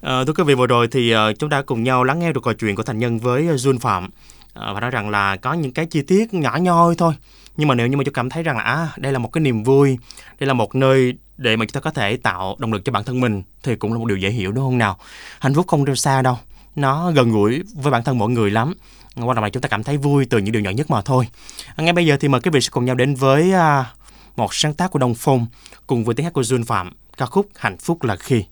À, 0.06 0.24
thưa 0.28 0.34
quý 0.34 0.44
vị 0.44 0.54
vừa 0.54 0.68
rồi 0.68 0.88
thì 0.88 1.12
ờ, 1.12 1.34
chúng 1.34 1.50
ta 1.50 1.62
cùng 1.62 1.84
nhau 1.84 2.04
lắng 2.04 2.20
nghe 2.20 2.34
được 2.34 2.44
câu 2.44 2.54
chuyện 2.54 2.76
của 2.76 2.84
thành 2.84 3.00
nhân 3.00 3.20
với 3.20 3.48
ờ, 3.48 3.56
Jun 3.56 3.80
Phạm. 3.80 4.10
À, 4.54 4.74
và 4.74 4.80
nói 4.80 4.92
rằng 4.92 5.10
là 5.10 5.36
có 5.36 5.54
những 5.54 5.74
cái 5.74 5.86
chi 5.86 6.02
tiết 6.02 6.34
nhỏ 6.34 6.58
nhoi 6.62 6.96
thôi. 6.96 7.14
Nhưng 7.58 7.68
mà 7.68 7.76
nếu 7.76 7.88
như 7.88 7.98
mà 7.98 8.04
chúng 8.04 8.14
cảm 8.14 8.30
thấy 8.30 8.44
rằng 8.44 8.58
là 8.58 8.64
à, 8.64 8.90
đây 8.98 9.14
là 9.14 9.20
một 9.20 9.30
cái 9.34 9.42
niềm 9.42 9.64
vui 9.64 9.98
đây 10.40 10.48
là 10.48 10.54
một 10.54 10.76
nơi 10.76 11.14
để 11.38 11.56
mà 11.56 11.66
chúng 11.66 11.72
ta 11.72 11.80
có 11.80 11.92
thể 11.92 12.18
tạo 12.18 12.56
động 12.60 12.74
lực 12.74 12.86
cho 12.86 12.92
bản 12.92 13.04
thân 13.04 13.20
mình 13.20 13.44
thì 13.64 13.76
cũng 13.76 13.94
là 13.94 14.00
một 14.00 14.06
điều 14.06 14.18
dễ 14.18 14.30
hiểu 14.30 14.52
đúng 14.52 14.66
không 14.66 14.78
nào? 14.78 14.98
Hạnh 15.40 15.54
phúc 15.54 15.68
không 15.68 15.86
đâu 15.86 15.96
xa 15.96 16.22
đâu. 16.22 16.38
Nó 16.76 17.12
gần 17.12 17.32
gũi 17.32 17.64
với 17.76 17.92
bản 17.92 18.04
thân 18.04 18.18
mỗi 18.18 18.32
người 18.32 18.52
lắm. 18.52 18.74
Quan 19.16 19.36
trọng 19.36 19.44
là 19.44 19.50
chúng 19.50 19.62
ta 19.62 19.70
cảm 19.70 19.84
thấy 19.84 19.98
vui 19.98 20.26
từ 20.26 20.38
những 20.38 20.52
điều 20.52 20.62
nhỏ 20.62 20.70
nhất 20.70 20.90
mà 20.90 21.02
thôi. 21.02 21.28
À, 21.76 21.84
ngay 21.84 21.94
bây 21.94 22.06
giờ 22.06 22.18
thì 22.20 22.28
mời 22.28 22.42
quý 22.42 22.52
vị 22.52 22.62
sẽ 22.62 22.70
cùng 22.72 22.86
nhau 22.86 22.96
đến 22.96 23.16
với 23.16 23.54
à, 23.54 23.86
một 24.36 24.54
sáng 24.54 24.74
tác 24.74 24.92
của 24.92 25.00
Đông 25.00 25.16
Phong 25.16 25.48
cùng 25.88 26.04
với 26.04 26.16
tiếng 26.16 26.24
hát 26.24 26.34
của 26.34 26.42
Jun 26.42 26.64
Phạm. 26.64 26.92
Ca 27.18 27.26
khúc 27.26 27.48
hạnh 27.56 27.78
phúc 27.78 28.04
là 28.04 28.16
khi. 28.16 28.44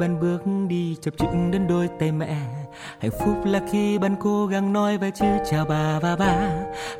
Bạn 0.00 0.20
bước 0.20 0.38
đi 0.68 0.96
chập 1.00 1.14
chững 1.18 1.50
đến 1.50 1.66
đôi 1.68 1.88
tay 1.98 2.12
mẹ. 2.12 2.36
Hạnh 2.98 3.10
phúc 3.20 3.36
là 3.44 3.60
khi 3.70 3.98
bạn 3.98 4.16
cố 4.20 4.46
gắng 4.46 4.72
nói 4.72 4.98
vài 4.98 5.10
chữ 5.10 5.26
chào 5.50 5.64
bà 5.68 5.98
và 5.98 6.16
ba. 6.16 6.50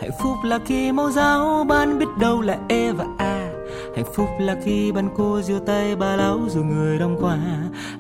Hạnh 0.01 0.11
phúc 0.23 0.35
là 0.45 0.59
khi 0.67 0.93
mẫu 0.93 1.11
giáo 1.11 1.65
bạn 1.69 1.99
biết 1.99 2.07
đâu 2.21 2.41
là 2.41 2.59
E 2.69 2.93
và 2.93 3.05
A. 3.19 3.49
Hạnh 3.97 4.05
phúc 4.15 4.27
là 4.39 4.57
khi 4.65 4.93
bạn 4.93 5.09
cô 5.17 5.41
giơ 5.43 5.61
tay 5.67 5.97
bà 5.97 6.17
lão 6.17 6.41
dù 6.49 6.63
người 6.63 6.99
đông 6.99 7.17
qua. 7.21 7.39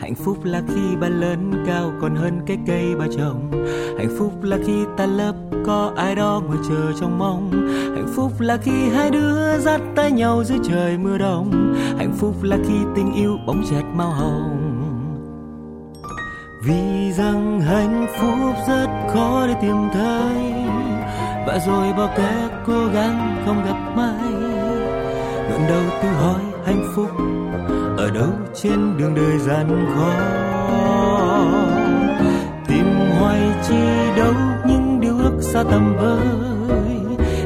Hạnh 0.00 0.14
phúc 0.14 0.38
là 0.44 0.62
khi 0.68 0.96
bạn 1.00 1.20
lớn 1.20 1.64
cao 1.66 1.92
còn 2.00 2.16
hơn 2.16 2.40
cái 2.46 2.58
cây 2.66 2.94
bà 2.98 3.06
trồng. 3.16 3.50
Hạnh 3.98 4.16
phúc 4.18 4.32
là 4.42 4.58
khi 4.66 4.84
ta 4.96 5.06
lớp 5.06 5.34
có 5.66 5.92
ai 5.96 6.14
đó 6.14 6.42
ngồi 6.46 6.58
chờ 6.68 6.92
trong 7.00 7.18
mong. 7.18 7.50
Hạnh 7.94 8.08
phúc 8.16 8.32
là 8.38 8.56
khi 8.56 8.88
hai 8.88 9.10
đứa 9.10 9.58
dắt 9.58 9.80
tay 9.96 10.12
nhau 10.12 10.44
dưới 10.44 10.58
trời 10.68 10.98
mưa 10.98 11.18
đông. 11.18 11.74
Hạnh 11.98 12.12
phúc 12.18 12.34
là 12.42 12.58
khi 12.68 12.74
tình 12.94 13.12
yêu 13.14 13.36
bóng 13.46 13.62
chẹt 13.70 13.84
màu 13.94 14.10
hồng 14.10 14.59
vì 16.62 17.12
rằng 17.12 17.60
hạnh 17.60 18.06
phúc 18.18 18.54
rất 18.68 18.86
khó 19.14 19.46
để 19.46 19.54
tìm 19.62 19.88
thấy. 19.92 20.52
Và 21.46 21.58
rồi 21.66 21.92
bao 21.92 22.08
kẻ 22.16 22.48
cố 22.66 22.86
gắng 22.94 23.42
không 23.46 23.64
gặp 23.66 23.96
may. 23.96 24.32
Ngẩng 25.50 25.66
đầu 25.68 25.82
tự 26.02 26.08
hỏi 26.08 26.40
hạnh 26.66 26.84
phúc 26.94 27.10
ở 27.96 28.10
đâu 28.14 28.28
trên 28.54 28.96
đường 28.98 29.14
đời 29.14 29.38
gian 29.38 29.86
khó. 29.94 30.12
Tìm 32.68 32.86
hoài 33.18 33.40
chi 33.68 33.82
đâu 34.16 34.32
những 34.66 35.00
điều 35.00 35.18
ước 35.18 35.38
xa 35.40 35.62
tầm 35.70 35.96
với 35.96 36.26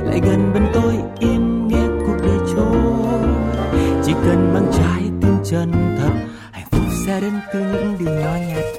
lại 0.05 0.21
gần 0.21 0.51
bên 0.55 0.67
tôi 0.75 0.95
im 1.19 1.69
nghe 1.69 1.87
cuộc 2.07 2.17
đời 2.23 2.39
trôi. 2.57 3.29
Chỉ 4.05 4.13
cần 4.13 4.55
mang 4.55 4.67
trái 4.73 5.03
tim 5.21 5.37
chân 5.45 5.73
thật, 5.73 6.13
hạnh 6.53 6.67
phúc 6.71 6.83
sẽ 7.07 7.21
đến 7.21 7.33
từ 7.53 7.61
những 7.61 7.97
điều 7.99 8.15
nhỏ 8.15 8.35
nhặt. 8.49 8.74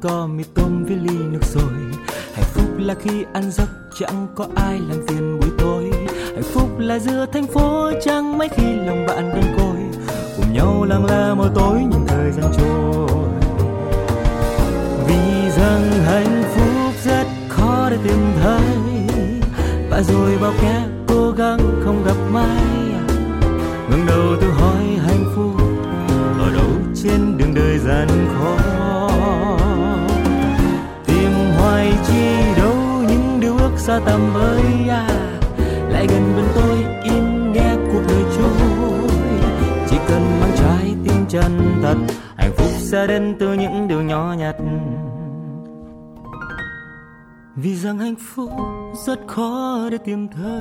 Có 0.00 0.26
mì 0.26 0.44
tôm 0.54 0.84
với 0.84 0.96
ly 0.96 1.18
nước 1.30 1.44
sôi. 1.44 1.72
Hạnh 2.34 2.44
phúc 2.54 2.68
là 2.78 2.94
khi 2.94 3.24
ăn 3.32 3.50
giấc, 3.50 3.68
chẳng 3.98 4.26
có 4.34 4.46
ai 4.56 4.80
làm 4.88 5.06
phiền 5.08 5.40
buổi 5.40 5.50
tối. 5.58 5.90
Hạnh 6.34 6.42
phúc 6.42 6.78
là 6.78 6.98
giữa 6.98 7.26
thành 7.32 7.46
phố, 7.46 7.90
chẳng 8.04 8.38
mấy 8.38 8.48
khi 8.48 8.74
lòng 8.86 9.06
bạn 9.06 9.30
đơn 9.34 9.54
côi. 9.58 10.04
Cùng 10.36 10.54
nhau 10.54 10.84
lặng 10.84 11.04
lẽ 11.04 11.34
mỗi 11.36 11.48
tối 11.54 11.78
nhìn 11.78 12.06
thời 12.06 12.32
gian 12.32 12.52
trôi. 12.56 13.08
Vì 15.06 15.50
rằng 15.50 15.90
hạnh 16.04 16.42
phúc 16.54 16.94
rất 17.04 17.26
khó 17.48 17.90
để 17.90 17.96
tìm 18.04 18.18
thấy. 18.42 18.60
Và 19.90 20.02
rồi 20.02 20.38
bao 20.42 20.52
kẻ 20.62 20.82
cố 21.08 21.30
gắng 21.30 21.58
không 21.84 22.04
gặp 22.04 22.16
may. 22.32 22.66
Ngẩng 23.90 24.06
đầu 24.06 24.36
tự 24.40 24.50
hỏi 24.50 24.84
hạnh 25.06 25.24
phúc 25.36 25.60
ở 26.38 26.52
đâu 26.54 26.70
trên 27.02 27.38
đường 27.38 27.54
đời 27.54 27.78
gian 27.78 28.08
khó 28.08 28.69
xa 33.90 34.00
tầm 34.06 34.20
với 34.34 34.88
à 34.88 35.06
lại 35.88 36.06
gần 36.06 36.32
bên 36.36 36.44
tôi 36.54 36.84
im 37.02 37.52
nghe 37.52 37.76
cuộc 37.92 38.02
đời 38.08 38.24
trôi. 38.36 39.08
Chỉ 39.88 39.96
cần 40.08 40.22
mang 40.40 40.50
trái 40.56 40.94
tim 41.04 41.26
chân 41.28 41.80
thật, 41.82 41.96
hạnh 42.36 42.52
phúc 42.56 42.68
sẽ 42.78 43.06
đến 43.06 43.36
từ 43.40 43.52
những 43.52 43.88
điều 43.88 44.02
nhỏ 44.02 44.34
nhặt. 44.38 44.56
Vì 47.56 47.76
rằng 47.76 47.98
hạnh 47.98 48.14
phúc 48.34 48.50
rất 49.06 49.18
khó 49.26 49.88
để 49.90 49.98
tìm 49.98 50.28
thấy, 50.28 50.60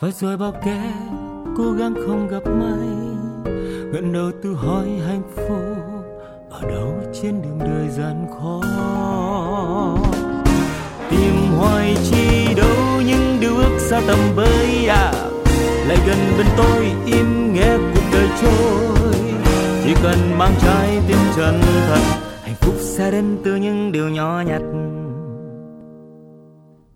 và 0.00 0.10
rồi 0.10 0.36
bao 0.36 0.52
kẻ 0.64 0.92
cố 1.56 1.72
gắng 1.72 1.94
không 1.94 2.28
gặp 2.28 2.42
may. 2.46 2.88
Gần 3.92 4.12
đầu 4.12 4.30
tự 4.42 4.54
hỏi 4.54 4.88
hạnh 5.06 5.22
phúc 5.36 5.58
ở 6.50 6.60
đâu 6.62 6.94
trên 7.22 7.42
đường 7.42 7.58
đời 7.58 7.88
gian 7.88 8.26
khó 8.40 8.60
tìm 11.10 11.34
hoài 11.56 11.96
chi 12.10 12.54
đâu 12.54 13.00
những 13.06 13.38
điều 13.40 13.56
ước 13.56 13.78
xa 13.90 14.00
tầm 14.06 14.18
bơi 14.36 14.86
à. 14.88 15.12
Lại 15.86 15.98
gần 16.06 16.18
bên 16.38 16.46
tôi 16.56 16.92
im 17.06 17.54
nghe 17.54 17.76
cuộc 17.76 18.04
đời 18.12 18.28
trôi. 18.42 19.14
Chỉ 19.84 19.94
cần 20.02 20.38
mang 20.38 20.54
trái 20.62 21.00
tim 21.08 21.18
chân 21.36 21.60
thật 21.88 22.00
hạnh 22.42 22.54
phúc 22.60 22.74
sẽ 22.80 23.10
đến 23.10 23.38
từ 23.44 23.56
những 23.56 23.92
điều 23.92 24.08
nhỏ 24.08 24.42
nhặt. 24.46 24.62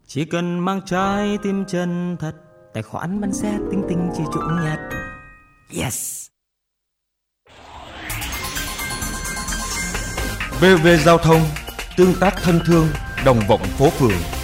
Chỉ 0.07 0.25
cần 0.25 0.59
mang 0.59 0.81
trái 0.87 1.39
tim 1.43 1.65
chân 1.65 2.17
thật 2.21 2.33
tài 2.75 2.83
khoản 2.83 3.21
bắn 3.21 3.33
xe 3.33 3.59
tinh 3.71 3.83
tinh 3.89 4.11
chỉ 4.17 4.23
chủ 4.35 4.41
nhặt 4.65 4.79
yes. 5.77 6.27
VV 10.61 10.87
Giao 11.05 11.19
thông, 11.19 11.41
tương 11.97 12.15
tác 12.21 12.35
thân 12.43 12.61
thương, 12.67 12.87
đồng 13.25 13.41
vọng 13.49 13.63
phố 13.63 13.91
phường. 13.91 14.38